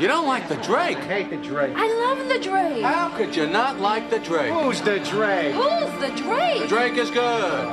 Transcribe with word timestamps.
You 0.00 0.08
don't 0.08 0.26
like 0.26 0.48
the 0.48 0.56
Drake? 0.56 0.96
I 0.96 1.02
hate 1.02 1.28
the 1.28 1.36
Drake. 1.36 1.74
I 1.76 1.86
love 1.86 2.26
the 2.26 2.38
Drake. 2.38 2.82
How 2.82 3.14
could 3.14 3.36
you 3.36 3.46
not 3.46 3.80
like 3.80 4.08
the 4.08 4.18
Drake? 4.18 4.50
Who's 4.50 4.80
the 4.80 4.98
Drake? 5.00 5.52
Who's 5.52 5.92
the 6.00 6.08
Drake? 6.16 6.62
The 6.62 6.68
Drake 6.68 6.96
is 6.96 7.10
good. 7.10 7.68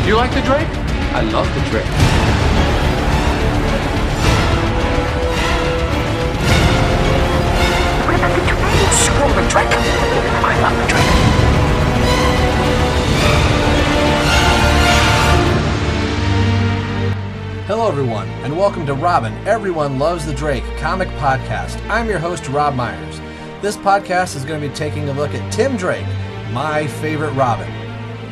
Do 0.00 0.08
you 0.08 0.16
like 0.16 0.32
the 0.32 0.40
Drake? 0.40 0.68
I 1.12 1.20
love 1.30 1.46
the 1.54 1.60
Drake. 1.68 1.84
Screw 8.96 9.28
the 9.34 9.46
Drake. 9.50 9.68
I 9.68 10.60
love 10.62 10.76
the 10.78 10.86
Drake. 10.88 11.39
Hello, 17.70 17.86
everyone, 17.86 18.26
and 18.42 18.58
welcome 18.58 18.84
to 18.84 18.94
Robin 18.94 19.32
Everyone 19.46 19.96
Loves 19.96 20.26
the 20.26 20.34
Drake 20.34 20.64
comic 20.78 21.06
podcast. 21.10 21.80
I'm 21.88 22.08
your 22.08 22.18
host, 22.18 22.48
Rob 22.48 22.74
Myers. 22.74 23.20
This 23.62 23.76
podcast 23.76 24.34
is 24.34 24.44
going 24.44 24.60
to 24.60 24.68
be 24.68 24.74
taking 24.74 25.08
a 25.08 25.12
look 25.12 25.32
at 25.34 25.52
Tim 25.52 25.76
Drake, 25.76 26.04
my 26.50 26.88
favorite 26.88 27.30
Robin. 27.34 27.72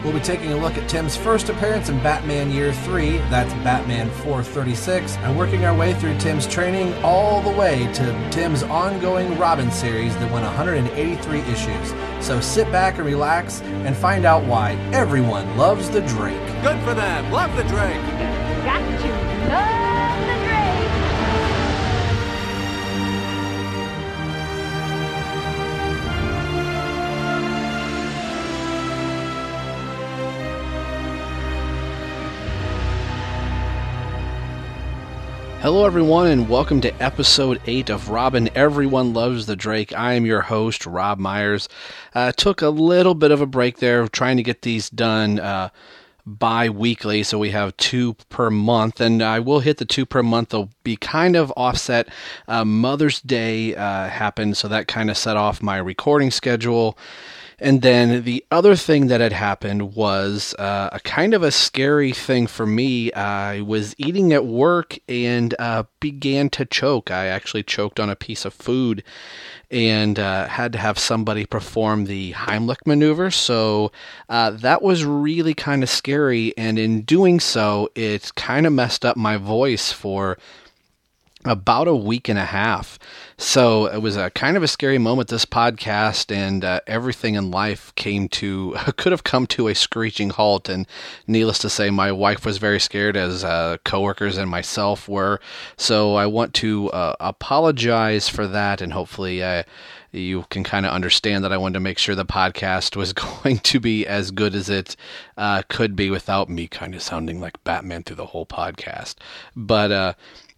We'll 0.03 0.13
be 0.13 0.19
taking 0.19 0.51
a 0.51 0.57
look 0.57 0.77
at 0.77 0.89
Tim's 0.89 1.17
first 1.17 1.51
appearance 1.51 1.89
in 1.89 2.03
Batman 2.03 2.51
Year 2.51 2.73
3, 2.73 3.19
that's 3.31 3.55
Batman 3.63 4.11
436, 4.25 5.17
and 5.19 5.39
working 5.39 5.65
our 5.65 5.77
way 5.77 5.95
through 5.95 6.19
Tim's 6.19 6.49
training 6.49 6.93
all 7.05 7.41
the 7.41 7.57
way 7.57 7.89
to 7.93 8.31
Tim's 8.33 8.65
ongoing 8.65 9.39
Robin 9.39 9.71
series 9.71 10.17
that 10.17 10.33
went 10.33 10.47
183 10.47 11.39
issues. 11.43 11.95
So 12.19 12.41
sit 12.41 12.73
back 12.73 12.97
and 12.97 13.07
relax 13.07 13.61
and 13.63 13.97
find 13.97 14.25
out 14.25 14.43
why 14.43 14.73
everyone 14.93 15.57
loves 15.57 15.89
the 15.91 16.01
Drake. 16.01 16.45
Good 16.65 16.83
for 16.83 16.95
them. 16.95 17.31
Love 17.31 17.57
the 17.57 17.63
Drake. 17.63 18.03
Got 18.65 19.05
you. 19.05 19.18
Hello, 35.69 35.85
everyone, 35.85 36.29
and 36.29 36.49
welcome 36.49 36.81
to 36.83 37.03
episode 37.03 37.61
8 37.67 37.91
of 37.91 38.11
Robin 38.11 38.49
Everyone 38.55 39.13
Loves 39.13 39.47
the 39.47 39.57
Drake. 39.57 39.93
I 39.93 40.13
am 40.13 40.25
your 40.25 40.43
host, 40.43 40.87
Rob 40.87 41.19
Myers. 41.19 41.69
Uh, 42.15 42.33
took 42.33 42.63
a 42.63 42.69
little 42.69 43.15
bit 43.15 43.31
of 43.31 43.41
a 43.41 43.47
break 43.47 43.79
there, 43.79 44.07
trying 44.09 44.37
to 44.37 44.43
get 44.43 44.63
these 44.63 44.89
done 44.89 45.41
uh, 45.41 45.71
bi 46.29 46.69
weekly, 46.69 47.23
so 47.23 47.39
we 47.39 47.51
have 47.51 47.77
two 47.77 48.15
per 48.29 48.51
month, 48.51 49.01
and 49.01 49.23
I 49.23 49.41
will 49.41 49.61
hit 49.61 49.79
the 49.79 49.85
two 49.85 50.05
per 50.05 50.23
month. 50.23 50.51
They'll 50.51 50.71
be 50.85 50.97
kind 50.97 51.37
of 51.37 51.53
offset. 51.57 52.09
Uh, 52.47 52.65
Mother's 52.65 53.21
Day 53.21 53.75
uh, 53.75 54.09
happened, 54.09 54.57
so 54.57 54.69
that 54.69 54.89
kind 54.89 55.11
of 55.11 55.17
set 55.17 55.37
off 55.37 55.63
my 55.63 55.79
recording 55.79 56.31
schedule. 56.31 56.99
And 57.61 57.83
then 57.83 58.23
the 58.23 58.45
other 58.53 58.77
thing 58.77 59.09
that 59.09 59.21
had 59.21 59.33
happened 59.33 59.97
was 59.97 60.55
uh, 60.61 60.91
a 60.93 61.01
kind 61.01 61.35
of 61.35 61.43
a 61.43 61.51
scary 61.51 62.13
thing 62.13 62.47
for 62.47 62.67
me. 62.67 63.13
I 63.13 63.63
was 63.63 63.97
eating 63.99 64.33
at 64.33 64.47
work 64.47 64.97
and 65.09 65.57
uh, 65.59 65.85
began 65.99 66.51
to 66.51 66.65
choke. 66.65 67.11
I 67.11 67.27
actually 67.27 67.65
choked 67.65 67.99
on 67.99 68.11
a 68.11 68.17
piece 68.17 68.45
of 68.45 68.55
food 68.55 69.03
and 69.71 70.19
uh, 70.19 70.47
had 70.49 70.73
to 70.73 70.79
have 70.79 70.99
somebody 70.99 71.45
perform 71.45 72.05
the 72.05 72.33
Heimlich 72.33 72.87
maneuver. 72.87 73.31
So 73.31 73.93
uh, 74.29 74.51
that 74.51 74.83
was 74.83 75.05
really 75.05 75.55
kind 75.55 75.83
of 75.83 75.91
scary. 75.91 76.57
And 76.57 76.79
in 76.79 77.03
doing 77.03 77.41
so, 77.41 77.91
it 77.95 78.33
kind 78.35 78.67
of 78.67 78.73
messed 78.73 79.05
up 79.05 79.17
my 79.17 79.37
voice 79.37 79.93
for 79.93 80.39
about 81.49 81.89
a 81.89 81.95
week 81.95 82.29
and 82.29 82.39
a 82.39 82.45
half. 82.45 82.99
So 83.37 83.87
it 83.87 83.99
was 83.99 84.17
a 84.17 84.31
kind 84.31 84.57
of 84.57 84.63
a 84.63 84.69
scary 84.69 84.99
moment. 84.99 85.29
This 85.29 85.45
podcast 85.45 86.35
and 86.35 86.65
uh, 86.65 86.81
everything 86.87 87.35
in 87.35 87.51
life 87.51 87.95
came 87.95 88.29
to 88.31 88.73
could 88.97 89.13
have 89.13 89.25
come 89.25 89.47
to 89.49 89.69
a 89.69 89.75
screeching 89.75 90.31
halt. 90.31 90.69
And 90.69 90.87
needless 91.27 91.59
to 91.61 91.71
say, 91.71 91.91
my 91.91 92.11
wife 92.11 92.45
was 92.45 92.59
very 92.59 92.81
scared, 92.81 93.17
as 93.17 93.45
uh, 93.45 93.77
coworkers 93.85 94.37
and 94.37 94.51
myself 94.51 95.09
were. 95.09 95.41
So 95.77 96.17
I 96.17 96.27
want 96.27 96.55
to 96.55 96.91
uh, 96.91 97.15
apologize 97.21 98.29
for 98.29 98.47
that, 98.47 98.81
and 98.81 98.93
hopefully. 98.93 99.43
Uh, 99.43 99.63
you 100.11 100.47
can 100.49 100.65
kind 100.65 100.87
of 100.87 100.93
understand 100.93 101.45
that 101.45 101.53
I 101.53 101.59
wanted 101.59 101.75
to 101.75 101.81
make 101.81 101.99
sure 101.99 102.15
the 102.15 102.25
podcast 102.25 102.97
was 102.97 103.13
going 103.43 103.59
to 103.59 103.79
be 103.79 104.07
as 104.07 104.31
good 104.31 104.55
as 104.55 104.71
it 104.71 104.97
uh, 105.37 105.63
could 105.69 105.95
be 105.95 106.11
without 106.11 106.49
me 106.49 106.67
kind 106.67 106.95
of 106.95 107.03
sounding 107.03 107.41
like 107.41 107.63
Batman 107.63 108.03
through 108.03 108.17
the 108.17 108.27
whole 108.27 108.47
podcast. 108.47 109.17
But 109.55 109.93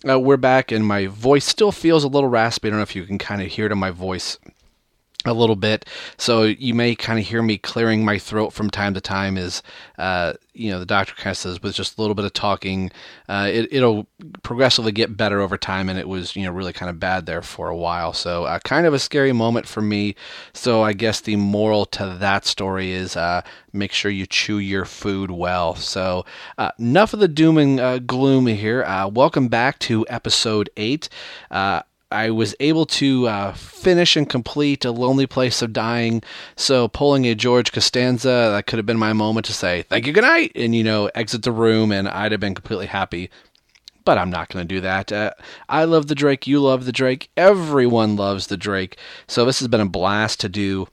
uh, 0.09 0.19
we're 0.19 0.37
back, 0.37 0.73
and 0.73 0.87
my 0.87 1.07
voice 1.07 1.45
still 1.45 1.73
feels 1.73 2.05
a 2.05 2.09
little 2.09 2.29
raspy. 2.29 2.69
I 2.69 2.71
don't 2.71 2.79
know 2.79 2.83
if 2.83 2.97
you 2.97 3.05
can 3.05 3.19
kind 3.19 3.43
of 3.43 3.49
hear 3.49 3.67
it 3.67 3.73
in 3.73 3.79
my 3.79 3.91
voice 3.91 4.39
a 5.27 5.35
little 5.35 5.57
bit. 5.57 5.85
So 6.17 6.45
you 6.45 6.73
may 6.75 6.95
kind 6.95 7.19
of 7.19 7.27
hear 7.27 7.43
me 7.43 7.59
clearing 7.59 8.05
my 8.05 8.19
throat 8.19 8.53
from 8.53 8.71
time 8.71 8.95
to 8.95 9.01
time 9.01 9.37
as 9.37 9.63
uh, 9.99 10.35
you 10.55 10.71
know 10.71 10.79
the 10.79 10.87
doctor 10.87 11.15
kind 11.15 11.33
of 11.33 11.37
says 11.37 11.63
with 11.63 11.75
just 11.75 11.99
a 11.99 12.01
little 12.01 12.15
bit 12.15 12.25
of 12.25 12.33
talking 12.33 12.91
uh, 13.29 13.49
it, 13.51 13.69
it'll 13.71 14.07
progressively 14.43 14.93
get 14.93 15.17
better 15.17 15.41
over 15.41 15.57
time 15.57 15.89
and 15.89 15.99
it 15.99 16.09
was 16.09 16.35
you 16.37 16.45
know 16.45 16.51
really 16.51 16.73
kind 16.73 16.89
of 16.91 16.99
bad 16.99 17.27
there 17.27 17.43
for 17.43 17.69
a 17.69 17.77
while. 17.77 18.13
So 18.13 18.45
uh, 18.45 18.59
kind 18.61 18.87
of 18.87 18.95
a 18.95 18.99
scary 18.99 19.33
moment 19.33 19.67
for 19.67 19.83
me. 19.83 20.15
So 20.55 20.83
i 20.83 20.93
guess 20.93 21.21
the 21.21 21.37
moral 21.37 21.85
to 21.87 22.17
that 22.19 22.47
story 22.47 22.93
is 22.93 23.17
uh, 23.17 23.43
make 23.73 23.93
sure 23.93 24.11
you 24.11 24.27
chew 24.27 24.59
your 24.59 24.85
food 24.87 25.31
well. 25.31 25.75
So 25.75 26.25
uh, 26.57 26.71
enough 26.79 27.13
of 27.13 27.21
the 27.21 27.29
doom 27.29 27.59
and 27.59 27.79
uh, 27.79 27.99
gloom 27.99 28.47
here. 28.47 28.85
Welcome 29.13 29.49
back 29.49 29.79
to 29.81 30.07
episode 30.09 30.71
8 30.77 31.09
uh, 31.51 31.83
I 32.13 32.31
was 32.31 32.55
able 32.59 32.87
to 32.87 33.29
uh, 33.29 33.53
finish 33.53 34.17
and 34.17 34.29
complete 34.29 34.85
A 34.85 34.91
Lonely 34.91 35.27
Place 35.27 35.63
of 35.63 35.73
Dying. 35.73 36.23
So, 36.57 36.89
pulling 36.89 37.27
a 37.27 37.35
George 37.35 37.71
Costanza, 37.71 38.51
that 38.53 38.67
could 38.67 38.79
have 38.79 38.87
been 38.87 38.99
my 38.99 39.13
moment 39.13 39.47
to 39.47 39.53
say, 39.53 39.83
thank 39.83 40.07
you, 40.07 40.13
good 40.13 40.25
night, 40.25 40.53
and, 40.55 40.75
you 40.75 40.83
know, 40.83 41.11
exit 41.15 41.43
the 41.43 41.53
room, 41.53 41.93
and 41.93 42.09
I'd 42.09 42.33
have 42.33 42.41
been 42.41 42.55
completely 42.55 42.87
happy. 42.87 43.31
But 44.05 44.19
I'm 44.19 44.31
not 44.31 44.49
going 44.49 44.67
to 44.67 44.75
do 44.75 44.81
that. 44.81 45.13
Uh, 45.13 45.33
I 45.69 45.85
love 45.85 46.09
the 46.09 46.15
Drake. 46.15 46.47
You 46.47 46.61
love 46.61 46.85
the 46.85 46.93
Drake. 46.93 47.31
Everyone 47.37 48.17
loves 48.17 48.49
the 48.49 48.57
Drake. 48.57 48.99
So, 49.29 49.45
this 49.45 49.61
has 49.61 49.69
been 49.69 49.81
a 49.81 49.87
blast 49.87 50.41
to 50.41 50.49
do 50.49 50.89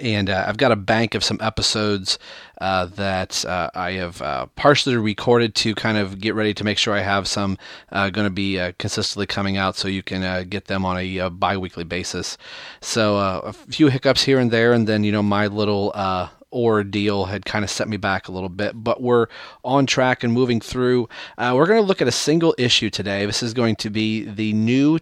and 0.00 0.28
uh, 0.28 0.44
I've 0.46 0.56
got 0.56 0.72
a 0.72 0.76
bank 0.76 1.14
of 1.14 1.24
some 1.24 1.38
episodes 1.40 2.18
uh, 2.60 2.86
that 2.86 3.44
uh, 3.44 3.70
I 3.74 3.92
have 3.92 4.20
uh, 4.20 4.46
partially 4.56 4.96
recorded 4.96 5.54
to 5.56 5.74
kind 5.74 5.96
of 5.96 6.20
get 6.20 6.34
ready 6.34 6.52
to 6.54 6.64
make 6.64 6.78
sure 6.78 6.94
I 6.94 7.00
have 7.00 7.26
some 7.26 7.56
going 7.92 8.12
to 8.12 8.30
be 8.30 8.58
uh, 8.58 8.72
consistently 8.78 9.26
coming 9.26 9.56
out, 9.56 9.76
so 9.76 9.88
you 9.88 10.02
can 10.02 10.22
uh, 10.22 10.44
get 10.48 10.66
them 10.66 10.84
on 10.84 10.98
a, 10.98 11.18
uh 11.18 11.30
bi-weekly 11.30 11.84
basis. 11.84 12.36
So 12.80 13.16
a 13.16 13.52
few 13.52 13.88
hiccups 13.88 14.24
here 14.24 14.38
and 14.38 14.50
there, 14.50 14.72
and 14.72 14.86
then 14.86 15.04
you 15.04 15.12
know 15.12 15.22
my 15.22 15.46
little 15.46 15.92
ordeal 16.52 17.26
had 17.26 17.44
kind 17.44 17.64
of 17.64 17.70
set 17.70 17.88
me 17.88 17.96
back 17.96 18.28
a 18.28 18.32
little 18.32 18.48
bit, 18.48 18.72
but 18.74 19.02
we're 19.02 19.26
on 19.64 19.86
track 19.86 20.24
and 20.24 20.32
moving 20.32 20.60
through. 20.60 21.08
we're 21.38 21.66
going 21.66 21.80
to 21.80 21.86
look 21.86 22.02
at 22.02 22.08
a 22.08 22.12
single 22.12 22.54
issue 22.58 22.90
today. 22.90 23.26
This 23.26 23.42
is 23.42 23.54
going 23.54 23.76
to 23.76 23.90
be 23.90 24.24
the 24.24 24.52
new 24.52 24.98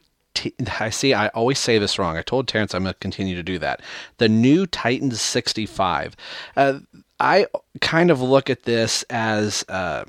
I 0.81 0.91
see. 0.91 1.15
I 1.15 1.29
always 1.29 1.59
say 1.59 1.79
this 1.79 1.99
wrong. 1.99 2.17
I 2.17 2.23
told 2.23 2.49
Terrence 2.49 2.75
I'm 2.75 2.83
going 2.83 2.95
to 2.95 3.01
continue 3.01 3.35
to 3.37 3.43
do 3.43 3.59
that. 3.59 3.81
The 4.19 4.29
new 4.29 4.67
Titans 4.67 5.21
65. 5.21 6.17
Uh, 6.57 6.81
I 7.19 7.47
kind 7.81 8.11
of 8.11 8.21
look 8.21 8.51
at 8.51 8.65
this 8.65 9.03
as 9.05 9.65
uh, 9.69 10.05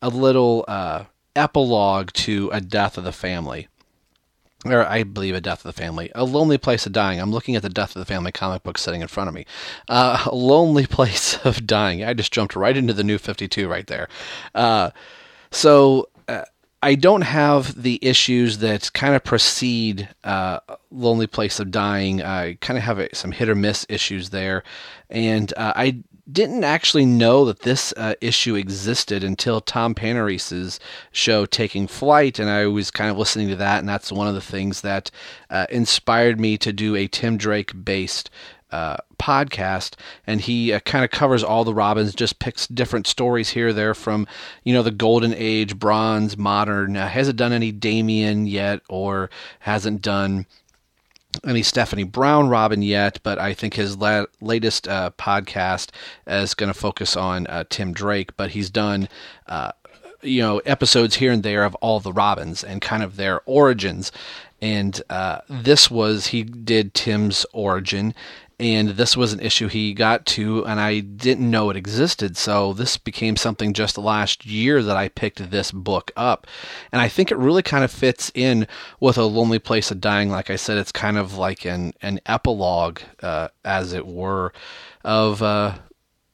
a 0.00 0.08
little 0.08 0.64
uh, 0.66 1.04
epilogue 1.34 2.12
to 2.12 2.50
a 2.52 2.60
death 2.60 2.96
of 2.96 3.04
the 3.04 3.12
family. 3.12 3.68
Or 4.64 4.84
I 4.84 5.04
believe 5.04 5.34
a 5.34 5.40
death 5.40 5.64
of 5.64 5.74
the 5.74 5.80
family. 5.80 6.10
A 6.14 6.24
lonely 6.24 6.58
place 6.58 6.86
of 6.86 6.92
dying. 6.92 7.20
I'm 7.20 7.30
looking 7.30 7.54
at 7.54 7.62
the 7.62 7.68
death 7.68 7.94
of 7.94 8.00
the 8.00 8.06
family 8.06 8.32
comic 8.32 8.62
book 8.62 8.78
sitting 8.78 9.02
in 9.02 9.08
front 9.08 9.28
of 9.28 9.34
me. 9.34 9.46
Uh, 9.88 10.24
a 10.26 10.34
lonely 10.34 10.86
place 10.86 11.38
of 11.44 11.66
dying. 11.66 12.02
I 12.02 12.14
just 12.14 12.32
jumped 12.32 12.56
right 12.56 12.76
into 12.76 12.92
the 12.92 13.04
new 13.04 13.18
52 13.18 13.68
right 13.68 13.86
there. 13.86 14.08
Uh, 14.54 14.90
so 15.50 16.08
I 16.86 16.94
don't 16.94 17.22
have 17.22 17.82
the 17.82 17.98
issues 18.00 18.58
that 18.58 18.92
kind 18.92 19.16
of 19.16 19.24
precede 19.24 20.08
uh, 20.22 20.60
Lonely 20.92 21.26
Place 21.26 21.58
of 21.58 21.72
Dying. 21.72 22.22
I 22.22 22.54
kind 22.60 22.78
of 22.78 22.84
have 22.84 23.00
a, 23.00 23.12
some 23.12 23.32
hit 23.32 23.48
or 23.48 23.56
miss 23.56 23.84
issues 23.88 24.30
there, 24.30 24.62
and 25.10 25.52
uh, 25.56 25.72
I 25.74 26.04
didn't 26.30 26.62
actually 26.62 27.04
know 27.04 27.44
that 27.46 27.62
this 27.62 27.92
uh, 27.96 28.14
issue 28.20 28.54
existed 28.54 29.24
until 29.24 29.60
Tom 29.60 29.96
Panarese's 29.96 30.78
show 31.10 31.44
Taking 31.44 31.88
Flight, 31.88 32.38
and 32.38 32.48
I 32.48 32.66
was 32.66 32.92
kind 32.92 33.10
of 33.10 33.18
listening 33.18 33.48
to 33.48 33.56
that, 33.56 33.80
and 33.80 33.88
that's 33.88 34.12
one 34.12 34.28
of 34.28 34.34
the 34.34 34.40
things 34.40 34.82
that 34.82 35.10
uh, 35.50 35.66
inspired 35.70 36.38
me 36.38 36.56
to 36.58 36.72
do 36.72 36.94
a 36.94 37.08
Tim 37.08 37.36
Drake 37.36 37.84
based 37.84 38.30
uh, 38.72 38.96
podcast, 39.18 39.94
and 40.26 40.40
he 40.40 40.72
uh, 40.72 40.80
kind 40.80 41.04
of 41.04 41.10
covers 41.10 41.42
all 41.42 41.64
the 41.64 41.74
Robins, 41.74 42.14
just 42.14 42.38
picks 42.38 42.66
different 42.66 43.06
stories 43.06 43.50
here 43.50 43.72
there 43.72 43.94
from, 43.94 44.26
you 44.64 44.72
know, 44.72 44.82
the 44.82 44.90
Golden 44.90 45.34
Age, 45.34 45.78
Bronze, 45.78 46.36
Modern. 46.36 46.96
Uh, 46.96 47.08
hasn't 47.08 47.36
done 47.36 47.52
any 47.52 47.72
Damian 47.72 48.46
yet, 48.46 48.80
or 48.88 49.30
hasn't 49.60 50.02
done 50.02 50.46
any 51.44 51.62
Stephanie 51.62 52.04
Brown 52.04 52.48
Robin 52.48 52.82
yet, 52.82 53.20
but 53.22 53.38
I 53.38 53.54
think 53.54 53.74
his 53.74 53.96
la- 53.96 54.26
latest 54.40 54.88
uh, 54.88 55.10
podcast 55.18 55.90
is 56.26 56.54
going 56.54 56.72
to 56.72 56.78
focus 56.78 57.16
on 57.16 57.46
uh, 57.46 57.64
Tim 57.68 57.92
Drake. 57.92 58.36
But 58.36 58.50
he's 58.50 58.70
done, 58.70 59.08
uh, 59.46 59.72
you 60.22 60.40
know, 60.40 60.58
episodes 60.60 61.16
here 61.16 61.32
and 61.32 61.42
there 61.42 61.64
of 61.64 61.74
all 61.76 62.00
the 62.00 62.12
Robins 62.12 62.64
and 62.64 62.80
kind 62.80 63.02
of 63.02 63.16
their 63.16 63.42
origins. 63.44 64.12
And 64.62 65.00
uh, 65.10 65.40
this 65.48 65.90
was 65.90 66.28
he 66.28 66.42
did 66.42 66.94
Tim's 66.94 67.44
origin, 67.52 68.14
and 68.58 68.90
this 68.90 69.16
was 69.16 69.32
an 69.32 69.40
issue 69.40 69.68
he 69.68 69.92
got 69.92 70.24
to 70.24 70.64
and 70.64 70.80
i 70.80 71.00
didn't 71.00 71.50
know 71.50 71.68
it 71.70 71.76
existed. 71.76 72.36
So 72.36 72.72
this 72.72 72.96
became 72.96 73.36
something 73.36 73.72
just 73.72 73.98
last 73.98 74.46
year 74.46 74.82
that 74.82 74.96
i 74.96 75.08
picked 75.08 75.50
this 75.50 75.70
book 75.70 76.10
up. 76.16 76.46
And 76.92 77.02
i 77.02 77.08
think 77.08 77.30
it 77.30 77.36
really 77.36 77.62
kind 77.62 77.84
of 77.84 77.90
fits 77.90 78.32
in 78.34 78.66
with 79.00 79.18
a 79.18 79.24
lonely 79.24 79.58
place 79.58 79.90
of 79.90 80.00
dying. 80.00 80.30
Like 80.30 80.50
i 80.50 80.56
said 80.56 80.78
it's 80.78 80.92
kind 80.92 81.18
of 81.18 81.36
like 81.36 81.64
an, 81.64 81.92
an 82.02 82.20
epilogue 82.26 83.00
uh, 83.22 83.48
as 83.64 83.92
it 83.92 84.06
were 84.06 84.52
of 85.04 85.42
uh, 85.42 85.74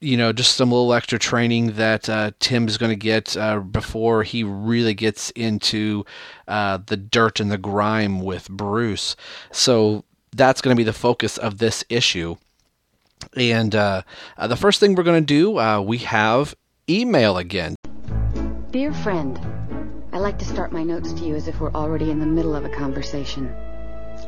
you 0.02 0.16
know, 0.16 0.32
just 0.32 0.56
some 0.56 0.72
little 0.72 0.92
extra 0.92 1.16
training 1.16 1.74
that 1.74 2.08
uh, 2.08 2.32
Tim's 2.40 2.76
going 2.76 2.90
to 2.90 2.96
get 2.96 3.36
uh, 3.36 3.60
before 3.60 4.24
he 4.24 4.42
really 4.42 4.94
gets 4.94 5.30
into 5.30 6.04
uh, 6.48 6.80
the 6.84 6.96
dirt 6.96 7.38
and 7.38 7.52
the 7.52 7.56
grime 7.56 8.20
with 8.20 8.50
Bruce. 8.50 9.14
So 9.52 10.04
that's 10.34 10.60
going 10.60 10.74
to 10.74 10.80
be 10.80 10.84
the 10.84 10.92
focus 10.92 11.38
of 11.38 11.58
this 11.58 11.84
issue. 11.88 12.36
And 13.36 13.74
uh, 13.74 14.02
uh, 14.36 14.46
the 14.46 14.56
first 14.56 14.80
thing 14.80 14.94
we're 14.94 15.04
going 15.04 15.22
to 15.22 15.26
do, 15.26 15.58
uh, 15.58 15.80
we 15.80 15.98
have 15.98 16.54
email 16.88 17.38
again. 17.38 17.76
Dear 18.70 18.92
friend, 18.92 19.38
I 20.12 20.18
like 20.18 20.38
to 20.38 20.44
start 20.44 20.72
my 20.72 20.82
notes 20.82 21.12
to 21.12 21.24
you 21.24 21.34
as 21.34 21.48
if 21.48 21.60
we're 21.60 21.72
already 21.72 22.10
in 22.10 22.18
the 22.18 22.26
middle 22.26 22.56
of 22.56 22.64
a 22.64 22.68
conversation. 22.68 23.54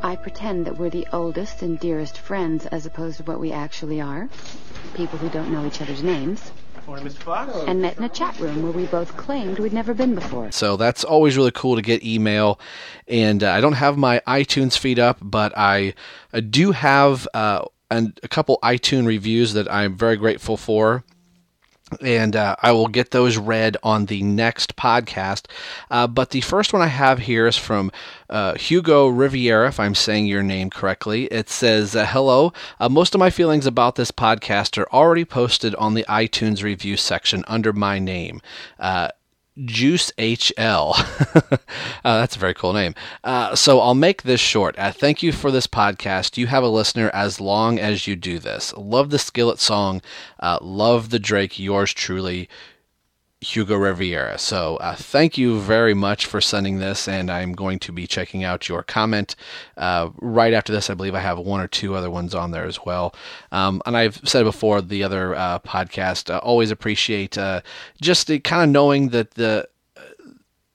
I 0.03 0.17
pretend 0.17 0.67
that 0.67 0.77
we're 0.77 0.91
the 0.91 1.07
oldest 1.13 1.63
and 1.63 1.79
dearest 1.79 2.19
friends 2.19 2.67
as 2.67 2.85
opposed 2.85 3.19
to 3.19 3.23
what 3.25 3.41
we 3.41 3.53
actually 3.53 4.01
are. 4.01 4.29
People 4.95 5.19
who 5.19 5.31
don't 5.31 5.51
know 5.51 5.67
each 5.67 5.81
other's 5.81 6.03
names. 6.03 6.53
Morning, 6.87 7.07
Mr. 7.07 7.15
Fox. 7.15 7.57
And 7.67 7.81
met 7.81 7.97
in 7.97 8.05
a 8.05 8.09
chat 8.09 8.39
room 8.39 8.63
where 8.63 8.73
we 8.73 8.87
both 8.87 9.17
claimed 9.17 9.59
we'd 9.59 9.73
never 9.73 9.95
been 9.95 10.15
before. 10.15 10.53
So 10.53 10.77
that's 10.77 11.03
always 11.03 11.37
really 11.37 11.51
cool 11.51 11.77
to 11.77 11.83
get 11.83 12.05
email. 12.05 12.61
And 13.09 13.43
uh, 13.43 13.53
I 13.53 13.61
don't 13.61 13.75
have 13.75 13.97
my 13.97 14.21
iTunes 14.27 14.77
feed 14.77 14.99
up, 14.99 15.19
but 15.23 15.57
I, 15.57 15.95
I 16.33 16.41
do 16.41 16.73
have 16.73 17.27
uh, 17.33 17.65
an, 17.91 18.15
a 18.23 18.29
couple 18.29 18.59
iTunes 18.63 19.07
reviews 19.07 19.55
that 19.55 19.71
I'm 19.73 19.97
very 19.97 20.17
grateful 20.17 20.57
for 20.57 21.05
and 22.01 22.35
uh, 22.35 22.57
I 22.63 22.73
will 22.73 22.89
get 22.89 23.11
those 23.11 23.37
read 23.37 23.77
on 23.83 24.07
the 24.07 24.23
next 24.23 24.77
podcast. 24.77 25.47
Uh, 25.91 26.07
but 26.07 26.31
the 26.31 26.41
first 26.41 26.73
one 26.73 26.83
I 26.83 26.87
have 26.87 27.21
here 27.21 27.47
is 27.47 27.57
from 27.57 27.93
uh, 28.31 28.55
Hugo 28.55 29.09
Riviera, 29.09 29.69
if 29.69 29.79
I'm 29.79 29.95
saying 29.95 30.27
your 30.27 30.43
name 30.43 30.71
correctly. 30.71 31.25
It 31.27 31.49
says, 31.49 31.95
uh, 31.95 32.07
Hello, 32.07 32.53
uh, 32.81 32.89
most 32.89 33.15
of 33.15 33.19
my 33.19 33.31
feelings 33.31 33.67
about 33.67 33.97
this 33.97 34.11
podcast 34.11 34.79
are 34.79 34.91
already 34.93 35.25
posted 35.25 35.75
on 35.77 35.95
the 35.95 36.05
iTunes 36.09 36.63
review 36.63 36.97
section 36.97 37.45
under 37.47 37.73
my 37.73 37.99
name. 37.99 38.41
Juice 39.65 40.11
HL. 40.19 40.95
uh, 42.05 42.19
that's 42.19 42.37
a 42.37 42.39
very 42.39 42.55
cool 42.55 42.73
name. 42.73 42.95
Uh, 43.23 43.55
so 43.55 43.81
I'll 43.81 43.95
make 43.95 44.23
this 44.23 44.41
short. 44.41 44.77
Uh, 44.79 44.91
thank 44.91 45.23
you 45.23 45.33
for 45.33 45.51
this 45.51 45.67
podcast. 45.67 46.37
You 46.37 46.49
have 46.49 46.65
a 46.65 46.69
listener 46.69 47.11
as 47.15 47.41
long 47.41 47.79
as 47.79 48.07
you 48.07 48.17
do 48.17 48.39
this. 48.39 48.75
Love 48.77 49.11
the 49.11 49.19
Skillet 49.19 49.61
song. 49.61 50.03
Uh, 50.41 50.59
love 50.61 51.11
the 51.11 51.21
Drake. 51.21 51.59
Yours 51.59 51.93
truly, 51.93 52.49
Hugo 53.45 53.77
Riviera. 53.77 54.39
So 54.39 54.77
uh, 54.77 54.97
thank 54.97 55.37
you 55.37 55.61
very 55.61 55.95
much 55.95 56.27
for 56.27 56.41
sending 56.41 56.79
this, 56.79 57.07
and 57.07 57.31
I'm 57.31 57.53
going 57.53 57.79
to 57.81 57.93
be 57.93 58.07
checking 58.07 58.43
out 58.43 58.69
your 58.69 58.83
comment 58.83 59.37
uh, 59.77 60.11
right 60.21 60.53
after 60.55 60.73
this. 60.73 60.89
I 60.89 60.95
believe 60.95 61.15
I 61.15 61.21
have 61.21 61.39
one 61.39 61.61
or 61.61 61.69
two 61.69 61.95
other 61.95 62.11
ones 62.11 62.35
on 62.35 62.51
there 62.51 62.65
as 62.65 62.85
well. 62.85 63.15
Um, 63.53 63.83
and 63.87 63.97
I've 63.97 64.21
said 64.25 64.45
before 64.45 64.81
the 64.81 65.03
other 65.05 65.35
uh, 65.35 65.59
podcast, 65.59 66.35
uh, 66.35 66.39
always 66.39 66.71
appreciate 66.71 67.37
uh, 67.37 67.61
just 68.01 68.29
kind 68.45 68.63
of 68.63 68.69
knowing 68.71 69.11
that 69.11 69.33
the 69.33 69.69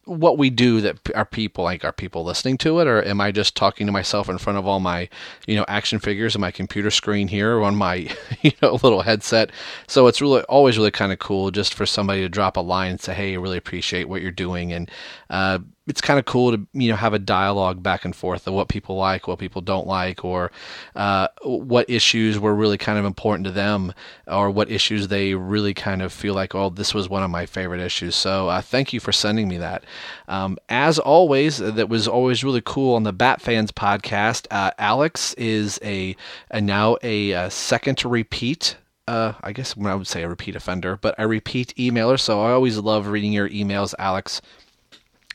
what 0.09 0.37
we 0.37 0.49
do 0.49 0.81
that 0.81 0.97
are 1.15 1.25
people 1.25 1.63
like 1.63 1.85
are 1.85 1.91
people 1.91 2.23
listening 2.23 2.57
to 2.59 2.79
it? 2.79 2.87
Or 2.87 3.03
am 3.03 3.21
i 3.21 3.31
just 3.31 3.55
talking 3.55 3.85
to 3.85 3.93
myself 3.93 4.27
in 4.27 4.37
front 4.37 4.57
of 4.57 4.67
all 4.67 4.79
my 4.79 5.07
you 5.47 5.55
know 5.55 5.65
action 5.67 5.99
figures 5.99 6.35
on 6.35 6.41
my 6.41 6.51
computer 6.51 6.89
screen 6.89 7.27
here 7.27 7.57
or 7.57 7.63
on 7.63 7.75
my 7.75 8.09
you 8.41 8.51
know 8.61 8.79
little 8.83 9.01
headset? 9.01 9.51
So 9.87 10.07
it's 10.07 10.21
really 10.21 10.41
always 10.43 10.77
really 10.77 10.91
kind 10.91 11.11
of 11.11 11.19
cool 11.19 11.51
just 11.51 11.73
for 11.73 11.85
somebody 11.85 12.21
to 12.21 12.29
drop 12.29 12.57
a 12.57 12.61
line 12.61 12.91
and 12.91 13.01
say 13.01 13.13
hey 13.13 13.33
i 13.33 13.35
really 13.35 13.57
appreciate 13.57 14.09
what 14.09 14.21
you're 14.21 14.31
doing. 14.31 14.73
And 14.73 14.89
uh, 15.29 15.59
it's 15.89 16.01
kind 16.01 16.19
of 16.19 16.25
cool 16.25 16.51
to 16.55 16.67
you 16.73 16.89
know 16.89 16.95
have 16.95 17.13
a 17.13 17.19
dialogue 17.19 17.81
back 17.81 18.05
and 18.05 18.15
forth 18.15 18.47
of 18.47 18.53
what 18.53 18.69
people 18.69 18.95
like, 18.95 19.27
what 19.27 19.39
people 19.39 19.61
don't 19.61 19.87
like, 19.87 20.23
or 20.23 20.51
uh, 20.95 21.27
what 21.43 21.89
issues 21.89 22.39
were 22.39 22.53
really 22.53 22.77
kind 22.77 22.99
of 22.99 23.05
important 23.05 23.45
to 23.45 23.51
them, 23.51 23.93
or 24.27 24.51
what 24.51 24.69
issues 24.69 25.07
they 25.07 25.33
really 25.33 25.73
kind 25.73 26.01
of 26.01 26.13
feel 26.13 26.35
like, 26.35 26.53
oh, 26.53 26.69
this 26.69 26.93
was 26.93 27.09
one 27.09 27.23
of 27.23 27.31
my 27.31 27.45
favorite 27.45 27.81
issues. 27.81 28.15
So 28.15 28.47
uh, 28.47 28.61
thank 28.61 28.93
you 28.93 28.99
for 28.99 29.11
sending 29.11 29.47
me 29.47 29.57
that. 29.57 29.83
Um, 30.27 30.57
as 30.69 30.99
always, 30.99 31.57
that 31.57 31.89
was 31.89 32.07
always 32.07 32.43
really 32.43 32.61
cool 32.63 32.95
on 32.95 33.03
the 33.03 33.13
Bat 33.13 33.41
Fans 33.41 33.71
podcast. 33.71 34.45
Uh, 34.51 34.71
Alex 34.77 35.33
is 35.33 35.79
a, 35.83 36.15
a 36.51 36.61
now 36.61 36.97
a, 37.01 37.31
a 37.31 37.49
second 37.49 37.97
to 37.97 38.07
repeat 38.09 38.77
uh, 39.07 39.33
I 39.41 39.53
guess 39.53 39.73
I 39.75 39.95
would 39.95 40.05
say 40.05 40.21
a 40.21 40.29
repeat 40.29 40.55
offender, 40.55 40.95
but 40.95 41.15
a 41.17 41.27
repeat 41.27 41.73
emailer. 41.77 42.19
So 42.19 42.41
I 42.41 42.51
always 42.51 42.77
love 42.77 43.07
reading 43.07 43.33
your 43.33 43.49
emails, 43.49 43.95
Alex. 43.97 44.39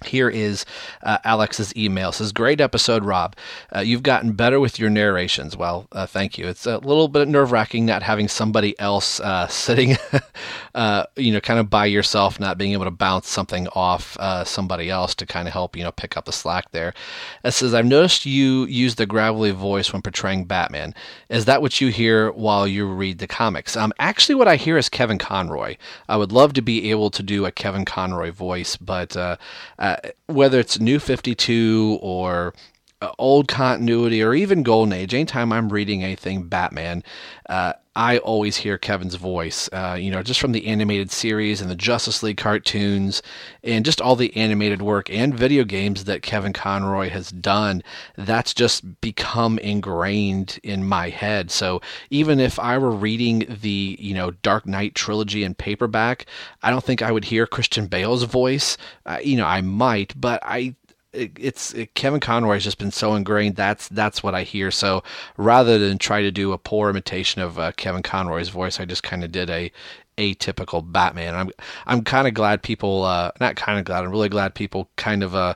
Here 0.02 0.28
is 0.28 0.66
uh, 1.04 1.18
Alex's 1.22 1.74
email. 1.76 2.08
It 2.08 2.14
says, 2.14 2.32
Great 2.32 2.60
episode, 2.60 3.04
Rob. 3.04 3.36
Uh, 3.74 3.78
you've 3.78 4.02
gotten 4.02 4.32
better 4.32 4.58
with 4.58 4.76
your 4.76 4.90
narrations. 4.90 5.56
Well, 5.56 5.86
uh, 5.92 6.04
thank 6.04 6.36
you. 6.36 6.48
It's 6.48 6.66
a 6.66 6.78
little 6.78 7.06
bit 7.06 7.28
nerve 7.28 7.52
wracking 7.52 7.86
not 7.86 8.02
having 8.02 8.26
somebody 8.26 8.78
else 8.80 9.20
uh, 9.20 9.46
sitting, 9.48 9.96
uh, 10.74 11.04
you 11.14 11.32
know, 11.32 11.40
kind 11.40 11.60
of 11.60 11.70
by 11.70 11.86
yourself, 11.86 12.40
not 12.40 12.58
being 12.58 12.72
able 12.72 12.86
to 12.86 12.90
bounce 12.90 13.28
something 13.28 13.68
off 13.68 14.16
uh, 14.18 14.42
somebody 14.42 14.90
else 14.90 15.14
to 15.14 15.26
kind 15.26 15.46
of 15.46 15.54
help, 15.54 15.76
you 15.76 15.84
know, 15.84 15.92
pick 15.92 16.16
up 16.16 16.24
the 16.24 16.32
slack 16.32 16.72
there. 16.72 16.92
It 17.44 17.52
says, 17.52 17.72
I've 17.72 17.86
noticed 17.86 18.26
you 18.26 18.64
use 18.64 18.96
the 18.96 19.06
gravelly 19.06 19.52
voice 19.52 19.92
when 19.92 20.02
portraying 20.02 20.46
Batman. 20.46 20.92
Is 21.28 21.44
that 21.44 21.62
what 21.62 21.80
you 21.80 21.88
hear 21.88 22.32
while 22.32 22.66
you 22.66 22.84
read 22.88 23.18
the 23.18 23.28
comics? 23.28 23.76
Um, 23.76 23.92
actually, 24.00 24.34
what 24.34 24.48
I 24.48 24.56
hear 24.56 24.76
is 24.76 24.88
Kevin 24.88 25.18
Conroy. 25.18 25.76
I 26.08 26.16
would 26.16 26.32
love 26.32 26.52
to 26.54 26.62
be 26.62 26.90
able 26.90 27.10
to 27.10 27.22
do 27.22 27.46
a 27.46 27.52
Kevin 27.52 27.84
Conroy 27.84 28.32
voice, 28.32 28.76
but 28.76 29.16
uh, 29.84 29.96
whether 30.28 30.58
it's 30.58 30.80
New 30.80 30.98
52 30.98 31.98
or 32.00 32.54
old 33.18 33.48
continuity 33.48 34.22
or 34.22 34.34
even 34.34 34.62
Golden 34.62 34.92
Age, 34.92 35.14
anytime 35.14 35.52
I'm 35.52 35.70
reading 35.70 36.02
anything 36.02 36.44
Batman, 36.48 37.02
uh, 37.48 37.74
I 37.96 38.18
always 38.18 38.56
hear 38.56 38.76
Kevin's 38.76 39.14
voice. 39.14 39.68
Uh, 39.72 39.96
you 39.98 40.10
know, 40.10 40.22
just 40.22 40.40
from 40.40 40.50
the 40.50 40.66
animated 40.66 41.12
series 41.12 41.60
and 41.60 41.70
the 41.70 41.76
Justice 41.76 42.24
League 42.24 42.36
cartoons 42.36 43.22
and 43.62 43.84
just 43.84 44.00
all 44.00 44.16
the 44.16 44.36
animated 44.36 44.82
work 44.82 45.08
and 45.10 45.32
video 45.32 45.62
games 45.62 46.04
that 46.04 46.22
Kevin 46.22 46.52
Conroy 46.52 47.08
has 47.10 47.30
done, 47.30 47.82
that's 48.16 48.52
just 48.52 49.00
become 49.00 49.58
ingrained 49.60 50.58
in 50.64 50.84
my 50.84 51.08
head. 51.08 51.52
So 51.52 51.80
even 52.10 52.40
if 52.40 52.58
I 52.58 52.78
were 52.78 52.90
reading 52.90 53.46
the, 53.48 53.96
you 54.00 54.14
know, 54.14 54.32
Dark 54.32 54.66
Knight 54.66 54.96
trilogy 54.96 55.44
in 55.44 55.54
paperback, 55.54 56.26
I 56.64 56.70
don't 56.70 56.84
think 56.84 57.00
I 57.00 57.12
would 57.12 57.26
hear 57.26 57.46
Christian 57.46 57.86
Bale's 57.86 58.24
voice. 58.24 58.76
Uh, 59.06 59.18
you 59.22 59.36
know, 59.36 59.46
I 59.46 59.60
might, 59.60 60.20
but 60.20 60.40
I 60.42 60.74
it's 61.14 61.72
it, 61.74 61.94
Kevin 61.94 62.20
Conroy 62.20 62.54
has 62.54 62.64
just 62.64 62.78
been 62.78 62.90
so 62.90 63.14
ingrained. 63.14 63.56
That's 63.56 63.88
that's 63.88 64.22
what 64.22 64.34
I 64.34 64.42
hear. 64.42 64.70
So 64.70 65.02
rather 65.36 65.78
than 65.78 65.98
try 65.98 66.22
to 66.22 66.30
do 66.30 66.52
a 66.52 66.58
poor 66.58 66.90
imitation 66.90 67.40
of 67.42 67.58
uh, 67.58 67.72
Kevin 67.72 68.02
Conroy's 68.02 68.48
voice, 68.48 68.80
I 68.80 68.84
just 68.84 69.02
kind 69.02 69.24
of 69.24 69.32
did 69.32 69.50
a 69.50 69.70
atypical 70.18 70.90
Batman. 70.90 71.34
I'm 71.34 71.50
I'm 71.86 72.02
kind 72.02 72.28
of 72.28 72.34
glad 72.34 72.62
people, 72.62 73.04
uh, 73.04 73.30
not 73.40 73.56
kind 73.56 73.78
of 73.78 73.84
glad. 73.84 74.04
I'm 74.04 74.10
really 74.10 74.28
glad 74.28 74.54
people 74.54 74.88
kind 74.96 75.22
of 75.22 75.34
uh, 75.34 75.54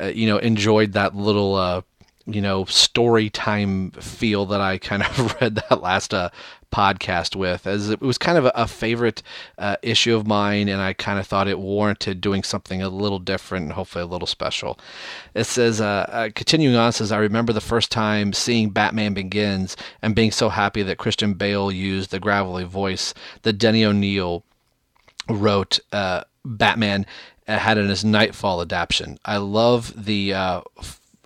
uh 0.00 0.06
you 0.06 0.26
know 0.26 0.38
enjoyed 0.38 0.92
that 0.92 1.14
little 1.14 1.54
uh, 1.54 1.82
you 2.26 2.40
know 2.40 2.64
story 2.64 3.30
time 3.30 3.90
feel 3.92 4.46
that 4.46 4.60
I 4.60 4.78
kind 4.78 5.02
of 5.02 5.34
read 5.40 5.56
that 5.56 5.80
last 5.80 6.14
uh, 6.14 6.30
podcast 6.70 7.34
with, 7.36 7.66
as 7.66 7.90
it 7.90 8.00
was 8.00 8.18
kind 8.18 8.38
of 8.38 8.46
a, 8.46 8.52
a 8.54 8.66
favorite 8.66 9.22
uh, 9.58 9.76
issue 9.82 10.14
of 10.14 10.26
mine, 10.26 10.68
and 10.68 10.80
I 10.80 10.92
kind 10.92 11.18
of 11.18 11.26
thought 11.26 11.48
it 11.48 11.58
warranted 11.58 12.20
doing 12.20 12.42
something 12.42 12.82
a 12.82 12.88
little 12.88 13.18
different 13.18 13.64
and 13.64 13.72
hopefully 13.72 14.02
a 14.02 14.06
little 14.06 14.26
special. 14.26 14.78
It 15.34 15.44
says, 15.44 15.80
uh, 15.80 16.06
uh, 16.08 16.28
continuing 16.34 16.76
on, 16.76 16.92
says, 16.92 17.12
I 17.12 17.18
remember 17.18 17.52
the 17.52 17.60
first 17.60 17.90
time 17.90 18.32
seeing 18.32 18.70
Batman 18.70 19.14
Begins 19.14 19.76
and 20.02 20.14
being 20.14 20.30
so 20.30 20.48
happy 20.48 20.82
that 20.82 20.98
Christian 20.98 21.34
Bale 21.34 21.72
used 21.72 22.10
the 22.10 22.20
gravelly 22.20 22.64
voice 22.64 23.14
that 23.42 23.54
Denny 23.54 23.84
O'Neil 23.84 24.44
wrote 25.28 25.80
uh, 25.92 26.24
Batman 26.44 27.06
had 27.46 27.78
in 27.78 27.88
his 27.88 28.04
Nightfall 28.04 28.60
adaptation. 28.60 29.18
I 29.24 29.38
love 29.38 30.04
the 30.04 30.34
uh, 30.34 30.60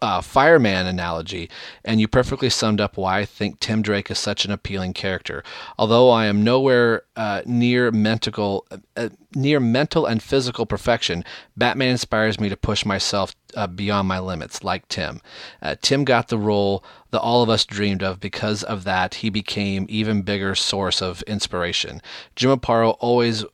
uh, 0.04 0.20
fireman 0.20 0.86
analogy, 0.86 1.48
and 1.82 1.98
you 1.98 2.06
perfectly 2.06 2.50
summed 2.50 2.78
up 2.78 2.98
why 2.98 3.20
I 3.20 3.24
think 3.24 3.58
Tim 3.58 3.80
Drake 3.80 4.10
is 4.10 4.18
such 4.18 4.44
an 4.44 4.50
appealing 4.50 4.92
character. 4.92 5.42
Although 5.78 6.10
I 6.10 6.26
am 6.26 6.44
nowhere 6.44 7.02
uh, 7.16 7.40
near 7.46 7.90
mental, 7.90 8.66
uh, 8.96 9.08
near 9.34 9.60
mental 9.60 10.04
and 10.04 10.22
physical 10.22 10.66
perfection, 10.66 11.24
Batman 11.56 11.88
inspires 11.88 12.38
me 12.38 12.50
to 12.50 12.56
push 12.56 12.84
myself 12.84 13.34
uh, 13.56 13.66
beyond 13.66 14.06
my 14.06 14.18
limits, 14.18 14.62
like 14.62 14.86
Tim. 14.88 15.22
Uh, 15.62 15.76
Tim 15.80 16.04
got 16.04 16.28
the 16.28 16.38
role 16.38 16.84
that 17.10 17.20
all 17.20 17.42
of 17.42 17.48
us 17.48 17.64
dreamed 17.64 18.02
of. 18.02 18.20
Because 18.20 18.62
of 18.62 18.84
that, 18.84 19.14
he 19.14 19.30
became 19.30 19.86
even 19.88 20.20
bigger 20.20 20.54
source 20.54 21.00
of 21.00 21.22
inspiration. 21.22 22.02
Jim 22.36 22.50
Aparo 22.50 22.96
always 23.00 23.44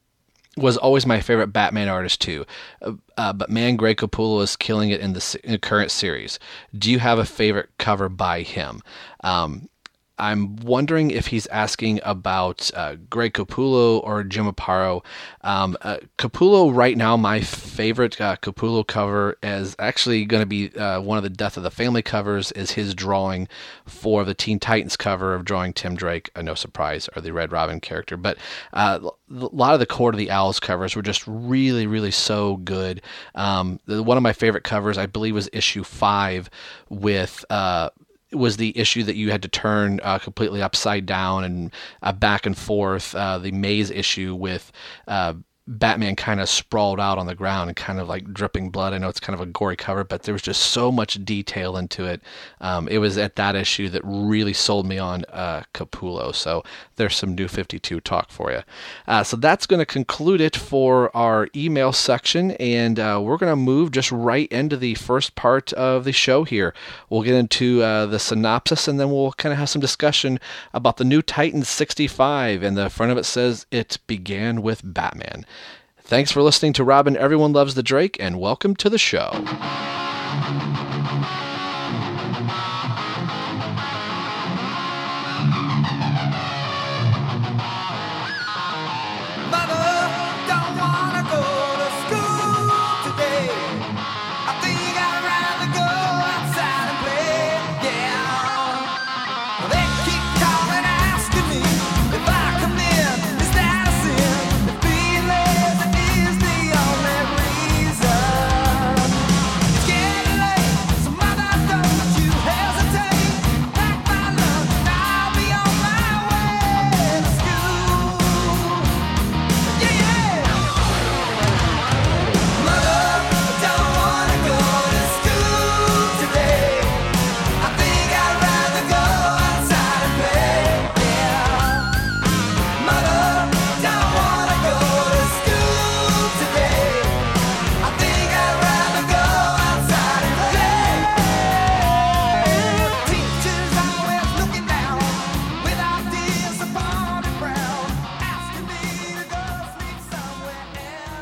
was 0.56 0.76
always 0.76 1.06
my 1.06 1.20
favorite 1.20 1.48
Batman 1.48 1.88
artist 1.88 2.20
too. 2.20 2.44
Uh, 2.82 2.92
uh, 3.16 3.32
but 3.32 3.50
man, 3.50 3.76
Greg 3.76 3.98
Capullo 3.98 4.42
is 4.42 4.56
killing 4.56 4.90
it 4.90 5.00
in 5.00 5.12
the, 5.12 5.40
in 5.44 5.52
the, 5.52 5.58
current 5.58 5.90
series. 5.90 6.38
Do 6.76 6.90
you 6.90 6.98
have 6.98 7.18
a 7.18 7.24
favorite 7.24 7.70
cover 7.78 8.08
by 8.08 8.42
him? 8.42 8.82
Um, 9.22 9.68
I'm 10.20 10.56
wondering 10.56 11.10
if 11.10 11.28
he's 11.28 11.46
asking 11.46 12.00
about 12.04 12.70
uh, 12.74 12.96
Greg 13.08 13.32
Capullo 13.32 14.04
or 14.04 14.22
Jim 14.22 14.46
Aparo. 14.46 15.02
Um, 15.40 15.76
uh, 15.80 15.98
Capullo, 16.18 16.74
right 16.74 16.96
now, 16.96 17.16
my 17.16 17.40
favorite 17.40 18.20
uh, 18.20 18.36
Capullo 18.36 18.86
cover 18.86 19.38
is 19.42 19.74
actually 19.78 20.26
going 20.26 20.42
to 20.42 20.46
be 20.46 20.76
uh, 20.76 21.00
one 21.00 21.16
of 21.16 21.24
the 21.24 21.30
Death 21.30 21.56
of 21.56 21.62
the 21.62 21.70
Family 21.70 22.02
covers. 22.02 22.52
Is 22.52 22.72
his 22.72 22.94
drawing 22.94 23.48
for 23.86 24.24
the 24.24 24.34
Teen 24.34 24.60
Titans 24.60 24.96
cover 24.96 25.34
of 25.34 25.44
drawing 25.44 25.72
Tim 25.72 25.96
Drake? 25.96 26.30
Uh, 26.36 26.42
no 26.42 26.54
surprise, 26.54 27.08
or 27.16 27.22
the 27.22 27.32
Red 27.32 27.50
Robin 27.50 27.80
character. 27.80 28.18
But 28.18 28.36
uh, 28.74 28.98
a 29.02 29.10
lot 29.30 29.72
of 29.72 29.80
the 29.80 29.86
Court 29.86 30.14
of 30.14 30.18
the 30.18 30.30
Owls 30.30 30.60
covers 30.60 30.94
were 30.94 31.02
just 31.02 31.26
really, 31.26 31.86
really 31.86 32.10
so 32.10 32.58
good. 32.58 33.00
Um, 33.34 33.80
one 33.86 34.18
of 34.18 34.22
my 34.22 34.34
favorite 34.34 34.64
covers, 34.64 34.98
I 34.98 35.06
believe, 35.06 35.34
was 35.34 35.48
issue 35.52 35.82
five 35.82 36.50
with 36.90 37.44
was 38.32 38.56
the 38.56 38.76
issue 38.78 39.02
that 39.04 39.16
you 39.16 39.30
had 39.30 39.42
to 39.42 39.48
turn 39.48 40.00
uh, 40.02 40.18
completely 40.18 40.62
upside 40.62 41.06
down 41.06 41.44
and 41.44 41.72
uh, 42.02 42.12
back 42.12 42.46
and 42.46 42.56
forth. 42.56 43.14
Uh, 43.14 43.38
the 43.38 43.52
maze 43.52 43.90
issue 43.90 44.34
with 44.34 44.72
uh, 45.08 45.34
Batman 45.70 46.16
kind 46.16 46.40
of 46.40 46.48
sprawled 46.48 46.98
out 46.98 47.16
on 47.16 47.26
the 47.26 47.34
ground 47.36 47.70
and 47.70 47.76
kind 47.76 48.00
of 48.00 48.08
like 48.08 48.34
dripping 48.34 48.70
blood. 48.70 48.92
I 48.92 48.98
know 48.98 49.08
it's 49.08 49.20
kind 49.20 49.34
of 49.34 49.40
a 49.40 49.46
gory 49.46 49.76
cover, 49.76 50.02
but 50.02 50.24
there 50.24 50.34
was 50.34 50.42
just 50.42 50.62
so 50.62 50.90
much 50.90 51.24
detail 51.24 51.76
into 51.76 52.04
it. 52.06 52.20
Um, 52.60 52.88
it 52.88 52.98
was 52.98 53.16
at 53.16 53.36
that 53.36 53.54
issue 53.54 53.88
that 53.90 54.02
really 54.04 54.52
sold 54.52 54.84
me 54.84 54.98
on 54.98 55.24
uh, 55.28 55.62
Capullo. 55.72 56.34
So 56.34 56.64
there's 56.96 57.14
some 57.14 57.36
new 57.36 57.46
52 57.46 58.00
talk 58.00 58.30
for 58.32 58.50
you. 58.50 58.62
Uh, 59.06 59.22
so 59.22 59.36
that's 59.36 59.64
going 59.64 59.78
to 59.78 59.86
conclude 59.86 60.40
it 60.40 60.56
for 60.56 61.16
our 61.16 61.48
email 61.54 61.92
section, 61.92 62.50
and 62.52 62.98
uh, 62.98 63.20
we're 63.22 63.36
going 63.36 63.52
to 63.52 63.56
move 63.56 63.92
just 63.92 64.10
right 64.10 64.50
into 64.50 64.76
the 64.76 64.96
first 64.96 65.36
part 65.36 65.72
of 65.74 66.02
the 66.02 66.12
show 66.12 66.42
here. 66.42 66.74
We'll 67.08 67.22
get 67.22 67.36
into 67.36 67.80
uh, 67.80 68.06
the 68.06 68.18
synopsis, 68.18 68.88
and 68.88 68.98
then 68.98 69.12
we'll 69.12 69.32
kind 69.32 69.52
of 69.52 69.58
have 69.60 69.68
some 69.68 69.80
discussion 69.80 70.40
about 70.74 70.96
the 70.96 71.04
new 71.04 71.22
Titan 71.22 71.62
65. 71.62 72.64
And 72.64 72.76
the 72.76 72.90
front 72.90 73.12
of 73.12 73.18
it 73.18 73.24
says 73.24 73.66
it 73.70 73.98
began 74.08 74.62
with 74.62 74.80
Batman. 74.82 75.46
Thanks 76.10 76.32
for 76.32 76.42
listening 76.42 76.72
to 76.72 76.82
Robin 76.82 77.16
Everyone 77.16 77.52
Loves 77.52 77.76
the 77.76 77.84
Drake, 77.84 78.16
and 78.18 78.40
welcome 78.40 78.74
to 78.74 78.90
the 78.90 78.98
show. 78.98 79.30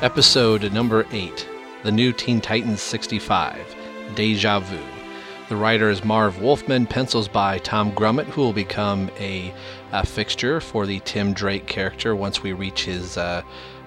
Episode 0.08 0.72
number 0.72 1.06
8 1.12 1.46
The 1.82 1.92
New 1.92 2.14
Teen 2.14 2.40
Titans 2.40 2.80
65 2.80 3.76
Deja 4.14 4.58
Vu. 4.58 4.80
The 5.50 5.56
writer 5.56 5.90
is 5.90 6.02
Marv 6.02 6.40
Wolfman, 6.40 6.86
pencils 6.86 7.28
by 7.28 7.58
Tom 7.58 7.92
Grummett, 7.92 8.24
who 8.24 8.40
will 8.40 8.54
become 8.54 9.10
a, 9.18 9.52
a 9.92 10.06
fixture 10.06 10.62
for 10.62 10.86
the 10.86 11.00
Tim 11.00 11.34
Drake 11.34 11.66
character 11.66 12.16
once 12.16 12.42
we 12.42 12.54
reach 12.54 12.86
his 12.86 13.18
uh, 13.18 13.42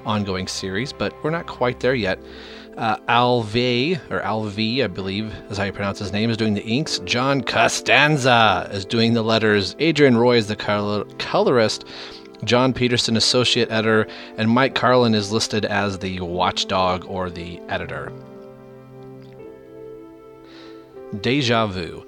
ongoing 0.05 0.47
series, 0.47 0.93
but 0.93 1.11
we're 1.23 1.31
not 1.31 1.47
quite 1.47 1.79
there 1.79 1.95
yet. 1.95 2.19
Uh, 2.77 2.97
Alve, 3.09 3.99
or 4.11 4.21
Alv, 4.21 4.59
I 4.59 4.87
believe 4.87 5.33
is 5.49 5.57
how 5.57 5.63
you 5.63 5.73
pronounce 5.73 5.97
his 5.97 6.13
name, 6.13 6.29
is 6.29 6.37
doing 6.37 6.53
the 6.53 6.63
inks. 6.63 6.99
John 6.99 7.41
Costanza 7.41 8.69
is 8.71 8.85
doing 8.85 9.15
the 9.15 9.23
letters. 9.23 9.75
Adrian 9.79 10.15
Roy 10.15 10.37
is 10.37 10.47
the 10.47 10.55
color- 10.55 11.05
colorist. 11.17 11.85
John 12.43 12.73
Peterson, 12.73 13.15
associate 13.17 13.71
editor, 13.71 14.07
and 14.37 14.49
Mike 14.49 14.75
Carlin 14.75 15.13
is 15.13 15.31
listed 15.31 15.65
as 15.65 15.99
the 15.99 16.19
watchdog 16.21 17.05
or 17.05 17.29
the 17.29 17.59
editor. 17.69 18.11
Deja 21.21 21.67
vu. 21.67 22.05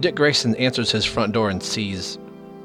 Dick 0.00 0.14
Grayson 0.14 0.54
answers 0.56 0.90
his 0.90 1.04
front 1.04 1.32
door 1.32 1.50
and 1.50 1.62
sees 1.62 2.18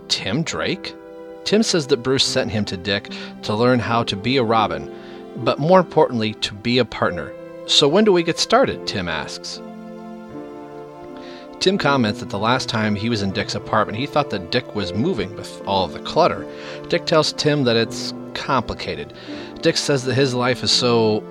Tim 0.08 0.44
Drake. 0.44 0.96
Tim 1.44 1.64
says 1.64 1.88
that 1.88 2.04
Bruce 2.04 2.26
sent 2.26 2.52
him 2.52 2.66
to 2.66 2.78
Dick 2.78 3.10
to 3.44 3.56
learn 3.56 3.80
how 3.80 4.04
to 4.04 4.16
be 4.16 4.38
a 4.38 4.44
Robin, 4.44 4.94
but 5.38 5.60
more 5.60 5.80
importantly, 5.80 6.34
to 6.36 6.54
be 6.54 6.78
a 6.78 6.86
partner. 6.86 7.34
So 7.66 7.88
when 7.88 8.04
do 8.04 8.12
we 8.12 8.24
get 8.24 8.40
started? 8.40 8.86
Tim 8.88 9.08
asks. 9.08 9.62
Tim 11.60 11.78
comments 11.78 12.22
that 12.22 12.30
the 12.30 12.40
last 12.40 12.70
time 12.70 12.96
he 12.96 13.10
was 13.10 13.22
in 13.22 13.32
Dick's 13.32 13.54
apartment, 13.54 13.98
he 13.98 14.06
thought 14.06 14.30
that 14.30 14.50
Dick 14.50 14.76
was 14.76 14.94
moving 14.94 15.36
with 15.36 15.62
all 15.68 15.84
of 15.84 15.92
the 15.92 16.00
clutter. 16.00 16.48
Dick 16.88 17.06
tells 17.06 17.34
Tim 17.34 17.66
that 17.66 17.76
it's 17.76 18.14
complicated. 18.34 19.14
Dick 19.62 19.76
says 19.76 20.06
that 20.06 20.14
his 20.14 20.34
life 20.34 20.64
is 20.64 20.72
so 20.72 21.22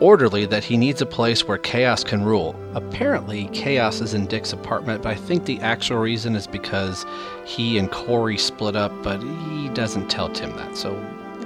orderly 0.00 0.46
that 0.46 0.64
he 0.64 0.76
needs 0.76 1.00
a 1.00 1.06
place 1.06 1.46
where 1.46 1.58
chaos 1.58 2.02
can 2.02 2.24
rule. 2.24 2.56
Apparently, 2.74 3.48
chaos 3.52 4.00
is 4.00 4.14
in 4.14 4.26
Dick's 4.26 4.52
apartment, 4.52 5.02
but 5.02 5.10
I 5.10 5.14
think 5.14 5.44
the 5.44 5.60
actual 5.60 5.98
reason 5.98 6.34
is 6.34 6.48
because 6.48 7.06
he 7.44 7.78
and 7.78 7.90
Corey 7.90 8.38
split 8.38 8.74
up, 8.74 8.92
but 9.04 9.20
he 9.22 9.68
doesn't 9.70 10.08
tell 10.08 10.28
Tim 10.28 10.56
that, 10.56 10.76
so 10.76 10.92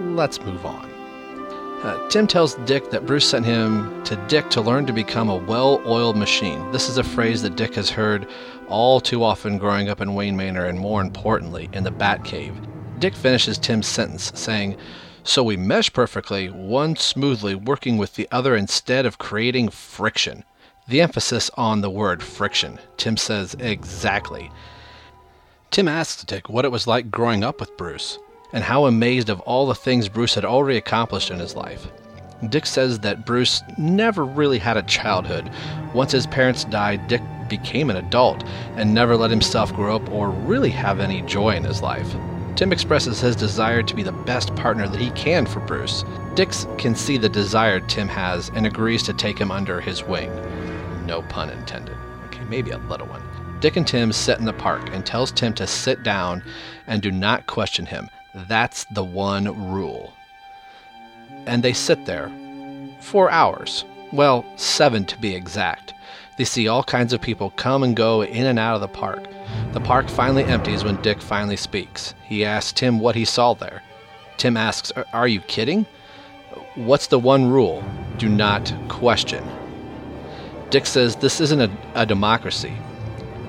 let's 0.01 0.41
move 0.41 0.65
on. 0.65 0.92
Uh, 1.83 1.99
Tim 2.09 2.29
tells 2.29 2.55
Dick 2.65 2.91
that 2.91 3.07
Bruce 3.07 3.29
sent 3.29 3.45
him 3.45 4.05
to 4.05 4.15
Dick 4.29 4.49
to 4.51 4.61
learn 4.61 4.87
to 4.87 4.93
become 4.93 5.29
a 5.29 5.37
well 5.37 5.83
oiled 5.85 6.17
machine. 6.17 6.71
This 6.71 6.89
is 6.89 6.97
a 6.97 7.03
phrase 7.03 7.43
that 7.43 7.57
Dick 7.57 7.75
has 7.75 7.91
heard 7.91 8.29
all 8.69 9.01
too 9.01 9.25
often 9.25 9.59
growing 9.59 9.89
up 9.89 10.01
in 10.01 10.15
Wayne 10.15 10.37
Manor 10.37 10.67
and 10.67 10.79
more 10.79 11.01
importantly, 11.01 11.69
in 11.73 11.83
the 11.83 11.91
Batcave. 11.91 12.55
Dick 13.01 13.17
finishes 13.17 13.59
Tim's 13.59 13.89
sentence 13.89 14.31
saying, 14.37 14.77
So 15.25 15.43
we 15.43 15.57
mesh 15.57 15.93
perfectly, 15.93 16.51
one 16.51 16.95
smoothly 16.95 17.57
working 17.57 17.99
with 17.99 18.15
the 18.15 18.29
other 18.31 18.55
instead 18.55 19.05
of 19.05 19.19
creating 19.19 19.71
friction. 19.71 20.45
The 20.87 21.01
emphasis 21.01 21.51
on 21.55 21.81
the 21.81 21.91
word 21.91 22.23
friction. 22.23 22.79
Tim 22.97 23.17
says, 23.17 23.57
Exactly. 23.59 24.53
Tim 25.73 25.89
asks 25.89 26.23
Dick 26.23 26.49
what 26.49 26.65
it 26.65 26.71
was 26.71 26.87
like 26.87 27.11
growing 27.11 27.43
up 27.43 27.59
with 27.59 27.77
Bruce 27.77 28.21
and 28.53 28.65
how 28.65 28.87
amazed 28.87 29.29
of 29.29 29.41
all 29.41 29.67
the 29.67 29.75
things 29.75 30.09
Bruce 30.09 30.35
had 30.35 30.45
already 30.45 30.79
accomplished 30.79 31.31
in 31.31 31.39
his 31.39 31.55
life. 31.57 31.87
Dick 32.49 32.67
says 32.67 32.99
that 33.01 33.25
Bruce 33.25 33.63
never 33.79 34.25
really 34.25 34.59
had 34.59 34.77
a 34.77 34.83
childhood. 34.83 35.51
Once 35.95 36.13
his 36.13 36.27
parents 36.27 36.65
died, 36.65 37.07
Dick 37.07 37.23
became 37.49 37.91
an 37.91 37.97
adult 37.97 38.45
and 38.77 38.93
never 38.93 39.17
let 39.17 39.31
himself 39.31 39.73
grow 39.75 39.97
up 39.97 40.11
or 40.11 40.31
really 40.31 40.71
have 40.71 41.01
any 41.01 41.23
joy 41.23 41.55
in 41.55 41.65
his 41.65 41.83
life. 41.83 42.17
Tim 42.57 42.73
expresses 42.73 43.21
his 43.21 43.37
desire 43.37 43.83
to 43.83 43.95
be 43.95 44.03
the 44.03 44.13
best 44.13 44.55
partner 44.57 44.89
that 44.89 45.01
he 45.01 45.11
can 45.13 45.47
for 45.47 45.61
Bruce. 45.61 46.05
Dix 46.35 46.67
can 46.79 46.95
see 46.95 47.17
the 47.17 47.29
desire 47.29 47.81
Tim 47.81 48.09
has 48.09 48.51
and 48.55 48.67
agrees 48.67 49.03
to 49.05 49.15
take 49.15 49.39
him 49.39 49.51
under 49.51 49.81
his 49.81 50.03
wing. 50.03 50.31
No 51.07 51.23
pun 51.23 51.51
intended. 51.51 51.97
Okay, 52.27 52.45
maybe 52.45 52.71
a 52.71 52.79
little 52.79 53.07
one. 53.07 53.23
Dick 53.61 53.77
and 53.77 53.87
Tim 53.87 54.13
sit 54.13 54.39
in 54.39 54.45
the 54.45 54.53
park 54.53 54.91
and 54.93 55.07
tells 55.07 55.31
Tim 55.31 55.55
to 55.55 55.67
sit 55.67 56.03
down 56.03 56.43
and 56.87 57.01
do 57.01 57.11
not 57.11 57.47
question 57.47 57.87
him. 57.87 58.09
That's 58.35 58.85
the 58.85 59.05
one 59.05 59.71
rule. 59.71 60.13
And 61.47 61.63
they 61.63 61.73
sit 61.73 62.07
there 62.07 62.31
for 63.01 63.31
hours. 63.31 63.85
Well, 64.13 64.45
seven 64.57 65.05
to 65.07 65.19
be 65.19 65.35
exact. 65.35 65.95
They 66.39 66.45
see 66.45 66.69
all 66.69 66.83
kinds 66.83 67.13
of 67.13 67.21
people 67.21 67.51
come 67.51 67.83
and 67.83 67.95
go 67.97 68.23
in 68.23 68.47
and 68.47 68.59
out 68.59 68.75
of 68.75 68.81
the 68.81 68.89
park. 68.89 69.27
The 69.73 69.81
park 69.81 70.09
finally 70.09 70.45
empties 70.45 70.85
when 70.85 71.01
Dick 71.03 71.21
finally 71.21 71.57
speaks. 71.57 72.15
He 72.25 72.45
asks 72.45 72.73
Tim 72.73 73.01
what 73.01 73.15
he 73.15 73.25
saw 73.25 73.55
there. 73.55 73.83
Tim 74.39 74.57
asks, 74.57 74.93
Are 75.13 75.29
you 75.29 75.41
kidding? 75.41 75.87
What's 76.75 77.07
the 77.07 77.19
one 77.19 77.51
rule? 77.51 77.85
Do 78.17 78.29
not 78.29 78.73
question. 78.89 79.45
Dick 80.71 80.87
says 80.87 81.17
this 81.17 81.39
isn't 81.41 81.61
a, 81.61 81.71
a 81.95 82.07
democracy. 82.07 82.73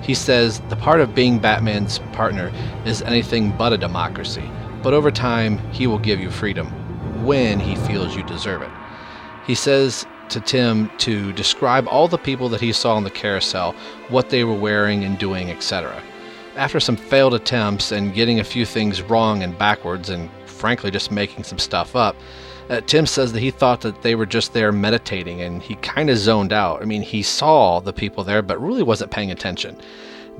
He 0.02 0.12
says 0.12 0.60
the 0.68 0.76
part 0.76 1.00
of 1.00 1.14
being 1.14 1.38
Batman's 1.38 2.00
partner 2.12 2.52
is 2.84 3.00
anything 3.00 3.50
but 3.56 3.72
a 3.72 3.78
democracy, 3.78 4.50
but 4.84 4.92
over 4.92 5.10
time 5.10 5.58
he 5.72 5.86
will 5.88 5.98
give 5.98 6.20
you 6.20 6.30
freedom 6.30 6.68
when 7.24 7.58
he 7.58 7.74
feels 7.74 8.14
you 8.14 8.22
deserve 8.24 8.62
it. 8.62 8.70
He 9.46 9.54
says 9.54 10.06
to 10.28 10.40
Tim 10.40 10.90
to 10.98 11.32
describe 11.32 11.88
all 11.88 12.06
the 12.06 12.18
people 12.18 12.48
that 12.50 12.60
he 12.60 12.72
saw 12.72 12.94
on 12.94 13.04
the 13.04 13.10
carousel, 13.10 13.74
what 14.10 14.28
they 14.28 14.44
were 14.44 14.54
wearing 14.54 15.02
and 15.02 15.18
doing, 15.18 15.50
etc. 15.50 16.00
After 16.56 16.80
some 16.80 16.96
failed 16.96 17.34
attempts 17.34 17.92
and 17.92 18.14
getting 18.14 18.40
a 18.40 18.44
few 18.44 18.66
things 18.66 19.02
wrong 19.02 19.42
and 19.42 19.58
backwards, 19.58 20.10
and 20.10 20.30
frankly 20.44 20.90
just 20.90 21.10
making 21.10 21.44
some 21.44 21.58
stuff 21.58 21.96
up, 21.96 22.14
uh, 22.70 22.80
Tim 22.82 23.06
says 23.06 23.32
that 23.32 23.40
he 23.40 23.50
thought 23.50 23.80
that 23.82 24.02
they 24.02 24.14
were 24.14 24.26
just 24.26 24.52
there 24.52 24.72
meditating 24.72 25.40
and 25.40 25.62
he 25.62 25.76
kind 25.76 26.08
of 26.10 26.16
zoned 26.18 26.52
out. 26.52 26.82
I 26.82 26.84
mean, 26.84 27.02
he 27.02 27.22
saw 27.22 27.80
the 27.80 27.92
people 27.92 28.24
there, 28.24 28.42
but 28.42 28.60
really 28.60 28.82
wasn't 28.82 29.10
paying 29.10 29.30
attention. 29.30 29.78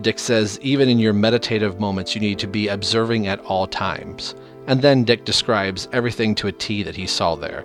Dick 0.01 0.19
says, 0.19 0.59
even 0.61 0.89
in 0.89 0.99
your 0.99 1.13
meditative 1.13 1.79
moments, 1.81 2.15
you 2.15 2.21
need 2.21 2.39
to 2.41 2.47
be 2.47 2.69
observing 2.69 3.27
at 3.27 3.41
all 3.41 3.67
times. 3.67 4.35
And 4.67 4.83
then 4.83 5.05
Dick 5.05 5.25
describes 5.25 5.89
everything 5.93 6.35
to 6.37 6.49
a 6.49 6.53
T 6.53 6.83
that 6.83 6.97
he 6.97 7.07
saw 7.07 7.35
there, 7.37 7.65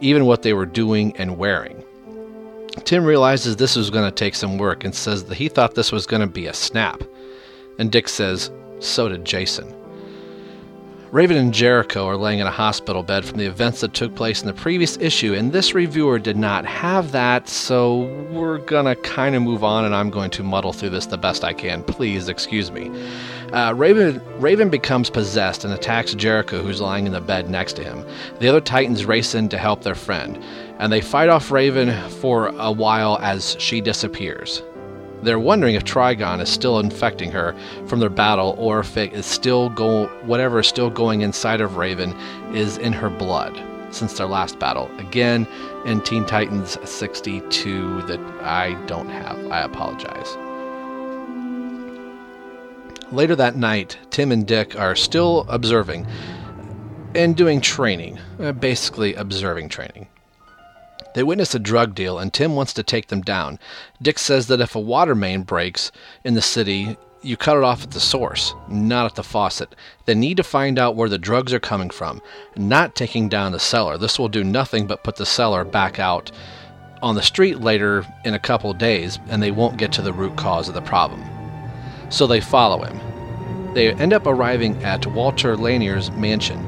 even 0.00 0.26
what 0.26 0.42
they 0.42 0.52
were 0.52 0.66
doing 0.66 1.16
and 1.16 1.38
wearing. 1.38 1.84
Tim 2.84 3.04
realizes 3.04 3.56
this 3.56 3.76
was 3.76 3.90
going 3.90 4.04
to 4.04 4.14
take 4.14 4.34
some 4.34 4.58
work 4.58 4.84
and 4.84 4.94
says 4.94 5.24
that 5.24 5.36
he 5.36 5.48
thought 5.48 5.74
this 5.74 5.92
was 5.92 6.06
going 6.06 6.22
to 6.22 6.26
be 6.26 6.46
a 6.46 6.54
snap. 6.54 7.02
And 7.78 7.92
Dick 7.92 8.08
says, 8.08 8.50
so 8.80 9.08
did 9.08 9.24
Jason. 9.24 9.74
Raven 11.10 11.38
and 11.38 11.54
Jericho 11.54 12.06
are 12.06 12.18
laying 12.18 12.40
in 12.40 12.46
a 12.46 12.50
hospital 12.50 13.02
bed 13.02 13.24
from 13.24 13.38
the 13.38 13.46
events 13.46 13.80
that 13.80 13.94
took 13.94 14.14
place 14.14 14.42
in 14.42 14.46
the 14.46 14.52
previous 14.52 14.98
issue, 14.98 15.32
and 15.32 15.50
this 15.50 15.72
reviewer 15.72 16.18
did 16.18 16.36
not 16.36 16.66
have 16.66 17.12
that, 17.12 17.48
so 17.48 18.02
we're 18.30 18.58
gonna 18.58 18.94
kind 18.96 19.34
of 19.34 19.40
move 19.40 19.64
on, 19.64 19.86
and 19.86 19.94
I'm 19.94 20.10
going 20.10 20.30
to 20.32 20.42
muddle 20.42 20.70
through 20.70 20.90
this 20.90 21.06
the 21.06 21.16
best 21.16 21.44
I 21.44 21.54
can. 21.54 21.82
Please 21.82 22.28
excuse 22.28 22.70
me. 22.70 22.90
Uh, 23.54 23.72
Raven, 23.74 24.20
Raven 24.38 24.68
becomes 24.68 25.08
possessed 25.08 25.64
and 25.64 25.72
attacks 25.72 26.12
Jericho, 26.12 26.60
who's 26.60 26.82
lying 26.82 27.06
in 27.06 27.12
the 27.12 27.22
bed 27.22 27.48
next 27.48 27.72
to 27.76 27.84
him. 27.84 28.04
The 28.38 28.48
other 28.48 28.60
Titans 28.60 29.06
race 29.06 29.34
in 29.34 29.48
to 29.48 29.56
help 29.56 29.82
their 29.82 29.94
friend, 29.94 30.38
and 30.78 30.92
they 30.92 31.00
fight 31.00 31.30
off 31.30 31.50
Raven 31.50 31.90
for 32.10 32.48
a 32.48 32.70
while 32.70 33.18
as 33.22 33.56
she 33.58 33.80
disappears. 33.80 34.62
They're 35.22 35.38
wondering 35.38 35.74
if 35.74 35.84
Trigon 35.84 36.40
is 36.40 36.48
still 36.48 36.78
infecting 36.78 37.32
her 37.32 37.54
from 37.86 38.00
their 38.00 38.10
battle, 38.10 38.54
or 38.58 38.80
if 38.80 38.96
it 38.96 39.12
is 39.12 39.26
still 39.26 39.68
go 39.70 40.06
whatever 40.24 40.60
is 40.60 40.66
still 40.66 40.90
going 40.90 41.22
inside 41.22 41.60
of 41.60 41.76
Raven 41.76 42.14
is 42.54 42.78
in 42.78 42.92
her 42.92 43.10
blood 43.10 43.60
since 43.90 44.18
their 44.18 44.26
last 44.26 44.58
battle. 44.58 44.90
Again, 44.98 45.46
in 45.86 46.00
Teen 46.02 46.24
Titans 46.24 46.78
62 46.88 48.02
that 48.02 48.20
I 48.42 48.74
don't 48.86 49.08
have. 49.08 49.38
I 49.50 49.62
apologize. 49.62 50.36
Later 53.10 53.34
that 53.36 53.56
night, 53.56 53.96
Tim 54.10 54.30
and 54.32 54.46
Dick 54.46 54.78
are 54.78 54.94
still 54.94 55.46
observing 55.48 56.06
and 57.14 57.34
doing 57.34 57.60
training, 57.60 58.18
uh, 58.38 58.52
basically 58.52 59.14
observing 59.14 59.70
training. 59.70 60.08
They 61.14 61.22
witness 61.22 61.54
a 61.54 61.58
drug 61.58 61.94
deal, 61.94 62.18
and 62.18 62.32
Tim 62.32 62.54
wants 62.54 62.72
to 62.74 62.82
take 62.82 63.08
them 63.08 63.22
down. 63.22 63.58
Dick 64.00 64.18
says 64.18 64.46
that 64.48 64.60
if 64.60 64.74
a 64.74 64.80
water 64.80 65.14
main 65.14 65.42
breaks 65.42 65.90
in 66.24 66.34
the 66.34 66.42
city, 66.42 66.96
you 67.22 67.36
cut 67.36 67.56
it 67.56 67.64
off 67.64 67.82
at 67.82 67.90
the 67.90 68.00
source, 68.00 68.54
not 68.68 69.06
at 69.06 69.14
the 69.16 69.24
faucet. 69.24 69.74
They 70.04 70.14
need 70.14 70.36
to 70.36 70.44
find 70.44 70.78
out 70.78 70.94
where 70.94 71.08
the 71.08 71.18
drugs 71.18 71.52
are 71.52 71.60
coming 71.60 71.90
from, 71.90 72.22
not 72.56 72.94
taking 72.94 73.28
down 73.28 73.52
the 73.52 73.58
seller. 73.58 73.98
This 73.98 74.18
will 74.18 74.28
do 74.28 74.44
nothing 74.44 74.86
but 74.86 75.02
put 75.02 75.16
the 75.16 75.26
seller 75.26 75.64
back 75.64 75.98
out 75.98 76.30
on 77.02 77.14
the 77.14 77.22
street 77.22 77.60
later 77.60 78.06
in 78.24 78.34
a 78.34 78.38
couple 78.38 78.72
days, 78.72 79.18
and 79.28 79.42
they 79.42 79.50
won't 79.50 79.78
get 79.78 79.92
to 79.92 80.02
the 80.02 80.12
root 80.12 80.36
cause 80.36 80.68
of 80.68 80.74
the 80.74 80.82
problem. 80.82 81.24
So 82.10 82.26
they 82.26 82.40
follow 82.40 82.82
him. 82.84 83.00
They 83.74 83.92
end 83.92 84.12
up 84.12 84.26
arriving 84.26 84.82
at 84.84 85.06
Walter 85.06 85.56
Lanier's 85.56 86.10
mansion. 86.12 86.64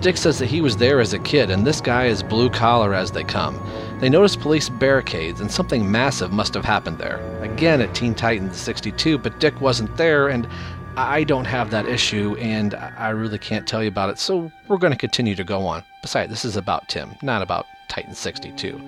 Dick 0.00 0.16
says 0.16 0.38
that 0.38 0.46
he 0.46 0.62
was 0.62 0.78
there 0.78 0.98
as 0.98 1.12
a 1.12 1.18
kid, 1.18 1.50
and 1.50 1.66
this 1.66 1.80
guy 1.80 2.06
is 2.06 2.22
blue 2.22 2.48
collar 2.48 2.94
as 2.94 3.10
they 3.10 3.22
come. 3.22 3.60
They 4.00 4.08
notice 4.08 4.34
police 4.34 4.70
barricades, 4.70 5.42
and 5.42 5.50
something 5.50 5.90
massive 5.90 6.32
must 6.32 6.54
have 6.54 6.64
happened 6.64 6.96
there. 6.96 7.20
Again 7.42 7.82
at 7.82 7.94
Teen 7.94 8.14
Titans 8.14 8.56
62, 8.56 9.18
but 9.18 9.38
Dick 9.40 9.60
wasn't 9.60 9.94
there, 9.98 10.28
and 10.28 10.48
I 10.96 11.24
don't 11.24 11.44
have 11.44 11.70
that 11.70 11.84
issue, 11.84 12.34
and 12.40 12.74
I 12.74 13.10
really 13.10 13.38
can't 13.38 13.68
tell 13.68 13.82
you 13.82 13.88
about 13.88 14.08
it, 14.08 14.18
so 14.18 14.50
we're 14.68 14.78
going 14.78 14.92
to 14.92 14.98
continue 14.98 15.34
to 15.34 15.44
go 15.44 15.66
on. 15.66 15.82
Besides, 16.00 16.30
this 16.30 16.46
is 16.46 16.56
about 16.56 16.88
Tim, 16.88 17.14
not 17.20 17.42
about 17.42 17.66
Titan 17.88 18.14
62. 18.14 18.80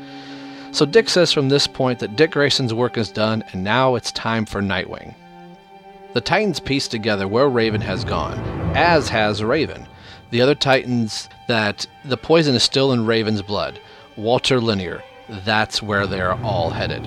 So 0.73 0.87
Dick 0.87 1.11
says 1.11 1.31
from 1.31 1.51
this 1.51 1.67
point 1.67 1.99
that 1.99 2.17
Dick 2.17 2.31
Grayson's 2.31 2.73
work 2.73 2.97
is 2.97 3.11
done, 3.11 3.45
and 3.53 3.63
now 3.63 3.97
it's 3.97 4.13
time 4.13 4.47
for 4.47 4.63
Nightwing. 4.63 5.15
The 6.15 6.23
Titans 6.23 6.59
piece 6.59 6.89
together 6.89 7.29
where 7.29 7.51
Raven 7.51 7.83
has 7.83 8.03
gone, 8.03 8.39
as 8.75 9.11
has 9.11 9.45
Raven. 9.45 9.87
The 10.33 10.41
other 10.41 10.55
Titans 10.55 11.29
that 11.47 11.87
the 12.07 12.17
poison 12.17 12.55
is 12.55 12.63
still 12.63 12.93
in 12.93 13.05
Raven's 13.05 13.43
blood. 13.43 13.79
Walter 14.17 14.63
Lanier. 14.63 15.05
That's 15.29 15.83
where 15.83 16.07
they 16.07 16.23
are 16.23 16.43
all 16.43 16.71
headed. 16.71 17.03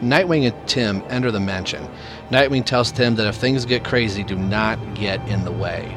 Nightwing 0.00 0.50
and 0.50 0.66
Tim 0.68 1.04
enter 1.10 1.30
the 1.30 1.38
mansion. 1.38 1.86
Nightwing 2.30 2.64
tells 2.64 2.92
Tim 2.92 3.14
that 3.16 3.26
if 3.26 3.34
things 3.34 3.66
get 3.66 3.84
crazy, 3.84 4.24
do 4.24 4.36
not 4.36 4.94
get 4.94 5.20
in 5.28 5.44
the 5.44 5.52
way. 5.52 5.94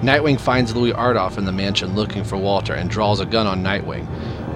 Nightwing 0.00 0.38
finds 0.38 0.76
Louis 0.76 0.92
Ardoff 0.92 1.38
in 1.38 1.44
the 1.44 1.50
mansion 1.50 1.96
looking 1.96 2.22
for 2.22 2.36
Walter 2.36 2.74
and 2.74 2.88
draws 2.88 3.18
a 3.18 3.26
gun 3.26 3.48
on 3.48 3.64
Nightwing 3.64 4.06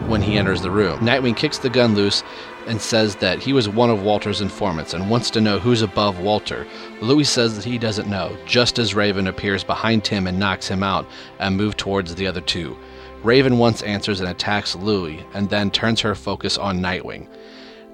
when 0.07 0.23
he 0.23 0.39
enters 0.39 0.63
the 0.63 0.71
room. 0.71 1.01
Nightwing 1.01 1.37
kicks 1.37 1.59
the 1.59 1.69
gun 1.69 1.97
loose 1.97 2.23
and 2.69 2.81
says 2.81 3.17
that 3.17 3.41
he 3.41 3.53
was 3.53 3.69
one 3.69 3.91
of 3.91 4.03
Walter's 4.03 4.41
informants 4.41 4.95
and 4.95 5.11
wants 5.11 5.31
to 5.31 5.41
know 5.41 5.59
who's 5.59 5.83
above 5.83 6.21
Walter. 6.21 6.67
Louis 7.01 7.25
says 7.25 7.57
that 7.57 7.65
he 7.65 7.79
doesn't 7.79 8.09
know, 8.09 8.37
just 8.47 8.79
as 8.79 8.95
Raven 8.95 9.27
appears 9.27 9.65
behind 9.65 10.05
Tim 10.05 10.27
and 10.27 10.39
knocks 10.39 10.69
him 10.69 10.83
out 10.83 11.07
and 11.41 11.57
moves 11.57 11.75
towards 11.77 12.15
the 12.15 12.27
other 12.27 12.41
two. 12.41 12.77
Raven 13.25 13.59
once 13.59 13.83
answers 13.83 14.21
and 14.21 14.29
attacks 14.29 14.77
Louis, 14.77 15.25
and 15.35 15.51
then 15.51 15.73
turns 15.73 16.01
her 16.03 16.15
focus 16.15 16.57
on 16.57 16.79
Nightwing. 16.79 17.27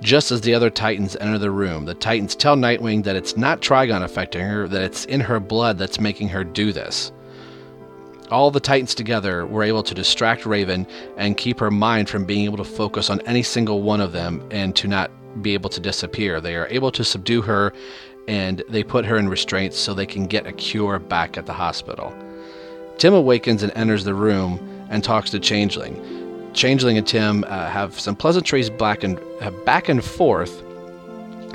Just 0.03 0.31
as 0.31 0.43
the 0.43 0.53
other 0.53 0.69
Titans 0.69 1.17
enter 1.17 1.39
the 1.39 1.51
room, 1.51 1.87
the 1.87 1.95
Titans 1.95 2.35
tell 2.35 2.57
Nightwing 2.57 3.05
that 3.05 3.17
it's 3.17 3.39
not 3.39 3.63
Trigon 3.63 4.03
affecting 4.03 4.43
her, 4.43 4.69
that 4.69 4.83
it's 4.83 5.07
in 5.07 5.21
her 5.21 5.41
blood 5.41 5.79
that's 5.79 5.99
making 5.99 6.29
her 6.29 6.45
do 6.45 6.73
this. 6.73 7.11
All 8.31 8.51
the 8.51 8.61
Titans 8.61 8.95
together 8.95 9.47
were 9.47 9.63
able 9.63 9.83
to 9.83 9.95
distract 9.95 10.47
Raven 10.47 10.87
and 11.17 11.37
keep 11.37 11.61
her 11.61 11.71
mind 11.71 12.09
from 12.09 12.25
being 12.25 12.45
able 12.45 12.57
to 12.57 12.65
focus 12.65 13.11
on 13.11 13.21
any 13.23 13.43
single 13.43 13.83
one 13.83 14.01
of 14.01 14.13
them 14.13 14.47
and 14.51 14.75
to 14.77 14.89
not 14.89 15.11
be 15.43 15.53
able 15.55 15.69
to 15.71 15.81
disappear. 15.81 16.41
They 16.41 16.57
are 16.57 16.67
able 16.69 16.91
to 16.93 17.05
subdue 17.05 17.43
her 17.43 17.73
and 18.27 18.63
they 18.69 18.83
put 18.83 19.05
her 19.05 19.19
in 19.19 19.29
restraints 19.29 19.79
so 19.79 19.93
they 19.93 20.07
can 20.07 20.27
get 20.27 20.47
a 20.47 20.53
cure 20.53 20.99
back 20.99 21.37
at 21.37 21.45
the 21.45 21.53
hospital. 21.53 22.15
Tim 22.97 23.13
awakens 23.13 23.63
and 23.63 23.73
enters 23.77 24.05
the 24.05 24.15
room 24.15 24.87
and 24.89 25.05
talks 25.05 25.31
to 25.31 25.39
Changeling. 25.39 26.51
Changeling 26.55 26.97
and 26.97 27.07
Tim 27.07 27.45
uh, 27.45 27.69
have 27.69 27.99
some 27.99 28.17
pleasantries 28.17 28.71
back 28.71 29.05
and 29.05 29.19
uh, 29.43 29.51
back 29.67 29.89
and 29.89 30.03
forth, 30.03 30.63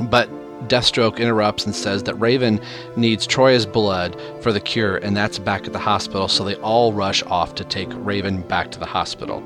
but 0.09 0.29
Deathstroke 0.67 1.17
interrupts 1.17 1.65
and 1.65 1.75
says 1.75 2.03
that 2.03 2.15
Raven 2.15 2.59
needs 2.95 3.25
Troia's 3.25 3.65
blood 3.65 4.19
for 4.41 4.51
the 4.51 4.59
cure, 4.59 4.97
and 4.97 5.15
that's 5.15 5.39
back 5.39 5.65
at 5.65 5.73
the 5.73 5.79
hospital. 5.79 6.27
So 6.27 6.43
they 6.43 6.55
all 6.55 6.93
rush 6.93 7.23
off 7.23 7.55
to 7.55 7.63
take 7.63 7.89
Raven 7.91 8.41
back 8.41 8.71
to 8.71 8.79
the 8.79 8.85
hospital. 8.85 9.43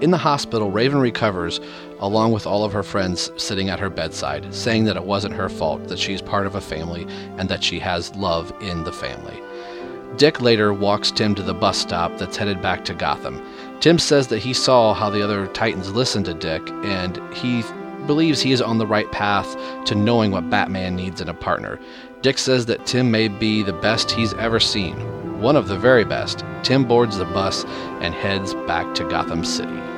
In 0.00 0.10
the 0.10 0.18
hospital, 0.18 0.70
Raven 0.70 1.00
recovers 1.00 1.60
along 2.00 2.32
with 2.32 2.46
all 2.46 2.64
of 2.64 2.72
her 2.72 2.82
friends 2.82 3.30
sitting 3.36 3.70
at 3.70 3.80
her 3.80 3.88
bedside, 3.88 4.52
saying 4.54 4.84
that 4.84 4.96
it 4.96 5.04
wasn't 5.04 5.34
her 5.34 5.48
fault, 5.48 5.88
that 5.88 5.98
she's 5.98 6.20
part 6.20 6.46
of 6.46 6.54
a 6.54 6.60
family, 6.60 7.06
and 7.38 7.48
that 7.48 7.62
she 7.62 7.78
has 7.78 8.14
love 8.16 8.52
in 8.60 8.84
the 8.84 8.92
family. 8.92 9.40
Dick 10.16 10.40
later 10.40 10.72
walks 10.72 11.10
Tim 11.10 11.34
to 11.34 11.42
the 11.42 11.54
bus 11.54 11.78
stop 11.78 12.18
that's 12.18 12.36
headed 12.36 12.60
back 12.60 12.84
to 12.84 12.94
Gotham. 12.94 13.44
Tim 13.80 13.98
says 13.98 14.28
that 14.28 14.38
he 14.38 14.52
saw 14.52 14.94
how 14.94 15.10
the 15.10 15.22
other 15.22 15.46
Titans 15.48 15.92
listened 15.92 16.26
to 16.26 16.34
Dick, 16.34 16.62
and 16.84 17.20
he 17.34 17.62
believes 18.06 18.40
he 18.40 18.52
is 18.52 18.62
on 18.62 18.78
the 18.78 18.86
right 18.86 19.10
path 19.12 19.56
to 19.86 19.94
knowing 19.94 20.30
what 20.30 20.50
Batman 20.50 20.96
needs 20.96 21.20
in 21.20 21.28
a 21.28 21.34
partner. 21.34 21.78
Dick 22.22 22.38
says 22.38 22.66
that 22.66 22.86
Tim 22.86 23.10
may 23.10 23.28
be 23.28 23.62
the 23.62 23.72
best 23.72 24.10
he's 24.10 24.34
ever 24.34 24.58
seen, 24.60 24.96
one 25.40 25.56
of 25.56 25.68
the 25.68 25.78
very 25.78 26.04
best. 26.04 26.44
Tim 26.62 26.84
boards 26.84 27.18
the 27.18 27.24
bus 27.26 27.64
and 28.00 28.14
heads 28.14 28.54
back 28.66 28.94
to 28.94 29.08
Gotham 29.08 29.44
City. 29.44 29.93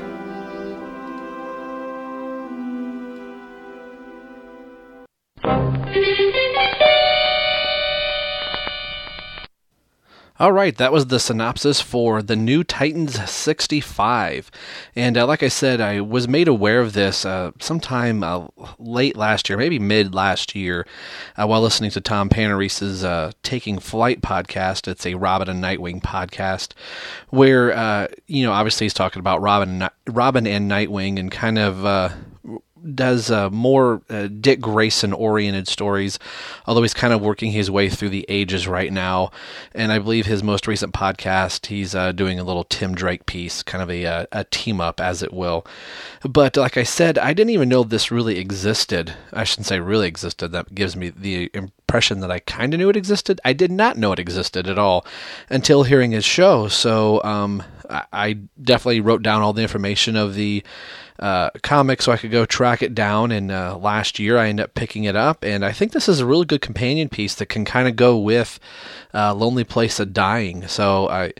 All 10.38 10.53
right, 10.53 10.77
that 10.77 10.92
was 10.92 11.07
the 11.07 11.18
synopsis 11.18 11.81
for 11.81 12.20
the 12.20 12.37
new 12.37 12.62
Titans 12.62 13.31
65. 13.31 14.51
And 14.94 15.16
uh, 15.16 15.27
like 15.27 15.42
I 15.42 15.49
said, 15.49 15.81
I 15.81 16.03
was 16.03 16.29
made 16.29 16.46
aware 16.46 16.81
of 16.81 16.92
this 16.92 17.25
uh, 17.25 17.53
sometime 17.59 18.22
uh, 18.22 18.49
late 18.79 19.16
last 19.16 19.49
year, 19.49 19.57
maybe 19.57 19.79
mid 19.79 20.14
last 20.14 20.55
year, 20.55 20.87
uh, 21.38 21.46
while 21.46 21.62
listening 21.62 21.90
to 21.92 22.03
Tom 22.03 22.29
Panarese's 22.29 23.03
uh, 23.03 23.33
Taking 23.42 23.79
Flight 23.79 24.20
podcast. 24.20 24.87
It's 24.87 25.07
a 25.07 25.14
Robin 25.14 25.49
and 25.49 25.64
Nightwing 25.64 26.03
podcast 26.03 26.75
where, 27.31 27.72
uh, 27.72 28.09
you 28.27 28.44
know, 28.44 28.53
obviously 28.53 28.85
he's 28.85 28.92
talking 28.92 29.20
about 29.20 29.40
Robin, 29.40 29.88
Robin 30.07 30.46
and 30.46 30.70
Nightwing 30.70 31.18
and 31.18 31.31
kind 31.31 31.59
of 31.59 32.12
does 32.94 33.31
uh, 33.31 33.51
more 33.51 34.03
uh, 34.09 34.29
Dick 34.29 34.61
Grayson 34.61 35.12
oriented 35.12 35.68
stories, 35.68 36.18
although 36.66 36.83
he's 36.83 36.94
kind 36.94 37.12
of 37.12 37.20
working 37.20 37.51
his 37.51 37.70
way 37.70 37.88
through 37.88 38.11
the 38.11 38.27
ages 38.29 38.68
right 38.68 38.92
now. 38.92 39.31
And 39.75 39.92
I 39.92 39.99
believe 39.99 40.27
his 40.27 40.42
most 40.42 40.66
recent 40.66 40.92
podcast, 40.92 41.66
he's 41.66 41.94
uh, 41.94 42.12
doing 42.12 42.38
a 42.38 42.44
little 42.44 42.64
Tim 42.64 42.94
Drake 42.94 43.27
piece, 43.27 43.62
kind 43.62 43.83
of 43.83 43.90
a, 43.90 44.05
a, 44.05 44.29
uh, 44.33 44.44
team 44.51 44.81
up, 44.81 45.01
as 45.01 45.22
it 45.22 45.33
will. 45.33 45.66
But 46.22 46.57
like 46.57 46.77
I 46.77 46.83
said, 46.83 47.18
I 47.18 47.33
didn't 47.33 47.51
even 47.51 47.68
know 47.68 47.83
this 47.83 48.11
really 48.11 48.38
existed. 48.38 49.14
I 49.33 49.44
shouldn't 49.44 49.66
say 49.66 49.81
really 49.81 50.09
existed. 50.09 50.53
That 50.53 50.75
gives 50.75 50.96
me 50.96 51.11
the 51.11 51.51
impression 51.55 52.20
that 52.20 52.31
I 52.31 52.40
kind 52.40 52.75
of 52.75 52.81
knew 52.81 52.90
it 52.90 52.96
existed. 52.96 53.40
I 53.44 53.53
did 53.53 53.70
not 53.70 53.96
know 53.96 54.12
it 54.12 54.18
existed 54.18 54.66
at 54.66 54.79
all 54.79 55.07
until 55.49 55.85
hearing 55.85 56.11
his 56.11 56.25
show. 56.25 56.68
So 56.68 57.22
um, 57.22 57.62
I, 57.88 58.05
I 58.12 58.33
definitely 58.61 59.01
wrote 59.01 59.22
down 59.22 59.42
all 59.42 59.53
the 59.53 59.62
information 59.62 60.16
of 60.16 60.35
the 60.35 60.62
uh, 61.18 61.50
comic 61.62 62.02
so 62.02 62.12
I 62.12 62.16
could 62.16 62.31
go 62.31 62.44
track 62.44 62.83
it 62.83 62.94
down. 62.94 63.33
And 63.33 63.50
uh, 63.50 63.76
last 63.79 64.18
year 64.18 64.38
I 64.38 64.48
ended 64.48 64.64
up 64.64 64.74
picking 64.74 65.05
it 65.05 65.16
up, 65.16 65.44
and 65.44 65.64
I 65.64 65.72
think 65.72 65.92
this 65.92 66.09
is 66.09 66.20
a 66.20 66.26
really 66.26 66.46
good 66.46 66.61
companion 66.61 67.09
piece 67.09 67.35
that 67.37 67.46
can 67.46 67.64
kind 67.64 67.88
of 67.88 67.96
go 67.96 68.18
with 68.18 68.59
uh, 69.14 69.35
Lonely 69.35 69.64
Place 69.64 70.00
of 70.00 70.12
Dying. 70.12 70.66
So 70.68 71.09
I. 71.09 71.33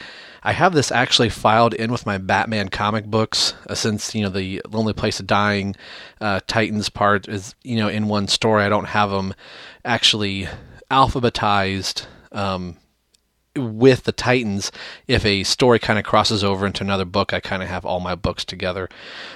I 0.43 0.53
have 0.53 0.75
this 0.75 0.93
actually 0.93 1.31
filed 1.31 1.75
in 1.75 1.91
with 1.91 2.07
my 2.07 2.19
Batman 2.19 2.69
comic 2.69 3.07
books 3.07 3.55
uh, 3.69 3.75
since 3.75 4.15
you 4.15 4.23
know 4.23 4.29
the 4.29 4.63
Lonely 4.71 4.93
Place 4.93 5.19
of 5.19 5.27
Dying 5.27 5.75
uh, 6.21 6.39
Titans 6.47 6.89
part 6.89 7.27
is 7.27 7.57
you 7.65 7.75
know 7.75 7.89
in 7.89 8.07
one 8.07 8.29
story. 8.29 8.63
I 8.63 8.69
don't 8.69 8.85
have 8.85 9.11
them 9.11 9.35
actually 9.85 10.47
alphabetized 10.89 12.07
um, 12.31 12.77
with 13.57 14.05
the 14.05 14.13
Titans, 14.13 14.71
if 15.07 15.25
a 15.25 15.45
story 15.45 15.79
kind 15.79 15.99
of 15.99 16.05
crosses 16.05 16.45
over 16.45 16.67
into 16.67 16.85
another 16.85 17.05
book, 17.05 17.33
I 17.33 17.41
kind 17.41 17.63
of 17.63 17.69
have 17.69 17.85
all 17.85 18.01
my 18.01 18.15
books 18.15 18.45
together. 18.45 18.89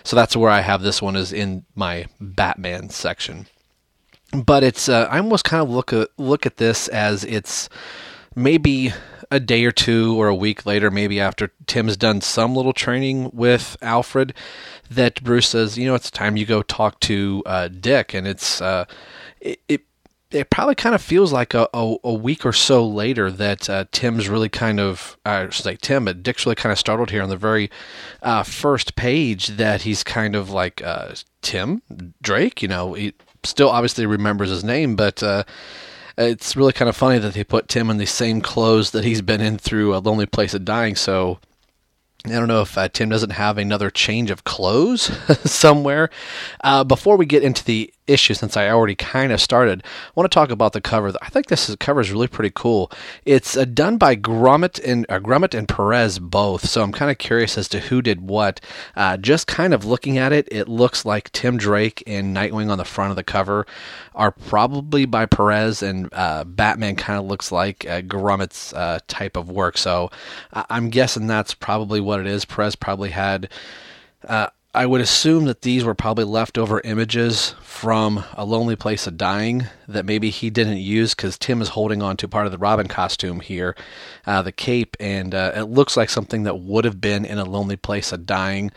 So 0.02 0.16
that's 0.16 0.36
where 0.36 0.50
I 0.50 0.60
have 0.60 0.82
this 0.82 1.02
one 1.02 1.16
is 1.16 1.32
in 1.32 1.64
my 1.74 2.06
Batman 2.20 2.90
section. 2.90 3.46
But 4.32 4.62
it's 4.62 4.88
uh, 4.88 5.08
I 5.10 5.18
almost 5.18 5.44
kind 5.44 5.62
of 5.62 5.70
look 5.70 5.92
at 5.92 6.08
look 6.16 6.46
at 6.46 6.58
this 6.58 6.86
as 6.88 7.24
it's 7.24 7.68
maybe 8.36 8.92
a 9.30 9.40
day 9.40 9.64
or 9.64 9.72
two 9.72 10.20
or 10.20 10.28
a 10.28 10.34
week 10.34 10.66
later, 10.66 10.90
maybe 10.90 11.20
after 11.20 11.52
Tim's 11.66 11.96
done 11.96 12.20
some 12.20 12.54
little 12.56 12.72
training 12.72 13.30
with 13.32 13.76
Alfred, 13.80 14.34
that 14.90 15.22
Bruce 15.22 15.48
says, 15.48 15.78
you 15.78 15.86
know, 15.86 15.94
it's 15.94 16.10
time 16.10 16.36
you 16.36 16.44
go 16.44 16.62
talk 16.62 16.98
to 17.00 17.42
uh, 17.46 17.68
Dick, 17.68 18.12
and 18.12 18.26
it's 18.26 18.60
uh, 18.60 18.86
it, 19.40 19.60
it 19.68 19.82
it 20.30 20.50
probably 20.50 20.74
kind 20.74 20.94
of 20.94 21.02
feels 21.02 21.32
like 21.32 21.54
a, 21.54 21.68
a, 21.74 21.96
a 22.04 22.14
week 22.14 22.46
or 22.46 22.52
so 22.52 22.86
later 22.86 23.30
that 23.30 23.68
uh, 23.68 23.84
Tim's 23.90 24.28
really 24.28 24.48
kind 24.48 24.78
of, 24.78 25.16
I 25.24 25.48
should 25.50 25.64
say 25.64 25.76
Tim, 25.76 26.04
but 26.04 26.22
Dick's 26.22 26.46
really 26.46 26.54
kind 26.54 26.72
of 26.72 26.78
startled 26.78 27.10
here 27.10 27.22
on 27.22 27.28
the 27.28 27.36
very 27.36 27.70
uh, 28.22 28.42
first 28.42 28.94
page 28.94 29.48
that 29.48 29.82
he's 29.82 30.04
kind 30.04 30.36
of 30.36 30.50
like, 30.50 30.82
uh, 30.82 31.14
Tim 31.42 31.82
Drake, 32.22 32.62
you 32.62 32.68
know, 32.68 32.92
he 32.94 33.14
still 33.44 33.70
obviously 33.70 34.06
remembers 34.06 34.50
his 34.50 34.62
name, 34.62 34.94
but 34.94 35.22
uh, 35.22 35.44
it's 36.16 36.54
really 36.54 36.72
kind 36.72 36.88
of 36.88 36.96
funny 36.96 37.18
that 37.18 37.34
they 37.34 37.44
put 37.44 37.68
Tim 37.68 37.90
in 37.90 37.96
the 37.96 38.06
same 38.06 38.40
clothes 38.40 38.90
that 38.92 39.04
he's 39.04 39.22
been 39.22 39.40
in 39.40 39.58
through 39.58 39.94
A 39.94 39.98
Lonely 39.98 40.26
Place 40.26 40.54
of 40.54 40.64
Dying. 40.64 40.94
So 40.94 41.38
I 42.26 42.30
don't 42.30 42.48
know 42.48 42.60
if 42.60 42.76
uh, 42.76 42.88
Tim 42.88 43.08
doesn't 43.08 43.30
have 43.30 43.56
another 43.56 43.90
change 43.90 44.30
of 44.30 44.44
clothes 44.44 45.10
somewhere. 45.50 46.10
Uh, 46.62 46.84
before 46.84 47.16
we 47.16 47.24
get 47.24 47.42
into 47.42 47.64
the 47.64 47.92
issue, 48.06 48.34
since 48.34 48.56
I 48.56 48.68
already 48.68 48.94
kind 48.94 49.32
of 49.32 49.40
started, 49.40 49.82
I 49.84 50.10
want 50.14 50.30
to 50.30 50.34
talk 50.34 50.50
about 50.50 50.72
the 50.72 50.80
cover. 50.80 51.12
I 51.22 51.28
think 51.28 51.46
this 51.46 51.68
is, 51.68 51.76
cover 51.76 52.00
is 52.00 52.10
really 52.10 52.28
pretty 52.28 52.52
cool. 52.54 52.90
It's 53.24 53.56
uh, 53.56 53.64
done 53.64 53.98
by 53.98 54.16
Grummett 54.16 54.80
and 54.84 55.06
uh, 55.08 55.20
Grummett 55.20 55.56
and 55.56 55.68
Perez 55.68 56.18
both, 56.18 56.68
so 56.68 56.82
I'm 56.82 56.92
kind 56.92 57.10
of 57.10 57.18
curious 57.18 57.56
as 57.56 57.68
to 57.68 57.80
who 57.80 58.02
did 58.02 58.20
what. 58.20 58.60
Uh, 58.96 59.16
just 59.16 59.46
kind 59.46 59.72
of 59.72 59.84
looking 59.84 60.18
at 60.18 60.32
it, 60.32 60.48
it 60.50 60.68
looks 60.68 61.04
like 61.04 61.30
Tim 61.32 61.56
Drake 61.56 62.02
and 62.06 62.36
Nightwing 62.36 62.70
on 62.70 62.78
the 62.78 62.84
front 62.84 63.10
of 63.10 63.16
the 63.16 63.24
cover 63.24 63.66
are 64.14 64.32
probably 64.32 65.06
by 65.06 65.26
Perez, 65.26 65.82
and 65.82 66.08
uh, 66.12 66.44
Batman 66.44 66.96
kind 66.96 67.18
of 67.18 67.26
looks 67.26 67.52
like 67.52 67.86
uh, 67.86 68.02
Grummett's 68.02 68.72
uh, 68.72 68.98
type 69.08 69.36
of 69.36 69.50
work. 69.50 69.78
So 69.78 70.10
I'm 70.52 70.90
guessing 70.90 71.26
that's 71.26 71.54
probably 71.54 72.00
what 72.00 72.20
it 72.20 72.26
is. 72.26 72.44
Perez 72.44 72.76
probably 72.76 73.10
had. 73.10 73.48
Uh, 74.26 74.48
I 74.72 74.86
would 74.86 75.00
assume 75.00 75.46
that 75.46 75.62
these 75.62 75.82
were 75.82 75.96
probably 75.96 76.22
leftover 76.22 76.80
images 76.84 77.56
from 77.60 78.22
A 78.34 78.44
Lonely 78.44 78.76
Place 78.76 79.08
of 79.08 79.16
Dying 79.16 79.66
that 79.88 80.06
maybe 80.06 80.30
he 80.30 80.48
didn't 80.48 80.78
use 80.78 81.12
because 81.12 81.36
Tim 81.36 81.60
is 81.60 81.70
holding 81.70 82.02
on 82.02 82.16
to 82.18 82.28
part 82.28 82.46
of 82.46 82.52
the 82.52 82.58
Robin 82.58 82.86
costume 82.86 83.40
here, 83.40 83.74
uh, 84.28 84.42
the 84.42 84.52
cape, 84.52 84.96
and 85.00 85.34
uh, 85.34 85.50
it 85.56 85.62
looks 85.62 85.96
like 85.96 86.08
something 86.08 86.44
that 86.44 86.60
would 86.60 86.84
have 86.84 87.00
been 87.00 87.24
in 87.24 87.38
A 87.38 87.44
Lonely 87.44 87.74
Place 87.74 88.12
of 88.12 88.26
Dying. 88.26 88.70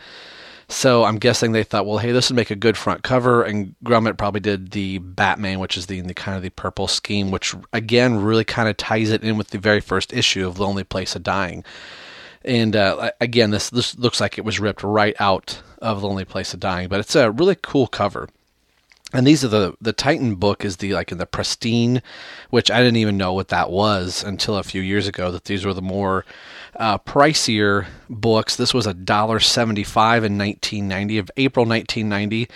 So 0.66 1.04
I'm 1.04 1.18
guessing 1.18 1.52
they 1.52 1.62
thought, 1.62 1.86
well, 1.86 1.98
hey, 1.98 2.10
this 2.10 2.28
would 2.28 2.36
make 2.36 2.50
a 2.50 2.56
good 2.56 2.76
front 2.76 3.04
cover, 3.04 3.44
and 3.44 3.76
Grummett 3.84 4.18
probably 4.18 4.40
did 4.40 4.72
the 4.72 4.98
Batman, 4.98 5.60
which 5.60 5.76
is 5.76 5.86
the, 5.86 6.00
the 6.00 6.14
kind 6.14 6.36
of 6.36 6.42
the 6.42 6.50
purple 6.50 6.88
scheme, 6.88 7.30
which 7.30 7.54
again 7.72 8.16
really 8.16 8.44
kind 8.44 8.68
of 8.68 8.76
ties 8.76 9.10
it 9.10 9.22
in 9.22 9.38
with 9.38 9.50
the 9.50 9.58
very 9.58 9.80
first 9.80 10.12
issue 10.12 10.44
of 10.44 10.58
Lonely 10.58 10.82
Place 10.82 11.14
of 11.14 11.22
Dying. 11.22 11.62
And 12.44 12.76
uh, 12.76 13.10
again, 13.20 13.50
this 13.50 13.70
this 13.70 13.96
looks 13.98 14.20
like 14.20 14.38
it 14.38 14.44
was 14.44 14.60
ripped 14.60 14.82
right 14.82 15.16
out 15.18 15.62
of 15.80 16.02
Lonely 16.02 16.24
Place 16.24 16.54
of 16.54 16.60
Dying, 16.60 16.88
but 16.88 17.00
it's 17.00 17.14
a 17.14 17.30
really 17.30 17.56
cool 17.60 17.86
cover. 17.86 18.28
And 19.12 19.26
these 19.26 19.44
are 19.44 19.48
the 19.48 19.74
the 19.80 19.92
Titan 19.92 20.34
book 20.34 20.64
is 20.64 20.78
the 20.78 20.92
like 20.92 21.12
in 21.12 21.18
the 21.18 21.26
pristine, 21.26 22.02
which 22.50 22.70
I 22.70 22.78
didn't 22.78 22.96
even 22.96 23.16
know 23.16 23.32
what 23.32 23.48
that 23.48 23.70
was 23.70 24.24
until 24.24 24.56
a 24.56 24.64
few 24.64 24.82
years 24.82 25.06
ago. 25.06 25.30
That 25.30 25.44
these 25.44 25.64
were 25.64 25.72
the 25.72 25.80
more 25.80 26.24
uh, 26.76 26.98
pricier 26.98 27.86
books. 28.10 28.56
This 28.56 28.74
was 28.74 28.86
a 28.86 28.94
dollar 28.94 29.38
seventy 29.38 29.84
five 29.84 30.24
in 30.24 30.36
nineteen 30.36 30.88
ninety 30.88 31.18
of 31.18 31.30
April 31.36 31.64
nineteen 31.64 32.08
ninety, 32.08 32.48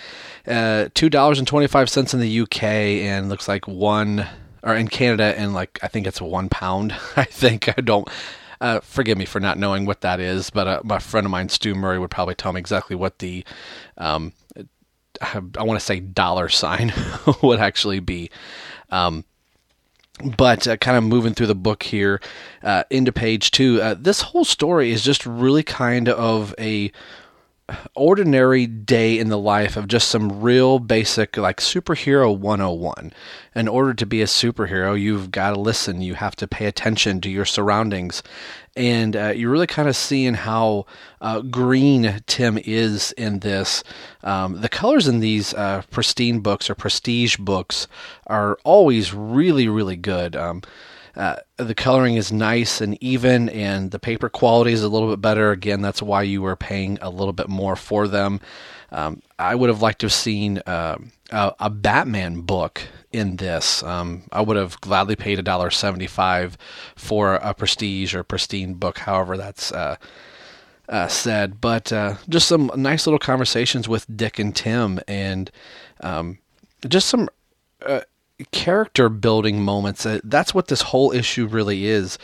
uh, 0.45 0.89
two 0.93 1.09
dollars 1.09 1.39
and 1.39 1.47
twenty 1.47 1.67
five 1.67 1.89
cents 1.89 2.13
in 2.13 2.19
the 2.19 2.41
UK, 2.41 2.63
and 2.63 3.29
looks 3.29 3.47
like 3.47 3.65
one 3.65 4.27
or 4.61 4.75
in 4.75 4.89
Canada, 4.89 5.33
and 5.37 5.53
like 5.53 5.79
I 5.81 5.87
think 5.87 6.07
it's 6.07 6.21
one 6.21 6.49
pound. 6.49 6.93
I 7.15 7.23
think 7.23 7.69
I 7.69 7.79
don't 7.81 8.09
uh, 8.61 8.79
forgive 8.81 9.17
me 9.17 9.25
for 9.25 9.39
not 9.39 9.57
knowing 9.57 9.85
what 9.85 10.01
that 10.01 10.19
is, 10.19 10.49
but 10.49 10.67
uh, 10.67 10.81
my 10.83 10.99
friend 10.99 11.25
of 11.25 11.31
mine, 11.31 11.49
Stu 11.49 11.75
Murray, 11.75 11.99
would 11.99 12.11
probably 12.11 12.35
tell 12.35 12.53
me 12.53 12.59
exactly 12.59 12.95
what 12.95 13.19
the, 13.19 13.43
um, 13.97 14.33
I, 15.21 15.63
want 15.63 15.79
to 15.79 15.85
say 15.85 15.99
dollar 15.99 16.49
sign 16.49 16.93
would 17.41 17.59
actually 17.59 17.99
be. 17.99 18.29
Um, 18.89 19.23
but 20.37 20.67
uh, 20.67 20.77
kind 20.77 20.97
of 20.97 21.03
moving 21.03 21.33
through 21.33 21.47
the 21.47 21.55
book 21.55 21.83
here 21.83 22.19
uh, 22.63 22.83
into 22.89 23.11
page 23.11 23.51
two, 23.51 23.81
uh, 23.81 23.95
this 23.97 24.21
whole 24.21 24.45
story 24.45 24.91
is 24.91 25.03
just 25.03 25.25
really 25.25 25.63
kind 25.63 26.09
of 26.09 26.53
a 26.59 26.91
ordinary 27.95 28.65
day 28.65 29.17
in 29.17 29.29
the 29.29 29.37
life 29.37 29.77
of 29.77 29.87
just 29.87 30.09
some 30.09 30.41
real 30.41 30.79
basic 30.79 31.37
like 31.37 31.57
superhero 31.57 32.35
101 32.35 33.13
in 33.55 33.67
order 33.67 33.93
to 33.93 34.05
be 34.05 34.21
a 34.21 34.25
superhero 34.25 34.99
you've 34.99 35.31
got 35.31 35.51
to 35.51 35.59
listen. 35.59 36.01
You 36.01 36.15
have 36.15 36.35
to 36.37 36.47
pay 36.47 36.65
attention 36.65 37.21
to 37.21 37.29
your 37.29 37.45
surroundings. 37.45 38.23
And 38.75 39.15
uh, 39.15 39.33
you're 39.35 39.51
really 39.51 39.67
kind 39.67 39.89
of 39.89 39.95
seeing 39.95 40.35
how 40.35 40.85
uh, 41.19 41.41
green 41.41 42.21
tim 42.27 42.57
is 42.63 43.11
in 43.13 43.39
this. 43.39 43.83
Um, 44.23 44.61
the 44.61 44.69
colors 44.69 45.07
in 45.07 45.19
these 45.19 45.53
uh, 45.53 45.81
pristine 45.91 46.39
books 46.39 46.69
or 46.69 46.75
prestige 46.75 47.37
books 47.37 47.87
are 48.27 48.57
always 48.63 49.13
really 49.13 49.67
really 49.67 49.97
good. 49.97 50.35
Um, 50.35 50.61
uh, 51.19 51.35
the 51.57 51.75
coloring 51.75 52.15
is 52.15 52.31
nice 52.31 52.79
and 52.79 52.97
even, 53.03 53.49
and 53.49 53.91
the 53.91 53.99
paper 53.99 54.29
quality 54.29 54.71
is 54.71 54.83
a 54.83 54.87
little 54.87 55.09
bit 55.09 55.19
better. 55.19 55.51
Again, 55.51 55.81
that's 55.81 56.01
why 56.01 56.21
you 56.21 56.41
were 56.41 56.55
paying 56.55 56.97
a 57.01 57.09
little 57.09 57.33
bit 57.33 57.49
more 57.49 57.75
for 57.75 58.07
them. 58.07 58.39
Um, 58.89 59.21
I 59.37 59.53
would 59.53 59.67
have 59.69 59.81
liked 59.81 59.99
to 59.99 60.05
have 60.05 60.13
seen 60.13 60.59
uh, 60.59 60.97
a, 61.29 61.53
a, 61.59 61.69
Batman 61.69 62.41
book 62.41 62.81
in 63.11 63.35
this. 63.35 63.83
Um, 63.83 64.23
I 64.31 64.39
would 64.39 64.55
have 64.55 64.79
gladly 64.79 65.17
paid 65.17 65.39
a 65.39 65.43
dollar 65.43 65.69
seventy-five 65.69 66.57
for 66.95 67.35
a 67.35 67.53
prestige 67.53 68.15
or 68.15 68.23
pristine 68.23 68.75
book, 68.75 68.99
however 68.99 69.35
that's 69.35 69.73
uh, 69.73 69.97
uh, 70.87 71.07
said. 71.07 71.59
But 71.59 71.91
uh, 71.91 72.15
just 72.29 72.47
some 72.47 72.71
nice 72.77 73.05
little 73.05 73.19
conversations 73.19 73.89
with 73.89 74.07
Dick 74.17 74.39
and 74.39 74.55
Tim, 74.55 75.01
and 75.05 75.51
um, 75.99 76.39
just 76.87 77.09
some 77.09 77.29
uh, 77.85 78.01
character 78.51 79.09
building 79.09 79.61
moments. 79.61 80.05
Uh, 80.05 80.19
that's 80.23 80.53
what 80.53 80.67
this 80.67 80.81
whole 80.81 81.11
issue 81.11 81.47
really 81.47 81.85
is, 81.85 82.17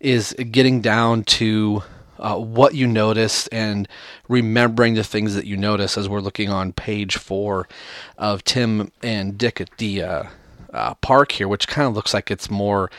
is 0.00 0.34
getting 0.50 0.80
down 0.80 1.24
to 1.24 1.82
uh, 2.18 2.36
what 2.36 2.74
you 2.74 2.86
notice 2.86 3.46
and 3.48 3.88
remembering 4.28 4.94
the 4.94 5.04
things 5.04 5.34
that 5.34 5.46
you 5.46 5.56
notice 5.56 5.96
as 5.96 6.08
we're 6.08 6.20
looking 6.20 6.50
on 6.50 6.72
page 6.72 7.16
four 7.16 7.68
of 8.16 8.42
Tim 8.44 8.90
and 9.02 9.38
Dick 9.38 9.60
at 9.60 9.70
the 9.78 10.02
uh, 10.02 10.24
uh, 10.72 10.94
park 10.94 11.32
here, 11.32 11.48
which 11.48 11.68
kind 11.68 11.86
of 11.86 11.94
looks 11.94 12.12
like 12.12 12.30
it's 12.30 12.50
more 12.50 12.90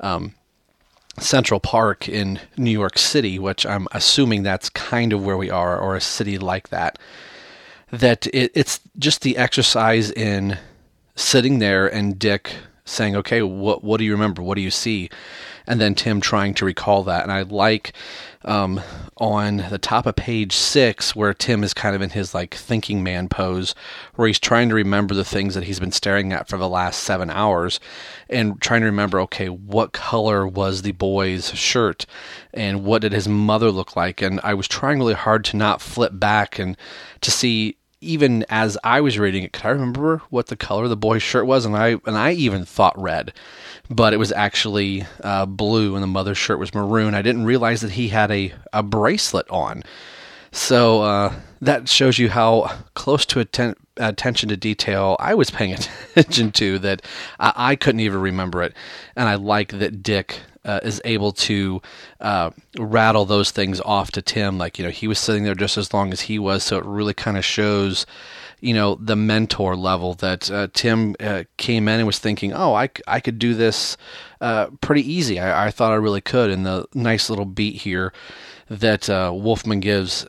um, 0.00 0.34
Central 1.18 1.60
Park 1.60 2.08
in 2.08 2.40
New 2.56 2.70
York 2.70 2.98
City, 2.98 3.38
which 3.38 3.64
I'm 3.64 3.88
assuming 3.92 4.42
that's 4.42 4.68
kind 4.68 5.12
of 5.12 5.24
where 5.24 5.36
we 5.36 5.50
are, 5.50 5.78
or 5.78 5.96
a 5.96 6.00
city 6.00 6.38
like 6.38 6.68
that. 6.68 6.98
That 7.90 8.26
it, 8.28 8.50
it's 8.54 8.80
just 8.98 9.22
the 9.22 9.36
exercise 9.36 10.10
in 10.10 10.58
sitting 11.16 11.58
there 11.58 11.86
and 11.86 12.18
Dick 12.18 12.54
saying, 12.84 13.16
"Okay, 13.16 13.42
what 13.42 13.82
what 13.82 13.98
do 13.98 14.04
you 14.04 14.12
remember? 14.12 14.42
What 14.42 14.54
do 14.54 14.62
you 14.62 14.70
see?" 14.70 15.10
and 15.66 15.80
then 15.80 15.94
Tim 15.94 16.20
trying 16.20 16.54
to 16.54 16.64
recall 16.64 17.02
that. 17.04 17.22
And 17.22 17.32
I 17.32 17.42
like 17.42 17.92
um, 18.44 18.80
on 19.16 19.64
the 19.70 19.78
top 19.78 20.06
of 20.06 20.14
page 20.14 20.52
six 20.52 21.16
where 21.16 21.34
Tim 21.34 21.64
is 21.64 21.74
kind 21.74 21.96
of 21.96 22.02
in 22.02 22.10
his 22.10 22.34
like 22.34 22.54
thinking 22.54 23.02
man 23.02 23.28
pose, 23.28 23.74
where 24.14 24.28
he's 24.28 24.38
trying 24.38 24.68
to 24.68 24.74
remember 24.74 25.14
the 25.14 25.24
things 25.24 25.54
that 25.54 25.64
he's 25.64 25.80
been 25.80 25.92
staring 25.92 26.32
at 26.32 26.48
for 26.48 26.56
the 26.56 26.68
last 26.68 27.02
seven 27.02 27.30
hours, 27.30 27.80
and 28.28 28.60
trying 28.60 28.82
to 28.82 28.86
remember, 28.86 29.20
okay, 29.20 29.48
what 29.48 29.92
color 29.92 30.46
was 30.46 30.82
the 30.82 30.92
boy's 30.92 31.52
shirt, 31.54 32.06
and 32.54 32.84
what 32.84 33.02
did 33.02 33.12
his 33.12 33.26
mother 33.26 33.70
look 33.70 33.96
like? 33.96 34.22
And 34.22 34.40
I 34.44 34.54
was 34.54 34.68
trying 34.68 34.98
really 34.98 35.14
hard 35.14 35.44
to 35.46 35.56
not 35.56 35.80
flip 35.80 36.12
back 36.14 36.58
and 36.58 36.76
to 37.22 37.30
see 37.30 37.76
even 38.00 38.44
as 38.48 38.76
I 38.84 39.00
was 39.00 39.18
reading 39.18 39.42
it, 39.42 39.52
could 39.52 39.66
I 39.66 39.70
remember 39.70 40.18
what 40.30 40.46
the 40.46 40.56
color 40.56 40.84
of 40.84 40.90
the 40.90 40.96
boy's 40.96 41.22
shirt 41.22 41.46
was? 41.46 41.64
And 41.64 41.76
I 41.76 41.96
and 42.06 42.16
I 42.16 42.32
even 42.32 42.64
thought 42.64 43.00
red, 43.00 43.32
but 43.88 44.12
it 44.12 44.18
was 44.18 44.32
actually 44.32 45.06
uh, 45.22 45.46
blue, 45.46 45.94
and 45.94 46.02
the 46.02 46.08
mother's 46.08 46.38
shirt 46.38 46.58
was 46.58 46.74
maroon. 46.74 47.14
I 47.14 47.22
didn't 47.22 47.44
realize 47.44 47.80
that 47.80 47.92
he 47.92 48.08
had 48.08 48.30
a 48.30 48.52
a 48.72 48.82
bracelet 48.82 49.48
on. 49.50 49.82
So 50.52 51.02
uh, 51.02 51.34
that 51.60 51.88
shows 51.88 52.18
you 52.18 52.30
how 52.30 52.70
close 52.94 53.26
to 53.26 53.40
atten- 53.40 53.76
attention 53.98 54.48
to 54.48 54.56
detail 54.56 55.16
I 55.20 55.34
was 55.34 55.50
paying 55.50 55.74
attention 56.16 56.52
to 56.52 56.78
that 56.78 57.02
I-, 57.38 57.52
I 57.56 57.76
couldn't 57.76 58.00
even 58.00 58.20
remember 58.20 58.62
it. 58.62 58.74
And 59.16 59.28
I 59.28 59.34
like 59.34 59.78
that 59.78 60.02
Dick 60.02 60.40
uh, 60.66 60.80
is 60.82 61.00
able 61.04 61.32
to 61.32 61.80
uh, 62.20 62.50
rattle 62.78 63.24
those 63.24 63.50
things 63.52 63.80
off 63.80 64.10
to 64.10 64.20
Tim. 64.20 64.58
Like, 64.58 64.78
you 64.78 64.84
know, 64.84 64.90
he 64.90 65.08
was 65.08 65.18
sitting 65.18 65.44
there 65.44 65.54
just 65.54 65.78
as 65.78 65.94
long 65.94 66.12
as 66.12 66.22
he 66.22 66.38
was. 66.38 66.64
So 66.64 66.76
it 66.76 66.84
really 66.84 67.14
kind 67.14 67.38
of 67.38 67.44
shows, 67.44 68.04
you 68.60 68.74
know, 68.74 68.96
the 68.96 69.16
mentor 69.16 69.76
level 69.76 70.14
that 70.14 70.50
uh, 70.50 70.68
Tim 70.74 71.14
uh, 71.20 71.44
came 71.56 71.88
in 71.88 72.00
and 72.00 72.06
was 72.06 72.18
thinking, 72.18 72.52
oh, 72.52 72.74
I, 72.74 72.90
I 73.06 73.20
could 73.20 73.38
do 73.38 73.54
this 73.54 73.96
uh, 74.40 74.66
pretty 74.80 75.10
easy. 75.10 75.38
I, 75.38 75.68
I 75.68 75.70
thought 75.70 75.92
I 75.92 75.96
really 75.96 76.20
could. 76.20 76.50
And 76.50 76.66
the 76.66 76.86
nice 76.92 77.30
little 77.30 77.46
beat 77.46 77.82
here 77.82 78.12
that 78.68 79.08
uh, 79.08 79.32
Wolfman 79.34 79.80
gives. 79.80 80.26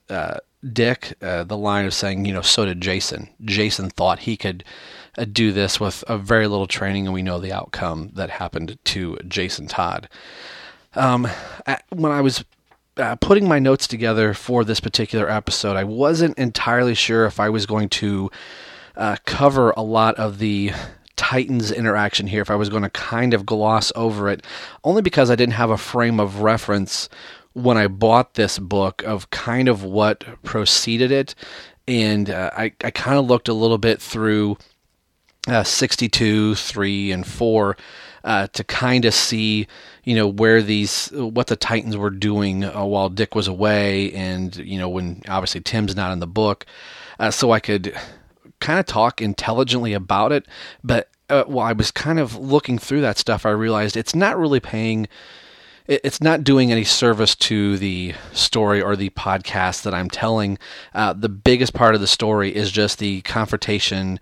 Dick, 0.73 1.13
the 1.19 1.58
line 1.58 1.86
of 1.86 1.93
saying, 1.93 2.25
you 2.25 2.34
know, 2.34 2.41
so 2.41 2.65
did 2.65 2.82
Jason. 2.82 3.30
Jason 3.43 3.89
thought 3.89 4.19
he 4.19 4.38
could 4.38 4.63
uh, 5.17 5.25
do 5.25 5.51
this 5.51 5.80
with 5.80 6.03
a 6.08 6.17
very 6.17 6.47
little 6.47 6.67
training, 6.67 7.08
and 7.08 7.13
we 7.13 7.23
know 7.23 7.39
the 7.39 7.51
outcome 7.51 8.12
that 8.13 8.30
happened 8.30 8.77
to 8.86 9.17
Jason 9.27 9.67
Todd. 9.67 10.08
Um, 10.95 11.27
when 11.89 12.12
I 12.12 12.21
was 12.21 12.45
uh, 12.97 13.15
putting 13.15 13.47
my 13.47 13.60
notes 13.60 13.88
together 13.88 14.34
for 14.34 14.63
this 14.63 14.80
particular 14.80 15.30
episode, 15.30 15.75
I 15.75 15.84
wasn't 15.84 16.38
entirely 16.38 16.93
sure 16.93 17.25
if 17.25 17.39
I 17.39 17.49
was 17.49 17.65
going 17.65 17.89
to 17.89 18.30
uh, 18.95 19.15
cover 19.25 19.71
a 19.71 19.82
lot 19.82 20.15
of 20.15 20.39
the 20.39 20.71
Titans 21.15 21.71
interaction 21.71 22.27
here, 22.27 22.41
if 22.41 22.51
I 22.51 22.56
was 22.56 22.69
going 22.69 22.84
to 22.84 22.89
kind 22.91 23.34
of 23.34 23.45
gloss 23.45 23.91
over 23.95 24.30
it, 24.30 24.45
only 24.84 25.01
because 25.01 25.32
I 25.32 25.36
didn't 25.36 25.53
have 25.53 25.71
a 25.71 25.77
frame 25.77 26.19
of 26.19 26.41
reference 26.41 27.10
when 27.58 27.76
I 27.76 27.88
bought 27.88 28.36
this 28.36 28.60
book 28.60 29.02
of 29.04 29.32
kind 29.32 29.67
of 29.67 29.84
what 29.84 30.24
preceded 30.43 31.12
it. 31.12 31.34
And 31.88 32.30
uh, 32.30 32.52
I, 32.56 32.72
I 32.84 32.91
kind 32.91 33.17
of 33.17 33.26
looked 33.26 33.48
a 33.48 33.54
little 33.54 33.80
bit 33.80 34.00
through 34.00 34.58
uh, 35.48 35.63
62, 35.63 36.54
3, 36.54 37.12
and 37.12 37.26
4 37.26 37.78
uh, 38.24 38.48
to 38.48 38.63
kind 38.63 39.06
of 39.06 39.13
see, 39.13 39.65
you 40.04 40.13
know, 40.13 40.28
where 40.28 40.62
these, 40.62 41.10
what 41.13 41.48
the 41.48 41.56
Titans 41.56 41.98
were 41.98 42.12
doing 42.12 42.63
uh, 42.63 42.86
while 42.86 43.10
Dick 43.10 43.34
was 43.34 43.48
away, 43.48 44.13
and, 44.13 44.56
you 44.58 44.78
know, 44.78 44.89
when 44.89 45.24
obviously 45.28 45.62
Tim's 45.62 45.96
not 45.96 46.12
in 46.12 46.20
the 46.20 46.28
book. 46.28 46.65
Uh, 47.20 47.32
so 47.32 47.52
I 47.52 47.60
could 47.60 47.98
kind 48.60 48.80
of 48.80 48.86
talk 48.86 49.20
intelligently 49.20 49.93
about 49.93 50.32
it. 50.32 50.46
But 50.84 51.10
uh, 51.28 51.46
while 51.46 51.65
I 51.65 51.74
was 51.74 51.89
kind 51.89 52.20
of 52.20 52.36
looking 52.36 52.78
through 52.78 53.02
that 53.02 53.17
stuff, 53.17 53.48
I 53.48 53.52
realized 53.52 53.98
it's 53.98 54.13
not 54.13 54.38
really 54.38 54.60
paying 54.60 55.08
it's 55.88 56.21
not 56.21 56.43
doing 56.43 56.71
any 56.71 56.84
service 56.84 57.34
to 57.36 57.78
the 57.78 58.13
story 58.34 58.82
or 58.82 58.95
the 58.95 59.10
podcast 59.12 59.84
that 59.84 59.93
I'm 59.93 60.10
telling. 60.10 60.58
Uh, 60.93 61.13
the 61.13 61.30
biggest 61.30 61.73
part 61.73 61.95
of 61.95 62.02
the 62.02 62.08
story 62.08 62.54
is 62.54 62.71
just 62.71 63.00
the 63.00 63.21
confrontation 63.21 64.19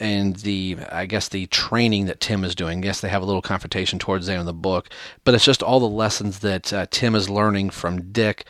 and 0.00 0.36
the 0.36 0.78
I 0.90 1.06
guess 1.06 1.28
the 1.28 1.46
training 1.46 2.06
that 2.06 2.20
Tim 2.20 2.44
is 2.44 2.54
doing. 2.54 2.82
Yes, 2.82 3.00
they 3.00 3.08
have 3.08 3.22
a 3.22 3.26
little 3.26 3.42
confrontation 3.42 3.98
towards 3.98 4.26
the 4.26 4.32
end 4.32 4.40
of 4.40 4.46
the 4.46 4.52
book, 4.52 4.88
but 5.22 5.34
it's 5.34 5.44
just 5.44 5.62
all 5.62 5.80
the 5.80 5.88
lessons 5.88 6.40
that 6.40 6.72
uh, 6.72 6.86
Tim 6.90 7.14
is 7.14 7.30
learning 7.30 7.70
from 7.70 8.10
Dick. 8.10 8.44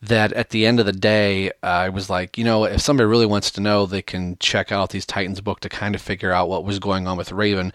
That 0.00 0.32
at 0.34 0.50
the 0.50 0.64
end 0.64 0.78
of 0.78 0.86
the 0.86 0.92
day, 0.92 1.48
uh, 1.62 1.66
I 1.66 1.88
was 1.88 2.08
like, 2.08 2.38
you 2.38 2.44
know, 2.44 2.64
if 2.64 2.80
somebody 2.80 3.08
really 3.08 3.26
wants 3.26 3.50
to 3.52 3.60
know, 3.60 3.84
they 3.84 4.02
can 4.02 4.36
check 4.38 4.70
out 4.70 4.90
these 4.90 5.06
Titans 5.06 5.40
book 5.40 5.58
to 5.60 5.68
kind 5.68 5.94
of 5.94 6.00
figure 6.00 6.30
out 6.30 6.48
what 6.48 6.64
was 6.64 6.78
going 6.78 7.08
on 7.08 7.16
with 7.16 7.32
Raven, 7.32 7.72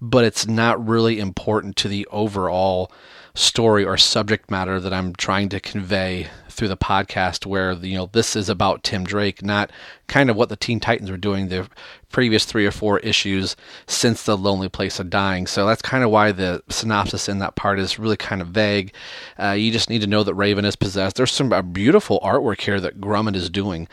but 0.00 0.24
it's 0.24 0.46
not 0.46 0.86
really 0.86 1.18
important 1.18 1.76
to 1.76 1.88
the 1.88 2.06
overall 2.10 2.90
story 3.36 3.84
or 3.84 3.96
subject 3.98 4.50
matter 4.50 4.80
that 4.80 4.92
I'm 4.92 5.14
trying 5.14 5.50
to 5.50 5.60
convey 5.60 6.28
through 6.48 6.68
the 6.68 6.76
podcast 6.76 7.44
where 7.44 7.72
you 7.72 7.94
know 7.94 8.08
this 8.12 8.34
is 8.34 8.48
about 8.48 8.82
Tim 8.82 9.04
Drake, 9.04 9.42
not 9.42 9.70
kind 10.06 10.30
of 10.30 10.36
what 10.36 10.48
the 10.48 10.56
Teen 10.56 10.80
Titans 10.80 11.10
were 11.10 11.18
doing 11.18 11.48
the 11.48 11.68
previous 12.08 12.46
three 12.46 12.66
or 12.66 12.70
four 12.70 12.98
issues 13.00 13.54
since 13.86 14.22
the 14.22 14.38
Lonely 14.38 14.70
Place 14.70 14.98
of 14.98 15.10
Dying. 15.10 15.46
So 15.46 15.66
that's 15.66 15.82
kind 15.82 16.02
of 16.02 16.10
why 16.10 16.32
the 16.32 16.62
synopsis 16.70 17.28
in 17.28 17.38
that 17.40 17.56
part 17.56 17.78
is 17.78 17.98
really 17.98 18.16
kind 18.16 18.40
of 18.40 18.48
vague. 18.48 18.94
Uh, 19.38 19.50
you 19.50 19.70
just 19.70 19.90
need 19.90 20.00
to 20.00 20.06
know 20.06 20.22
that 20.22 20.34
Raven 20.34 20.64
is 20.64 20.76
possessed. 20.76 21.16
There's 21.16 21.30
some 21.30 21.52
uh, 21.52 21.60
beautiful 21.60 22.18
artwork 22.20 22.62
here 22.62 22.80
that 22.80 23.00
Grummett 23.02 23.36
is 23.36 23.50
doing. 23.50 23.86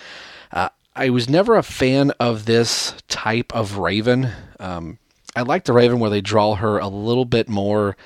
Uh, 0.52 0.70
I 0.96 1.10
was 1.10 1.30
never 1.30 1.58
a 1.58 1.64
fan 1.64 2.12
of 2.12 2.46
this 2.46 2.94
type 3.10 3.54
of 3.54 3.78
Raven. 3.78 4.30
Um, 4.60 5.00
I 5.36 5.42
like 5.42 5.66
the 5.66 5.74
Raven 5.74 6.00
where 6.00 6.10
they 6.10 6.22
draw 6.22 6.56
her 6.56 6.78
a 6.78 6.88
little 6.88 7.26
bit 7.26 7.50
more. 7.50 7.98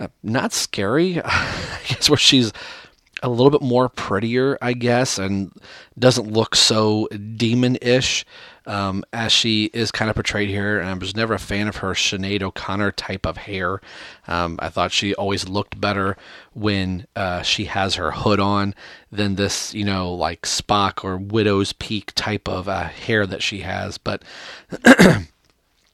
Uh, 0.00 0.08
not 0.22 0.52
scary, 0.52 1.20
I 1.24 1.80
guess, 1.88 2.10
where 2.10 2.16
she's 2.16 2.52
a 3.22 3.28
little 3.28 3.50
bit 3.50 3.62
more 3.62 3.88
prettier, 3.88 4.58
I 4.60 4.74
guess, 4.74 5.18
and 5.18 5.50
doesn't 5.98 6.30
look 6.30 6.54
so 6.54 7.08
demon 7.08 7.78
ish 7.80 8.26
um, 8.66 9.02
as 9.12 9.32
she 9.32 9.66
is 9.72 9.90
kind 9.90 10.10
of 10.10 10.16
portrayed 10.16 10.50
here. 10.50 10.78
And 10.78 10.88
I 10.88 10.94
was 10.94 11.16
never 11.16 11.34
a 11.34 11.38
fan 11.38 11.66
of 11.66 11.76
her 11.76 11.92
Sinead 11.92 12.42
O'Connor 12.42 12.92
type 12.92 13.24
of 13.24 13.38
hair. 13.38 13.80
Um, 14.28 14.58
I 14.60 14.68
thought 14.68 14.92
she 14.92 15.14
always 15.14 15.48
looked 15.48 15.80
better 15.80 16.16
when 16.52 17.06
uh, 17.16 17.42
she 17.42 17.64
has 17.64 17.94
her 17.94 18.10
hood 18.10 18.40
on 18.40 18.74
than 19.10 19.36
this, 19.36 19.72
you 19.72 19.84
know, 19.84 20.12
like 20.12 20.42
Spock 20.42 21.02
or 21.02 21.16
Widow's 21.16 21.72
Peak 21.72 22.12
type 22.14 22.46
of 22.46 22.68
uh, 22.68 22.84
hair 22.84 23.26
that 23.26 23.42
she 23.42 23.60
has. 23.60 23.96
But. 23.98 24.22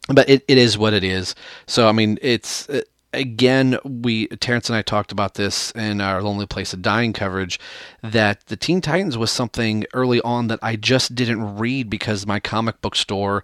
but 0.08 0.28
it, 0.28 0.44
it 0.48 0.58
is 0.58 0.76
what 0.76 0.94
it 0.94 1.04
is. 1.04 1.36
So 1.66 1.88
I 1.88 1.92
mean, 1.92 2.18
it's 2.20 2.68
again, 3.12 3.78
we 3.84 4.28
Terrence 4.28 4.68
and 4.68 4.76
I 4.76 4.82
talked 4.82 5.12
about 5.12 5.34
this 5.34 5.70
in 5.72 6.00
our 6.00 6.22
Lonely 6.22 6.46
Place 6.46 6.72
of 6.72 6.82
Dying 6.82 7.12
coverage 7.12 7.58
that 8.02 8.46
the 8.46 8.56
Teen 8.56 8.80
Titans 8.80 9.18
was 9.18 9.30
something 9.30 9.84
early 9.92 10.20
on 10.22 10.48
that 10.48 10.58
I 10.62 10.76
just 10.76 11.14
didn't 11.14 11.56
read 11.56 11.90
because 11.90 12.26
my 12.26 12.40
comic 12.40 12.80
book 12.80 12.94
store 12.94 13.42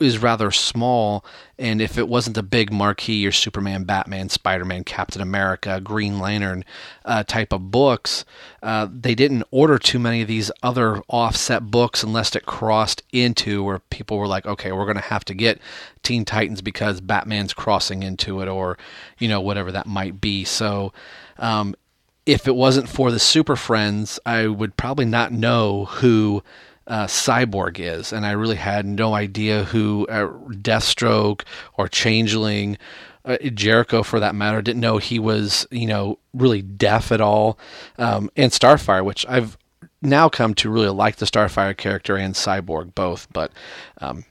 is 0.00 0.18
rather 0.18 0.50
small, 0.50 1.24
and 1.58 1.80
if 1.80 1.98
it 1.98 2.08
wasn't 2.08 2.36
a 2.36 2.42
big 2.42 2.72
marquee 2.72 3.26
or 3.26 3.32
Superman, 3.32 3.84
Batman, 3.84 4.28
Spider 4.28 4.64
Man, 4.64 4.84
Captain 4.84 5.22
America, 5.22 5.80
Green 5.80 6.18
Lantern 6.18 6.64
uh, 7.04 7.24
type 7.24 7.52
of 7.52 7.70
books, 7.70 8.24
uh, 8.62 8.88
they 8.90 9.14
didn't 9.14 9.44
order 9.50 9.78
too 9.78 9.98
many 9.98 10.22
of 10.22 10.28
these 10.28 10.50
other 10.62 11.00
offset 11.08 11.70
books 11.70 12.02
unless 12.02 12.34
it 12.34 12.46
crossed 12.46 13.02
into 13.12 13.62
where 13.62 13.78
people 13.78 14.18
were 14.18 14.28
like, 14.28 14.46
okay, 14.46 14.72
we're 14.72 14.84
going 14.84 14.96
to 14.96 15.02
have 15.02 15.24
to 15.24 15.34
get 15.34 15.60
Teen 16.02 16.24
Titans 16.24 16.62
because 16.62 17.00
Batman's 17.00 17.54
crossing 17.54 18.02
into 18.02 18.40
it, 18.40 18.48
or 18.48 18.78
you 19.18 19.28
know 19.28 19.40
whatever 19.40 19.72
that 19.72 19.86
might 19.86 20.20
be. 20.20 20.44
So. 20.44 20.92
Um, 21.38 21.74
if 22.26 22.48
it 22.48 22.54
wasn't 22.54 22.88
for 22.88 23.10
the 23.10 23.18
Super 23.18 23.54
Friends, 23.54 24.18
I 24.24 24.46
would 24.46 24.78
probably 24.78 25.04
not 25.04 25.30
know 25.30 25.84
who 25.84 26.42
uh, 26.86 27.06
Cyborg 27.06 27.78
is, 27.78 28.12
and 28.12 28.26
I 28.26 28.32
really 28.32 28.56
had 28.56 28.84
no 28.84 29.14
idea 29.14 29.64
who 29.64 30.06
uh, 30.08 30.28
Deathstroke 30.50 31.42
or 31.76 31.88
Changeling, 31.88 32.78
uh, 33.24 33.38
Jericho 33.38 34.02
for 34.02 34.20
that 34.20 34.34
matter, 34.34 34.60
didn't 34.60 34.80
know 34.80 34.98
he 34.98 35.18
was 35.18 35.66
you 35.70 35.86
know 35.86 36.18
really 36.34 36.62
deaf 36.62 37.10
at 37.10 37.20
all, 37.20 37.58
um, 37.98 38.30
and 38.36 38.52
Starfire, 38.52 39.04
which 39.04 39.24
I've 39.28 39.56
now 40.02 40.28
come 40.28 40.54
to 40.54 40.68
really 40.68 40.90
like 40.90 41.16
the 41.16 41.26
Starfire 41.26 41.76
character 41.76 42.16
and 42.16 42.34
Cyborg 42.34 42.94
both, 42.94 43.32
but. 43.32 43.52
Um, 43.98 44.24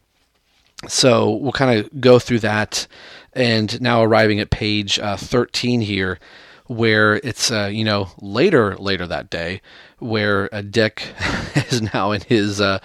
so 0.85 1.31
we'll 1.31 1.53
kind 1.53 1.79
of 1.79 2.01
go 2.01 2.19
through 2.19 2.39
that, 2.39 2.87
and 3.31 3.79
now 3.81 4.03
arriving 4.03 4.41
at 4.41 4.49
page 4.49 4.99
uh, 4.99 5.15
13 5.15 5.79
here, 5.79 6.19
where 6.67 7.15
it's 7.15 7.51
uh, 7.51 7.69
you 7.71 7.83
know 7.83 8.09
later 8.21 8.75
later 8.77 9.05
that 9.07 9.29
day 9.29 9.61
where 9.99 10.53
uh, 10.53 10.61
Dick 10.61 11.13
is 11.55 11.81
now 11.81 12.11
in 12.11 12.21
his 12.21 12.61
uh, 12.61 12.79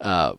uh, 0.00 0.34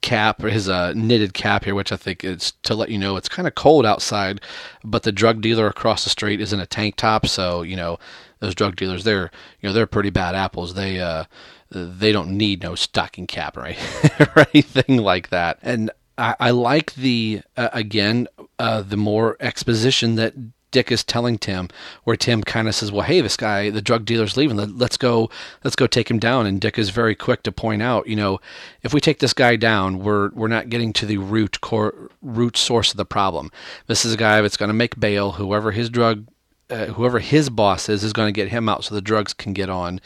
cap 0.00 0.42
or 0.42 0.50
his 0.50 0.68
uh, 0.68 0.92
knitted 0.94 1.34
cap 1.34 1.64
here, 1.64 1.74
which 1.74 1.92
I 1.92 1.96
think 1.96 2.24
is 2.24 2.52
to 2.62 2.74
let 2.74 2.90
you 2.90 2.98
know 2.98 3.16
it's 3.16 3.28
kind 3.28 3.48
of 3.48 3.54
cold 3.54 3.86
outside, 3.86 4.40
but 4.84 5.04
the 5.04 5.12
drug 5.12 5.40
dealer 5.40 5.66
across 5.66 6.04
the 6.04 6.10
street 6.10 6.40
is 6.40 6.52
in 6.52 6.60
a 6.60 6.66
tank 6.66 6.96
top, 6.96 7.26
so 7.26 7.62
you 7.62 7.76
know 7.76 7.98
those 8.40 8.54
drug 8.54 8.74
dealers 8.76 9.04
they're 9.04 9.30
you 9.60 9.68
know 9.68 9.72
they're 9.72 9.86
pretty 9.86 10.10
bad 10.10 10.34
apples. 10.34 10.74
They 10.74 11.00
uh 11.00 11.24
they 11.70 12.12
don't 12.12 12.36
need 12.36 12.62
no 12.62 12.74
stocking 12.74 13.26
cap 13.26 13.56
or, 13.56 13.64
anything 14.52 14.98
like 14.98 15.30
that. 15.30 15.58
And 15.62 15.90
I, 16.18 16.36
I 16.38 16.50
like 16.50 16.94
the 16.94 17.40
uh, 17.56 17.70
again 17.72 18.28
uh, 18.58 18.82
the 18.82 18.96
more 18.96 19.36
exposition 19.40 20.16
that 20.16 20.34
Dick 20.72 20.90
is 20.90 21.04
telling 21.04 21.38
Tim, 21.38 21.68
where 22.02 22.16
Tim 22.16 22.42
kind 22.42 22.66
of 22.66 22.74
says, 22.74 22.90
"Well, 22.90 23.02
hey, 23.02 23.20
this 23.20 23.36
guy, 23.36 23.70
the 23.70 23.80
drug 23.80 24.04
dealer's 24.04 24.36
leaving. 24.36 24.56
Let's 24.56 24.96
go, 24.96 25.30
let's 25.62 25.76
go 25.76 25.86
take 25.86 26.10
him 26.10 26.18
down." 26.18 26.46
And 26.46 26.60
Dick 26.60 26.78
is 26.78 26.90
very 26.90 27.14
quick 27.14 27.44
to 27.44 27.52
point 27.52 27.82
out, 27.82 28.08
you 28.08 28.16
know, 28.16 28.40
if 28.82 28.92
we 28.92 29.00
take 29.00 29.20
this 29.20 29.34
guy 29.34 29.54
down, 29.56 30.00
we're 30.00 30.30
we're 30.30 30.48
not 30.48 30.68
getting 30.68 30.92
to 30.94 31.06
the 31.06 31.18
root 31.18 31.60
core 31.60 32.10
root 32.20 32.56
source 32.56 32.90
of 32.90 32.96
the 32.96 33.04
problem. 33.04 33.52
This 33.86 34.04
is 34.04 34.12
a 34.14 34.16
guy 34.16 34.40
that's 34.40 34.56
going 34.56 34.70
to 34.70 34.74
make 34.74 34.98
bail. 34.98 35.32
Whoever 35.32 35.70
his 35.70 35.88
drug, 35.88 36.26
uh, 36.68 36.86
whoever 36.86 37.20
his 37.20 37.50
boss 37.50 37.88
is, 37.88 38.02
is 38.02 38.12
going 38.12 38.32
to 38.32 38.40
get 38.40 38.48
him 38.48 38.68
out 38.68 38.84
so 38.84 38.94
the 38.94 39.00
drugs 39.00 39.32
can 39.32 39.52
get 39.52 39.68
on. 39.68 40.00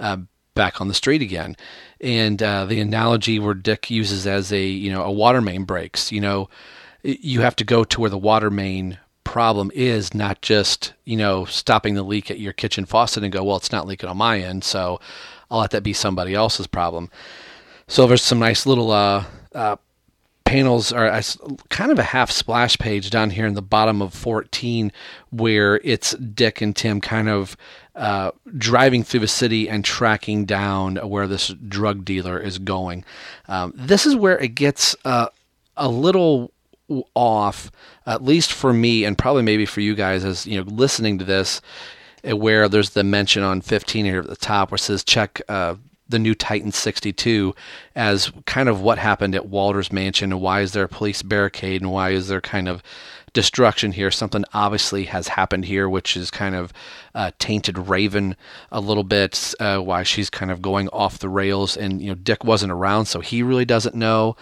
Uh, 0.00 0.18
back 0.56 0.80
on 0.80 0.88
the 0.88 0.94
street 0.94 1.22
again. 1.22 1.54
And 2.00 2.42
uh, 2.42 2.64
the 2.64 2.80
analogy 2.80 3.38
where 3.38 3.54
Dick 3.54 3.90
uses 3.90 4.26
as 4.26 4.52
a 4.52 4.64
you 4.64 4.90
know 4.90 5.04
a 5.04 5.12
water 5.12 5.40
main 5.40 5.62
breaks, 5.64 6.10
you 6.10 6.20
know, 6.20 6.48
you 7.04 7.42
have 7.42 7.54
to 7.56 7.64
go 7.64 7.84
to 7.84 8.00
where 8.00 8.10
the 8.10 8.18
water 8.18 8.50
main 8.50 8.98
problem 9.36 9.70
is, 9.74 10.14
not 10.14 10.40
just 10.40 10.94
you 11.04 11.14
know 11.14 11.44
stopping 11.44 11.92
the 11.92 12.02
leak 12.02 12.30
at 12.30 12.40
your 12.40 12.54
kitchen 12.54 12.86
faucet 12.86 13.22
and 13.22 13.30
go, 13.30 13.44
well, 13.44 13.58
it's 13.58 13.70
not 13.70 13.86
leaking 13.86 14.08
on 14.08 14.16
my 14.16 14.40
end, 14.40 14.64
so 14.64 14.98
I'll 15.50 15.60
let 15.60 15.72
that 15.72 15.82
be 15.82 15.92
somebody 15.92 16.32
else's 16.32 16.66
problem. 16.66 17.10
So 17.86 18.06
there's 18.06 18.22
some 18.22 18.38
nice 18.38 18.64
little 18.64 18.90
uh, 18.90 19.26
uh, 19.54 19.76
panels 20.46 20.90
are 20.90 21.08
uh, 21.08 21.22
kind 21.68 21.92
of 21.92 21.98
a 21.98 22.02
half 22.02 22.30
splash 22.30 22.78
page 22.78 23.10
down 23.10 23.28
here 23.28 23.44
in 23.44 23.52
the 23.52 23.60
bottom 23.60 24.00
of 24.00 24.14
14 24.14 24.90
where 25.28 25.82
it's 25.84 26.12
Dick 26.14 26.62
and 26.62 26.74
Tim 26.74 27.02
kind 27.02 27.28
of 27.28 27.58
uh, 27.94 28.30
driving 28.56 29.02
through 29.02 29.20
the 29.20 29.28
city 29.28 29.68
and 29.68 29.84
tracking 29.84 30.46
down 30.46 30.96
where 30.96 31.26
this 31.26 31.48
drug 31.68 32.06
dealer 32.06 32.40
is 32.40 32.56
going. 32.56 33.04
Um, 33.48 33.74
this 33.76 34.06
is 34.06 34.16
where 34.16 34.38
it 34.38 34.54
gets 34.54 34.96
uh, 35.04 35.28
a 35.76 35.90
little 35.90 36.52
off, 37.14 37.70
at 38.06 38.22
least 38.22 38.52
for 38.52 38.72
me, 38.72 39.04
and 39.04 39.18
probably 39.18 39.42
maybe 39.42 39.66
for 39.66 39.80
you 39.80 39.94
guys, 39.94 40.24
as 40.24 40.46
you 40.46 40.62
know, 40.62 40.70
listening 40.70 41.18
to 41.18 41.24
this, 41.24 41.60
uh, 42.28 42.36
where 42.36 42.68
there's 42.68 42.90
the 42.90 43.04
mention 43.04 43.42
on 43.42 43.60
15 43.60 44.04
here 44.04 44.20
at 44.20 44.28
the 44.28 44.36
top 44.36 44.70
where 44.70 44.76
it 44.76 44.80
says 44.80 45.04
check 45.04 45.40
uh, 45.48 45.74
the 46.08 46.18
new 46.18 46.34
Titan 46.34 46.72
62 46.72 47.54
as 47.94 48.30
kind 48.46 48.68
of 48.68 48.80
what 48.80 48.98
happened 48.98 49.34
at 49.34 49.46
Walter's 49.46 49.92
mansion 49.92 50.32
and 50.32 50.40
why 50.40 50.60
is 50.60 50.72
there 50.72 50.84
a 50.84 50.88
police 50.88 51.22
barricade 51.22 51.82
and 51.82 51.90
why 51.90 52.10
is 52.10 52.28
there 52.28 52.40
kind 52.40 52.68
of 52.68 52.82
destruction 53.36 53.92
here. 53.92 54.10
Something 54.10 54.46
obviously 54.54 55.04
has 55.04 55.28
happened 55.28 55.66
here, 55.66 55.90
which 55.90 56.16
is 56.16 56.30
kind 56.30 56.54
of 56.54 56.72
uh, 57.14 57.32
tainted 57.38 57.76
Raven 57.76 58.34
a 58.72 58.80
little 58.80 59.04
bit. 59.04 59.54
Uh, 59.60 59.78
why 59.78 60.04
she's 60.04 60.30
kind 60.30 60.50
of 60.50 60.62
going 60.62 60.88
off 60.88 61.18
the 61.18 61.28
rails, 61.28 61.76
and 61.76 62.00
you 62.00 62.08
know 62.08 62.14
Dick 62.14 62.44
wasn't 62.44 62.72
around, 62.72 63.04
so 63.04 63.20
he 63.20 63.42
really 63.42 63.66
doesn't 63.66 63.94
know. 63.94 64.36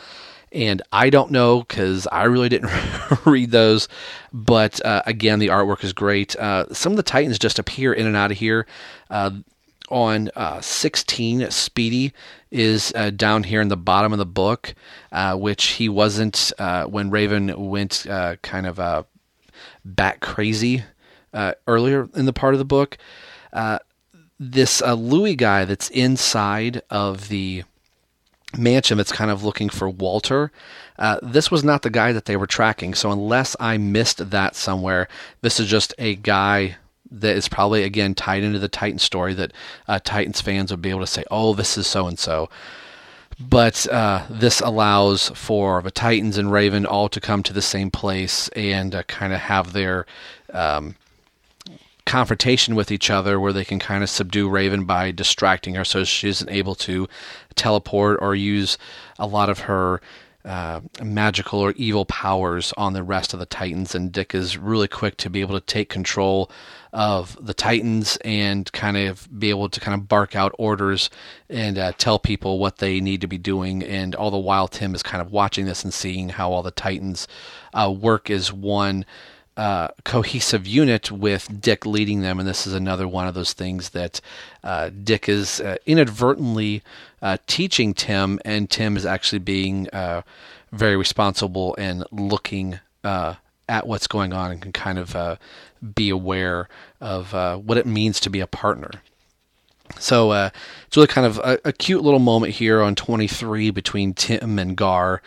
And 0.54 0.80
I 0.92 1.10
don't 1.10 1.32
know 1.32 1.60
because 1.60 2.06
I 2.12 2.24
really 2.24 2.48
didn't 2.48 2.70
read 3.26 3.50
those. 3.50 3.88
But 4.32 4.84
uh, 4.86 5.02
again, 5.04 5.40
the 5.40 5.48
artwork 5.48 5.82
is 5.82 5.92
great. 5.92 6.36
Uh, 6.36 6.72
some 6.72 6.92
of 6.92 6.96
the 6.96 7.02
Titans 7.02 7.38
just 7.38 7.58
appear 7.58 7.92
in 7.92 8.06
and 8.06 8.16
out 8.16 8.30
of 8.30 8.38
here. 8.38 8.66
Uh, 9.10 9.32
on 9.90 10.30
uh, 10.34 10.60
16, 10.60 11.50
Speedy 11.50 12.12
is 12.50 12.92
uh, 12.94 13.10
down 13.10 13.42
here 13.42 13.60
in 13.60 13.68
the 13.68 13.76
bottom 13.76 14.12
of 14.12 14.18
the 14.18 14.26
book, 14.26 14.74
uh, 15.12 15.36
which 15.36 15.64
he 15.64 15.88
wasn't 15.88 16.52
uh, 16.58 16.84
when 16.84 17.10
Raven 17.10 17.68
went 17.68 18.06
uh, 18.08 18.36
kind 18.36 18.66
of 18.66 18.80
uh, 18.80 19.02
bat 19.84 20.20
crazy 20.20 20.84
earlier 21.66 22.08
in 22.14 22.26
the 22.26 22.32
part 22.32 22.54
of 22.54 22.58
the 22.58 22.64
book. 22.64 22.96
this 24.38 24.80
Louis 24.80 25.34
guy 25.34 25.64
that's 25.64 25.90
inside 25.90 26.82
of 26.90 27.28
the 27.28 27.64
mansion 28.56 28.98
that's 28.98 29.12
kind 29.12 29.30
of 29.30 29.44
looking 29.44 29.68
for 29.68 29.88
Walter. 29.88 30.50
this 31.22 31.50
was 31.50 31.64
not 31.64 31.82
the 31.82 31.90
guy 31.90 32.12
that 32.12 32.24
they 32.24 32.36
were 32.36 32.46
tracking. 32.46 32.94
So, 32.94 33.10
unless 33.10 33.56
I 33.60 33.78
missed 33.78 34.30
that 34.30 34.56
somewhere, 34.56 35.08
this 35.42 35.60
is 35.60 35.68
just 35.68 35.94
a 35.98 36.14
guy 36.16 36.76
that 37.10 37.36
is 37.36 37.48
probably 37.48 37.84
again 37.84 38.14
tied 38.14 38.42
into 38.42 38.58
the 38.58 38.68
Titans 38.68 39.02
story 39.02 39.34
that 39.34 39.52
uh, 39.86 40.00
Titans 40.02 40.40
fans 40.40 40.70
would 40.70 40.82
be 40.82 40.90
able 40.90 41.00
to 41.00 41.06
say, 41.06 41.24
"Oh, 41.30 41.54
this 41.54 41.78
is 41.78 41.86
so 41.86 42.06
and 42.06 42.18
so." 42.18 42.48
But 43.40 43.88
uh, 43.88 44.24
this 44.30 44.60
allows 44.60 45.30
for 45.30 45.82
the 45.82 45.90
Titans 45.90 46.38
and 46.38 46.52
Raven 46.52 46.86
all 46.86 47.08
to 47.08 47.20
come 47.20 47.42
to 47.42 47.52
the 47.52 47.62
same 47.62 47.90
place 47.90 48.48
and 48.48 48.94
uh, 48.94 49.02
kind 49.04 49.32
of 49.32 49.40
have 49.40 49.72
their 49.72 50.06
um, 50.52 50.94
confrontation 52.06 52.76
with 52.76 52.92
each 52.92 53.10
other, 53.10 53.40
where 53.40 53.52
they 53.52 53.64
can 53.64 53.80
kind 53.80 54.04
of 54.04 54.10
subdue 54.10 54.48
Raven 54.48 54.84
by 54.84 55.10
distracting 55.10 55.74
her, 55.74 55.84
so 55.84 56.04
she 56.04 56.28
isn't 56.28 56.50
able 56.50 56.74
to 56.76 57.08
teleport 57.56 58.18
or 58.20 58.34
use 58.34 58.78
a 59.18 59.26
lot 59.26 59.48
of 59.48 59.60
her 59.60 60.00
uh, 60.44 60.80
magical 61.02 61.58
or 61.58 61.72
evil 61.72 62.04
powers 62.04 62.74
on 62.76 62.92
the 62.92 63.02
rest 63.02 63.32
of 63.32 63.40
the 63.40 63.46
Titans, 63.46 63.94
and 63.94 64.12
Dick 64.12 64.34
is 64.34 64.58
really 64.58 64.88
quick 64.88 65.16
to 65.16 65.30
be 65.30 65.40
able 65.40 65.58
to 65.58 65.64
take 65.64 65.88
control 65.88 66.50
of 66.92 67.36
the 67.40 67.54
Titans 67.54 68.18
and 68.18 68.70
kind 68.72 68.96
of 68.96 69.26
be 69.38 69.48
able 69.48 69.70
to 69.70 69.80
kind 69.80 69.98
of 69.98 70.06
bark 70.06 70.36
out 70.36 70.54
orders 70.58 71.08
and 71.48 71.78
uh, 71.78 71.92
tell 71.96 72.18
people 72.18 72.58
what 72.58 72.76
they 72.76 73.00
need 73.00 73.22
to 73.22 73.26
be 73.26 73.38
doing. 73.38 73.82
And 73.82 74.14
all 74.14 74.30
the 74.30 74.36
while, 74.36 74.68
Tim 74.68 74.94
is 74.94 75.02
kind 75.02 75.22
of 75.22 75.32
watching 75.32 75.64
this 75.64 75.82
and 75.82 75.94
seeing 75.94 76.28
how 76.28 76.52
all 76.52 76.62
the 76.62 76.70
Titans 76.70 77.26
uh, 77.72 77.90
work 77.90 78.28
as 78.28 78.52
one. 78.52 79.06
Uh, 79.56 79.86
cohesive 80.02 80.66
unit 80.66 81.12
with 81.12 81.60
Dick 81.60 81.86
leading 81.86 82.22
them, 82.22 82.40
and 82.40 82.48
this 82.48 82.66
is 82.66 82.74
another 82.74 83.06
one 83.06 83.28
of 83.28 83.34
those 83.34 83.52
things 83.52 83.90
that 83.90 84.20
uh, 84.64 84.90
Dick 85.04 85.28
is 85.28 85.60
uh, 85.60 85.76
inadvertently 85.86 86.82
uh, 87.24 87.38
teaching 87.46 87.94
Tim, 87.94 88.38
and 88.44 88.70
Tim 88.70 88.96
is 88.98 89.06
actually 89.06 89.38
being 89.38 89.88
uh, 89.88 90.22
very 90.72 90.94
responsible 90.94 91.74
and 91.78 92.04
looking 92.12 92.78
uh, 93.02 93.34
at 93.66 93.86
what's 93.86 94.06
going 94.06 94.34
on 94.34 94.52
and 94.52 94.60
can 94.60 94.72
kind 94.72 94.98
of 94.98 95.16
uh, 95.16 95.36
be 95.94 96.10
aware 96.10 96.68
of 97.00 97.34
uh, 97.34 97.56
what 97.56 97.78
it 97.78 97.86
means 97.86 98.20
to 98.20 98.30
be 98.30 98.40
a 98.40 98.46
partner. 98.46 98.90
So 99.98 100.30
uh, 100.30 100.50
it's 100.86 100.96
really 100.96 101.06
kind 101.06 101.26
of 101.26 101.38
a, 101.38 101.58
a, 101.64 101.72
cute 101.72 102.02
little 102.02 102.18
moment 102.18 102.54
here 102.54 102.82
on 102.82 102.94
23 102.94 103.70
between 103.70 104.12
Tim 104.14 104.58
and 104.58 104.76
Gar, 104.76 105.22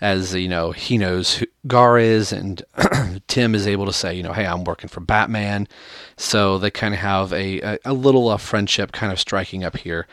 as 0.00 0.34
you 0.34 0.48
know 0.48 0.72
he 0.72 0.98
knows 0.98 1.36
who 1.36 1.46
Gar 1.66 1.98
is, 1.98 2.32
and 2.32 2.62
Tim 3.28 3.54
is 3.54 3.66
able 3.66 3.86
to 3.86 3.92
say, 3.92 4.14
you 4.14 4.22
know, 4.22 4.32
hey, 4.32 4.46
I'm 4.46 4.64
working 4.64 4.88
for 4.88 5.00
Batman. 5.00 5.68
So 6.16 6.58
they 6.58 6.70
kind 6.70 6.92
of 6.94 7.00
have 7.00 7.32
a 7.32 7.60
a, 7.60 7.78
a 7.84 7.92
little 7.92 8.28
uh, 8.28 8.36
friendship 8.36 8.92
kind 8.92 9.12
of 9.12 9.20
striking 9.20 9.64
up 9.64 9.76
here. 9.76 10.06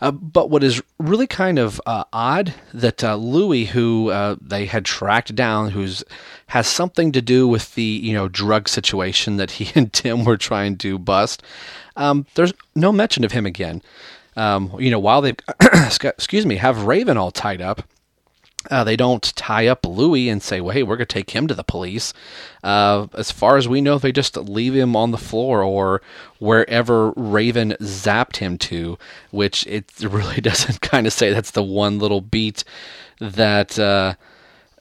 Uh, 0.00 0.10
but 0.10 0.50
what 0.50 0.62
is 0.62 0.82
really 0.98 1.26
kind 1.26 1.58
of 1.58 1.80
uh, 1.86 2.04
odd 2.12 2.54
that 2.74 3.02
uh, 3.02 3.16
Louis, 3.16 3.66
who 3.66 4.10
uh, 4.10 4.36
they 4.40 4.66
had 4.66 4.84
tracked 4.84 5.34
down, 5.34 5.70
who's 5.70 6.04
has 6.48 6.66
something 6.66 7.12
to 7.12 7.22
do 7.22 7.48
with 7.48 7.74
the 7.74 7.82
you 7.82 8.12
know 8.12 8.28
drug 8.28 8.68
situation 8.68 9.36
that 9.36 9.52
he 9.52 9.70
and 9.78 9.92
Tim 9.92 10.24
were 10.24 10.36
trying 10.36 10.76
to 10.78 10.98
bust, 10.98 11.42
um, 11.96 12.26
there's 12.34 12.52
no 12.74 12.92
mention 12.92 13.24
of 13.24 13.32
him 13.32 13.46
again. 13.46 13.82
Um, 14.36 14.74
you 14.78 14.90
know, 14.90 14.98
while 14.98 15.22
they 15.22 15.34
excuse 15.72 16.44
me 16.44 16.56
have 16.56 16.84
Raven 16.84 17.16
all 17.16 17.30
tied 17.30 17.62
up, 17.62 17.82
uh, 18.70 18.84
they 18.84 18.96
don't 18.96 19.34
tie 19.36 19.66
up 19.66 19.84
Louis 19.86 20.28
and 20.28 20.42
say, 20.42 20.60
well, 20.60 20.74
hey, 20.74 20.82
we're 20.82 20.96
going 20.96 21.06
to 21.06 21.14
take 21.14 21.30
him 21.30 21.46
to 21.48 21.54
the 21.54 21.64
police. 21.64 22.12
Uh, 22.62 23.06
as 23.14 23.30
far 23.30 23.56
as 23.56 23.68
we 23.68 23.80
know, 23.80 23.98
they 23.98 24.12
just 24.12 24.36
leave 24.36 24.74
him 24.74 24.96
on 24.96 25.10
the 25.10 25.18
floor 25.18 25.62
or 25.62 26.02
wherever 26.38 27.10
Raven 27.12 27.76
zapped 27.80 28.36
him 28.36 28.58
to, 28.58 28.98
which 29.30 29.66
it 29.66 29.92
really 30.00 30.40
doesn't 30.40 30.80
kind 30.80 31.06
of 31.06 31.12
say. 31.12 31.32
That's 31.32 31.52
the 31.52 31.62
one 31.62 31.98
little 31.98 32.20
beat 32.20 32.64
that 33.20 33.78
uh, 33.78 34.14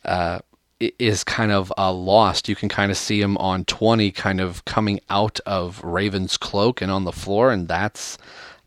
uh 0.04 0.40
is 0.80 1.24
kind 1.24 1.52
of 1.52 1.72
uh, 1.78 1.92
lost. 1.92 2.50
You 2.50 2.56
can 2.56 2.70
kind 2.70 2.92
of 2.92 2.98
see 2.98 3.22
him 3.22 3.38
on 3.38 3.66
20 3.66 4.12
kind 4.12 4.42
of 4.42 4.66
coming 4.66 5.00
out 5.10 5.40
of 5.46 5.84
Raven's 5.84 6.38
cloak 6.38 6.82
and 6.82 6.92
on 6.92 7.06
the 7.06 7.14
floor, 7.14 7.52
and 7.52 7.68
that's 7.68 8.18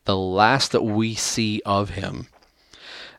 the 0.04 0.16
last 0.16 0.72
that 0.72 0.82
we 0.82 1.14
see 1.14 1.60
of 1.66 1.90
him. 1.90 2.28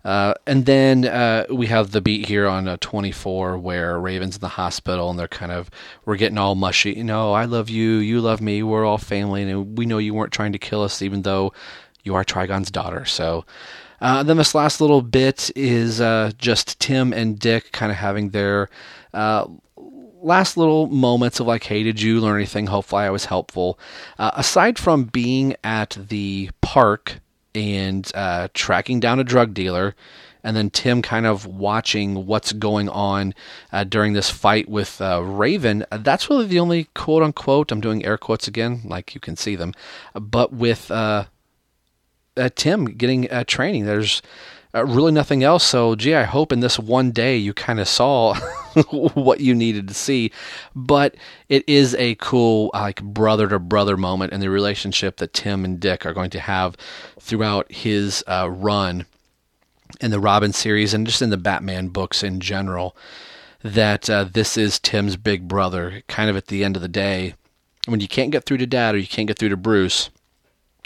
Uh, 0.04 0.34
and 0.48 0.66
then 0.66 1.06
uh, 1.06 1.46
we 1.50 1.68
have 1.68 1.92
the 1.92 2.02
beat 2.02 2.28
here 2.28 2.48
on 2.48 2.68
uh, 2.68 2.78
24 2.80 3.58
where 3.58 4.00
Raven's 4.00 4.36
in 4.36 4.42
the 4.42 4.48
hospital 4.48 5.10
and 5.10 5.20
they're 5.20 5.28
kind 5.28 5.52
of, 5.52 5.70
we're 6.06 6.16
getting 6.16 6.38
all 6.38 6.56
mushy. 6.56 6.94
You 6.94 7.04
know, 7.04 7.34
I 7.34 7.46
love 7.46 7.70
you, 7.70 7.96
you 7.98 8.22
love 8.22 8.42
me, 8.42 8.64
we're 8.64 8.86
all 8.86 8.98
family, 8.98 9.44
and 9.44 9.78
we 9.78 9.86
know 9.86 9.98
you 9.98 10.14
weren't 10.14 10.32
trying 10.32 10.54
to 10.54 10.60
kill 10.60 10.84
us, 10.84 11.02
even 11.02 11.24
though 11.24 11.54
you 12.04 12.16
are 12.16 12.24
Trigon's 12.24 12.72
daughter. 12.72 13.06
So 13.06 13.46
uh, 14.00 14.24
then 14.24 14.38
this 14.38 14.56
last 14.56 14.80
little 14.80 15.02
bit 15.02 15.52
is 15.56 16.00
uh, 16.00 16.32
just 16.38 16.80
Tim 16.80 17.12
and 17.12 17.38
Dick 17.38 17.72
kind 17.74 17.92
of 17.92 17.98
having 17.98 18.30
their 18.30 18.70
uh, 19.14 19.48
last 20.22 20.56
little 20.56 20.88
moments 20.88 21.42
of 21.42 21.48
like, 21.48 21.66
hey, 21.66 21.84
did 21.84 22.02
you 22.02 22.22
learn 22.22 22.38
anything? 22.38 22.68
Hopefully, 22.68 23.04
I 23.04 23.10
was 23.10 23.26
helpful. 23.26 23.78
Aside 24.18 24.80
from 24.80 25.06
being 25.06 25.56
at 25.64 25.98
the 26.10 26.50
park 26.62 27.20
and 27.56 28.12
uh, 28.16 28.48
tracking 28.54 29.00
down 29.00 29.20
a 29.20 29.24
drug 29.24 29.54
dealer 29.54 29.96
and 30.44 30.56
then 30.56 30.70
Tim 30.70 31.02
kind 31.02 31.26
of 31.26 31.46
watching 31.46 32.26
what's 32.26 32.54
going 32.54 32.90
on 32.90 33.34
uh, 33.72 33.84
during 33.84 34.14
this 34.14 34.30
fight 34.30 34.70
with 34.70 35.02
uh, 35.02 35.22
Raven. 35.22 35.86
That's 35.92 36.30
really 36.30 36.46
the 36.46 36.60
only 36.60 36.86
quote 36.96 37.24
unquote, 37.24 37.72
I'm 37.72 37.82
doing 37.82 38.06
air 38.06 38.18
quotes 38.18 38.48
again, 38.48 38.82
like 38.86 39.14
you 39.14 39.22
can 39.22 39.36
see 39.36 39.56
them, 39.56 39.74
but 40.14 40.54
with 40.54 40.90
uh, 40.92 41.26
uh 42.38 42.50
Tim 42.56 42.86
getting 42.86 43.30
uh, 43.30 43.44
training. 43.46 43.86
There's 43.86 44.22
uh, 44.76 44.86
really 44.86 45.12
nothing 45.12 45.44
else. 45.44 45.64
So, 45.64 45.96
gee, 45.96 46.14
I 46.14 46.24
hope 46.24 46.52
in 46.52 46.60
this 46.60 46.78
one 46.78 47.12
day 47.12 47.36
you 47.36 47.54
kind 47.54 47.80
of 47.80 47.88
saw 47.88 48.36
what 48.92 49.40
you 49.40 49.56
needed 49.56 49.88
to 49.88 49.94
see. 49.94 50.32
But 50.76 51.16
it 51.48 51.68
is 51.68 51.96
a 51.96 52.16
cool, 52.16 52.70
like, 52.74 53.02
brother 53.02 53.48
to 53.48 53.60
brother 53.60 53.98
moment 53.98 54.32
in 54.32 54.42
the 54.42 54.50
relationship 54.50 55.18
that 55.18 55.34
Tim 55.34 55.66
and 55.66 55.80
Dick 55.80 56.06
are 56.06 56.14
going 56.14 56.30
to 56.32 56.40
have 56.40 56.76
throughout 57.20 57.72
his 57.72 58.24
uh, 58.28 58.50
run 58.50 59.06
in 60.02 60.12
the 60.12 60.20
Robin 60.20 60.54
series 60.54 60.94
and 60.94 61.08
just 61.08 61.22
in 61.22 61.32
the 61.32 61.38
Batman 61.38 61.88
books 61.88 62.24
in 62.24 62.40
general. 62.40 62.96
That 63.64 64.10
uh, 64.10 64.26
this 64.26 64.56
is 64.56 64.80
Tim's 64.80 65.18
big 65.18 65.48
brother, 65.48 66.04
kind 66.08 66.30
of 66.30 66.38
at 66.38 66.48
the 66.48 66.64
end 66.64 66.76
of 66.76 66.82
the 66.82 66.88
day. 66.88 67.34
When 67.88 68.00
you 68.00 68.08
can't 68.08 68.32
get 68.32 68.46
through 68.46 68.58
to 68.58 68.68
dad 68.68 68.96
or 68.96 69.00
you 69.00 69.08
can't 69.08 69.28
get 69.28 69.40
through 69.40 69.50
to 69.50 69.58
Bruce, 69.58 70.10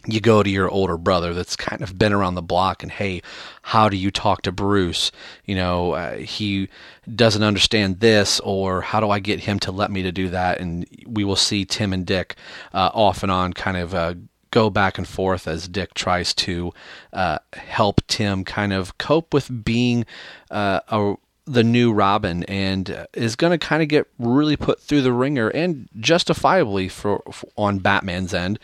you 0.06 0.20
go 0.20 0.44
to 0.44 0.50
your 0.50 0.70
older 0.70 0.98
brother 0.98 1.34
that's 1.34 1.56
kind 1.56 1.82
of 1.82 1.98
been 1.98 2.14
around 2.14 2.36
the 2.36 2.42
block 2.42 2.84
and 2.84 2.92
hey 2.92 3.22
how 3.62 3.88
do 3.88 3.96
you 3.96 4.12
talk 4.12 4.42
to 4.42 4.52
bruce? 4.52 5.12
You 5.46 5.56
know 5.56 5.94
uh, 5.94 6.18
he 6.18 6.70
doesn't 7.16 7.44
understand 7.44 8.00
this 8.00 8.40
or 8.42 8.82
how 8.82 9.00
do 9.00 9.10
i 9.10 9.20
get 9.20 9.42
him 9.42 9.60
to 9.60 9.72
let 9.72 9.92
me 9.92 10.04
to 10.04 10.12
do 10.12 10.30
that? 10.30 10.60
And 10.60 10.86
we 11.06 11.24
will 11.24 11.36
see 11.36 11.66
tim 11.66 11.94
and 11.94 12.06
dick 12.06 12.36
uh, 12.74 12.92
off 12.94 13.24
and 13.24 13.32
on 13.32 13.54
kind 13.54 13.78
of 13.78 13.96
uh, 13.96 14.16
go 14.52 14.70
back 14.70 14.98
and 14.98 15.08
forth 15.08 15.48
as 15.48 15.68
dick 15.68 15.94
tries 15.94 16.34
to 16.34 16.72
uh, 17.14 17.40
help 17.54 18.02
tim 18.08 18.44
kind 18.44 18.74
of 18.74 18.98
cope 18.98 19.34
with 19.34 19.64
being 19.64 20.06
uh, 20.52 20.80
a 20.90 21.16
the 21.46 21.64
new 21.64 21.92
Robin 21.92 22.44
and 22.44 23.06
is 23.14 23.36
going 23.36 23.52
to 23.52 23.58
kind 23.58 23.84
of 23.84 23.90
get 23.90 24.08
really 24.18 24.56
put 24.56 24.80
through 24.80 25.02
the 25.02 25.12
wringer 25.12 25.50
and 25.50 25.90
justifiably 26.00 26.88
for, 26.88 27.22
for, 27.32 27.50
on 27.58 27.80
Batman's 27.80 28.34
end. 28.34 28.60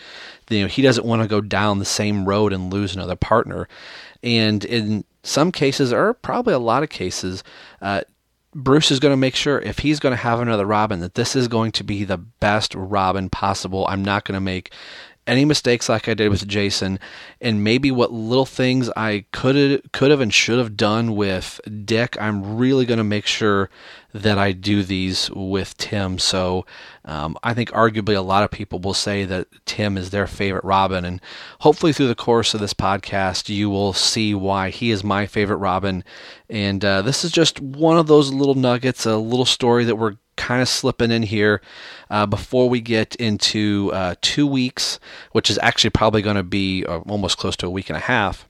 You 0.50 0.62
know, 0.62 0.68
he 0.68 0.82
doesn't 0.82 1.06
want 1.06 1.22
to 1.22 1.28
go 1.28 1.42
down 1.42 1.80
the 1.80 1.86
same 1.86 2.26
road 2.26 2.54
and 2.54 2.72
lose 2.72 2.96
another 2.96 3.18
partner. 3.18 3.68
And 4.24 4.64
in 4.64 5.04
some 5.24 5.52
cases, 5.52 5.92
or 5.92 6.14
probably 6.14 6.54
a 6.54 6.60
lot 6.60 6.84
of 6.84 6.90
cases, 6.90 7.44
uh, 7.82 8.02
Bruce 8.56 8.90
is 8.92 9.00
going 9.00 9.12
to 9.12 9.18
make 9.18 9.36
sure 9.36 9.60
if 9.60 9.80
he's 9.80 10.00
going 10.00 10.12
to 10.12 10.18
have 10.18 10.40
another 10.40 10.66
Robin 10.66 11.02
that 11.02 11.16
this 11.16 11.36
is 11.36 11.48
going 11.48 11.72
to 11.74 11.84
be 11.84 12.04
the 12.04 12.18
best 12.18 12.74
Robin 12.74 13.30
possible. 13.30 13.86
I'm 13.88 14.04
not 14.04 14.26
going 14.26 14.34
to 14.36 14.42
make 14.42 14.72
any 15.30 15.46
mistakes 15.46 15.88
like 15.88 16.10
I 16.10 16.16
did 16.16 16.30
with 16.30 16.48
Jason, 16.48 17.00
and 17.40 17.64
maybe 17.64 17.92
what 17.92 18.12
little 18.12 18.46
things 18.46 18.90
I 18.98 19.26
could 19.32 19.92
could 19.94 20.12
have 20.12 20.20
and 20.20 20.34
should 20.34 20.58
have 20.58 20.76
done 20.76 21.16
with 21.16 21.62
Dick, 21.86 22.18
I'm 22.20 22.58
really 22.58 22.86
going 22.86 22.98
to 22.98 23.04
make 23.04 23.28
sure 23.28 23.70
that 24.12 24.40
I 24.40 24.54
do 24.54 24.82
these 24.82 25.30
with 25.30 25.78
Tim. 25.78 26.18
So 26.18 26.66
um, 27.06 27.38
I 27.44 27.54
think 27.54 27.70
arguably 27.72 28.18
a 28.18 28.22
lot 28.22 28.44
of 28.44 28.50
people 28.50 28.80
will 28.80 28.96
say 28.96 29.24
that 29.26 29.48
Tim 29.66 29.98
is 29.98 30.10
their 30.10 30.26
favorite 30.26 30.64
Robin, 30.64 31.06
and 31.06 31.22
hopefully 31.60 31.94
through 31.94 32.08
the 32.08 32.16
course 32.16 32.54
of 32.54 32.60
this 32.60 32.74
podcast, 32.74 33.50
you 33.50 33.70
will 33.70 33.94
see 33.94 34.34
why 34.34 34.72
he 34.72 34.90
is 34.90 35.04
my 35.04 35.28
favorite 35.28 35.58
Robin. 35.58 36.04
And 36.50 36.84
uh, 36.84 37.04
this 37.04 37.24
is 37.24 37.32
just 37.32 37.60
one 37.62 38.00
of 38.00 38.08
those 38.08 38.34
little 38.34 38.56
nuggets, 38.56 39.06
a 39.06 39.18
little 39.18 39.46
story 39.46 39.86
that 39.86 39.98
we're 39.98 40.18
kind 40.40 40.62
of 40.62 40.70
slipping 40.70 41.12
in 41.12 41.22
here 41.22 41.62
uh, 42.10 42.26
before 42.26 42.70
we 42.70 42.80
get 42.80 43.16
into 43.18 43.92
uh, 43.94 44.16
two 44.22 44.48
weeks, 44.48 45.00
which 45.34 45.50
is 45.50 45.60
actually 45.62 45.90
probably 45.92 46.22
going 46.22 46.38
to 46.38 46.44
be 46.44 46.86
uh, 46.86 47.00
almost 47.00 47.38
close 47.38 47.56
to 47.58 47.68
a 47.68 47.70
week 47.70 47.90
and 47.90 47.98
a 47.98 48.02
half 48.02 48.48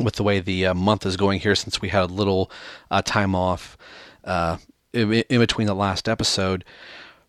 with 0.00 0.14
the 0.14 0.22
way 0.22 0.38
the 0.40 0.66
uh, 0.66 0.74
month 0.74 1.04
is 1.04 1.16
going 1.16 1.40
here 1.40 1.54
since 1.54 1.82
we 1.82 1.88
had 1.88 2.04
a 2.04 2.12
little 2.12 2.50
uh, 2.90 3.02
time 3.02 3.34
off 3.34 3.76
uh, 4.24 4.56
in, 4.92 5.12
in, 5.12 5.40
between 5.40 5.66
the 5.66 5.74
last 5.74 6.08
episode, 6.08 6.64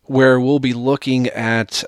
where 0.04 0.38
we'll 0.38 0.60
be 0.60 0.72
looking 0.72 1.26
at 1.28 1.82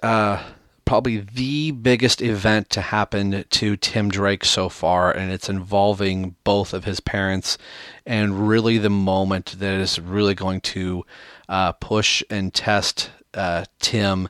probably 0.84 1.18
the 1.18 1.72
biggest 1.72 2.22
event 2.22 2.70
to 2.70 2.80
happen 2.80 3.45
to 3.51 3.76
Tim 3.76 4.09
Drake 4.09 4.45
so 4.45 4.68
far, 4.68 5.11
and 5.11 5.32
it's 5.32 5.49
involving 5.49 6.37
both 6.45 6.72
of 6.72 6.84
his 6.84 7.01
parents, 7.01 7.59
and 8.05 8.49
really 8.49 8.78
the 8.78 8.91
moment 8.91 9.57
that 9.59 9.74
is 9.74 9.99
really 9.99 10.34
going 10.34 10.61
to 10.61 11.05
uh, 11.49 11.73
push 11.73 12.23
and 12.31 12.53
test 12.53 13.11
uh, 13.35 13.65
Tim 13.79 14.29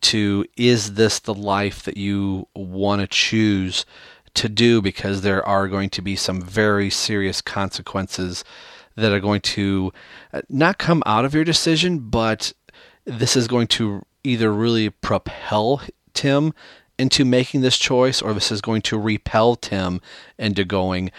to 0.00 0.44
is 0.56 0.94
this 0.94 1.18
the 1.18 1.34
life 1.34 1.82
that 1.82 1.96
you 1.96 2.46
want 2.54 3.00
to 3.00 3.06
choose 3.06 3.84
to 4.34 4.48
do 4.48 4.80
because 4.80 5.22
there 5.22 5.46
are 5.46 5.66
going 5.68 5.90
to 5.90 6.02
be 6.02 6.14
some 6.14 6.40
very 6.40 6.90
serious 6.90 7.40
consequences 7.40 8.44
that 8.96 9.12
are 9.12 9.20
going 9.20 9.40
to 9.40 9.92
uh, 10.32 10.42
not 10.48 10.78
come 10.78 11.02
out 11.06 11.24
of 11.24 11.34
your 11.34 11.44
decision, 11.44 11.98
but 11.98 12.52
this 13.04 13.36
is 13.36 13.48
going 13.48 13.66
to 13.66 14.04
either 14.22 14.52
really 14.52 14.90
propel 14.90 15.80
Tim 16.14 16.52
into 16.98 17.24
making 17.24 17.62
this 17.62 17.78
choice 17.78 18.20
or 18.20 18.34
this 18.34 18.52
is 18.52 18.60
going 18.60 18.82
to 18.82 18.98
repel 18.98 19.56
Tim 19.56 20.00
into 20.38 20.64
going 20.64 21.10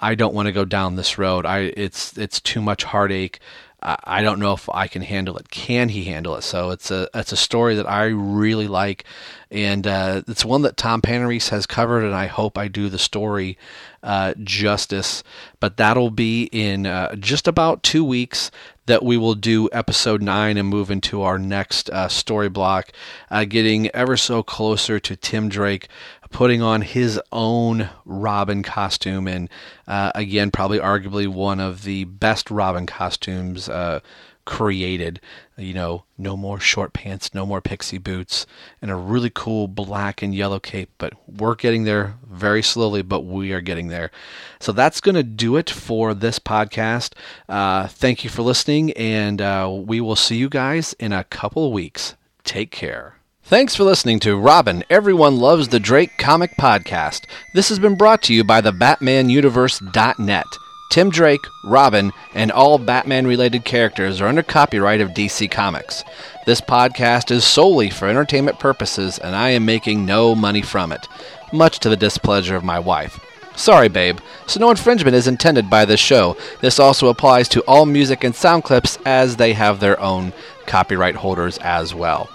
I 0.00 0.14
don't 0.14 0.34
want 0.34 0.46
to 0.46 0.52
go 0.52 0.66
down 0.66 0.96
this 0.96 1.16
road. 1.16 1.46
I 1.46 1.72
it's 1.74 2.16
it's 2.18 2.38
too 2.38 2.60
much 2.60 2.84
heartache. 2.84 3.38
I 3.82 4.22
don't 4.22 4.40
know 4.40 4.52
if 4.52 4.68
I 4.68 4.88
can 4.88 5.02
handle 5.02 5.36
it. 5.38 5.50
Can 5.50 5.88
he 5.88 6.04
handle 6.04 6.36
it? 6.36 6.42
So 6.42 6.70
it's 6.70 6.90
a 6.90 7.08
it's 7.14 7.32
a 7.32 7.36
story 7.36 7.74
that 7.76 7.88
I 7.88 8.06
really 8.06 8.68
like, 8.68 9.04
and 9.50 9.86
uh, 9.86 10.22
it's 10.28 10.44
one 10.44 10.62
that 10.62 10.76
Tom 10.76 11.00
Panarese 11.00 11.48
has 11.48 11.66
covered, 11.66 12.04
and 12.04 12.14
I 12.14 12.26
hope 12.26 12.58
I 12.58 12.68
do 12.68 12.88
the 12.88 12.98
story 12.98 13.56
uh, 14.02 14.34
justice. 14.42 15.22
But 15.60 15.78
that'll 15.78 16.10
be 16.10 16.44
in 16.52 16.86
uh, 16.86 17.14
just 17.16 17.48
about 17.48 17.82
two 17.82 18.04
weeks 18.04 18.50
that 18.86 19.04
we 19.04 19.16
will 19.16 19.36
do 19.36 19.68
episode 19.72 20.20
nine 20.20 20.56
and 20.56 20.68
move 20.68 20.90
into 20.90 21.22
our 21.22 21.38
next 21.38 21.88
uh, 21.90 22.08
story 22.08 22.48
block, 22.48 22.90
uh, 23.30 23.44
getting 23.44 23.88
ever 23.90 24.16
so 24.16 24.42
closer 24.42 24.98
to 24.98 25.14
Tim 25.14 25.48
Drake 25.48 25.88
putting 26.30 26.62
on 26.62 26.82
his 26.82 27.20
own 27.32 27.90
Robin 28.04 28.62
costume, 28.62 29.26
and 29.28 29.48
uh, 29.86 30.12
again, 30.14 30.50
probably 30.50 30.78
arguably 30.78 31.26
one 31.26 31.60
of 31.60 31.84
the 31.84 32.04
best 32.04 32.50
Robin 32.50 32.86
costumes 32.86 33.68
uh, 33.68 34.00
created. 34.44 35.20
You 35.56 35.74
know, 35.74 36.04
no 36.16 36.36
more 36.36 36.58
short 36.58 36.92
pants, 36.92 37.34
no 37.34 37.44
more 37.44 37.60
pixie 37.60 37.98
boots, 37.98 38.46
and 38.80 38.90
a 38.90 38.96
really 38.96 39.30
cool 39.30 39.68
black 39.68 40.22
and 40.22 40.34
yellow 40.34 40.58
cape. 40.58 40.90
But 40.96 41.12
we're 41.28 41.54
getting 41.54 41.84
there 41.84 42.16
very 42.26 42.62
slowly, 42.62 43.02
but 43.02 43.20
we 43.20 43.52
are 43.52 43.60
getting 43.60 43.88
there. 43.88 44.10
So 44.58 44.72
that's 44.72 45.00
going 45.00 45.16
to 45.16 45.22
do 45.22 45.56
it 45.56 45.68
for 45.68 46.14
this 46.14 46.38
podcast. 46.38 47.12
Uh, 47.48 47.88
thank 47.88 48.24
you 48.24 48.30
for 48.30 48.42
listening, 48.42 48.92
and 48.92 49.42
uh, 49.42 49.70
we 49.70 50.00
will 50.00 50.16
see 50.16 50.36
you 50.36 50.48
guys 50.48 50.94
in 50.94 51.12
a 51.12 51.24
couple 51.24 51.66
of 51.66 51.72
weeks. 51.72 52.14
Take 52.42 52.70
care. 52.70 53.19
Thanks 53.50 53.74
for 53.74 53.82
listening 53.82 54.20
to 54.20 54.36
Robin, 54.36 54.84
Everyone 54.88 55.38
Loves 55.38 55.66
the 55.66 55.80
Drake 55.80 56.16
Comic 56.16 56.56
Podcast. 56.56 57.24
This 57.52 57.68
has 57.68 57.80
been 57.80 57.96
brought 57.96 58.22
to 58.22 58.32
you 58.32 58.44
by 58.44 58.60
the 58.60 58.70
BatmanUniverse.net. 58.70 60.46
Tim 60.92 61.10
Drake, 61.10 61.44
Robin, 61.64 62.12
and 62.32 62.52
all 62.52 62.78
Batman 62.78 63.26
related 63.26 63.64
characters 63.64 64.20
are 64.20 64.28
under 64.28 64.44
copyright 64.44 65.00
of 65.00 65.10
DC 65.10 65.50
Comics. 65.50 66.04
This 66.46 66.60
podcast 66.60 67.32
is 67.32 67.44
solely 67.44 67.90
for 67.90 68.06
entertainment 68.06 68.60
purposes, 68.60 69.18
and 69.18 69.34
I 69.34 69.48
am 69.48 69.64
making 69.64 70.06
no 70.06 70.36
money 70.36 70.62
from 70.62 70.92
it, 70.92 71.08
much 71.52 71.80
to 71.80 71.88
the 71.88 71.96
displeasure 71.96 72.54
of 72.54 72.62
my 72.62 72.78
wife. 72.78 73.18
Sorry, 73.56 73.88
babe. 73.88 74.20
So, 74.46 74.60
no 74.60 74.70
infringement 74.70 75.16
is 75.16 75.26
intended 75.26 75.68
by 75.68 75.86
this 75.86 75.98
show. 75.98 76.36
This 76.60 76.78
also 76.78 77.08
applies 77.08 77.48
to 77.48 77.62
all 77.62 77.84
music 77.84 78.22
and 78.22 78.32
sound 78.32 78.62
clips, 78.62 78.96
as 79.04 79.34
they 79.34 79.54
have 79.54 79.80
their 79.80 79.98
own 79.98 80.32
copyright 80.66 81.16
holders 81.16 81.58
as 81.58 81.92
well. 81.92 82.30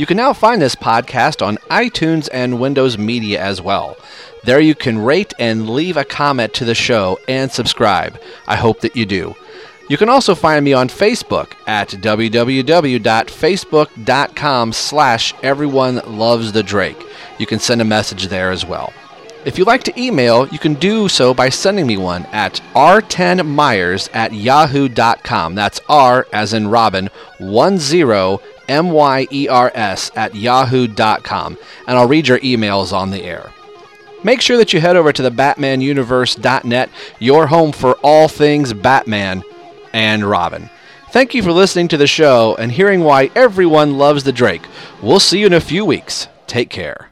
You 0.00 0.06
can 0.06 0.16
now 0.16 0.32
find 0.32 0.62
this 0.62 0.74
podcast 0.74 1.46
on 1.46 1.58
iTunes 1.70 2.30
and 2.32 2.58
Windows 2.58 2.96
Media 2.96 3.38
as 3.38 3.60
well. 3.60 3.98
There 4.44 4.58
you 4.58 4.74
can 4.74 4.98
rate 4.98 5.34
and 5.38 5.68
leave 5.68 5.98
a 5.98 6.06
comment 6.06 6.54
to 6.54 6.64
the 6.64 6.74
show 6.74 7.18
and 7.28 7.52
subscribe. 7.52 8.18
I 8.48 8.56
hope 8.56 8.80
that 8.80 8.96
you 8.96 9.04
do. 9.04 9.36
You 9.90 9.98
can 9.98 10.08
also 10.08 10.34
find 10.34 10.64
me 10.64 10.72
on 10.72 10.88
Facebook 10.88 11.52
at 11.66 11.90
www.facebook.com 11.90 14.72
slash 14.72 15.34
everyone 15.42 16.00
loves 16.06 16.52
the 16.52 16.62
Drake. 16.62 17.04
You 17.38 17.44
can 17.44 17.58
send 17.58 17.82
a 17.82 17.84
message 17.84 18.28
there 18.28 18.50
as 18.50 18.64
well. 18.64 18.94
If 19.44 19.58
you'd 19.58 19.66
like 19.66 19.82
to 19.84 20.00
email, 20.00 20.48
you 20.48 20.58
can 20.58 20.72
do 20.74 21.08
so 21.08 21.34
by 21.34 21.50
sending 21.50 21.86
me 21.86 21.98
one 21.98 22.24
at 22.26 22.62
r10myers 22.74 24.08
at 24.14 24.32
yahoo.com. 24.32 25.54
That's 25.54 25.80
R 25.90 26.26
as 26.32 26.54
in 26.54 26.68
Robin, 26.68 27.10
10 27.38 27.78
M 28.70 28.90
Y 28.90 29.26
E 29.30 29.48
R 29.48 29.70
S, 29.74 30.10
at 30.14 30.34
yahoo.com, 30.34 31.58
and 31.86 31.98
I'll 31.98 32.08
read 32.08 32.28
your 32.28 32.38
emails 32.38 32.92
on 32.92 33.10
the 33.10 33.22
air. 33.22 33.52
Make 34.22 34.40
sure 34.42 34.58
that 34.58 34.72
you 34.72 34.80
head 34.80 34.96
over 34.96 35.12
to 35.12 35.22
the 35.22 35.30
BatmanUniverse.net, 35.30 36.90
your 37.18 37.46
home 37.46 37.72
for 37.72 37.94
all 38.02 38.28
things 38.28 38.72
Batman 38.74 39.42
and 39.92 40.28
Robin. 40.28 40.68
Thank 41.10 41.34
you 41.34 41.42
for 41.42 41.52
listening 41.52 41.88
to 41.88 41.96
the 41.96 42.06
show 42.06 42.54
and 42.56 42.70
hearing 42.70 43.00
why 43.02 43.30
everyone 43.34 43.98
loves 43.98 44.22
the 44.22 44.32
Drake. 44.32 44.62
We'll 45.02 45.20
see 45.20 45.40
you 45.40 45.46
in 45.46 45.54
a 45.54 45.60
few 45.60 45.84
weeks. 45.84 46.28
Take 46.46 46.70
care. 46.70 47.08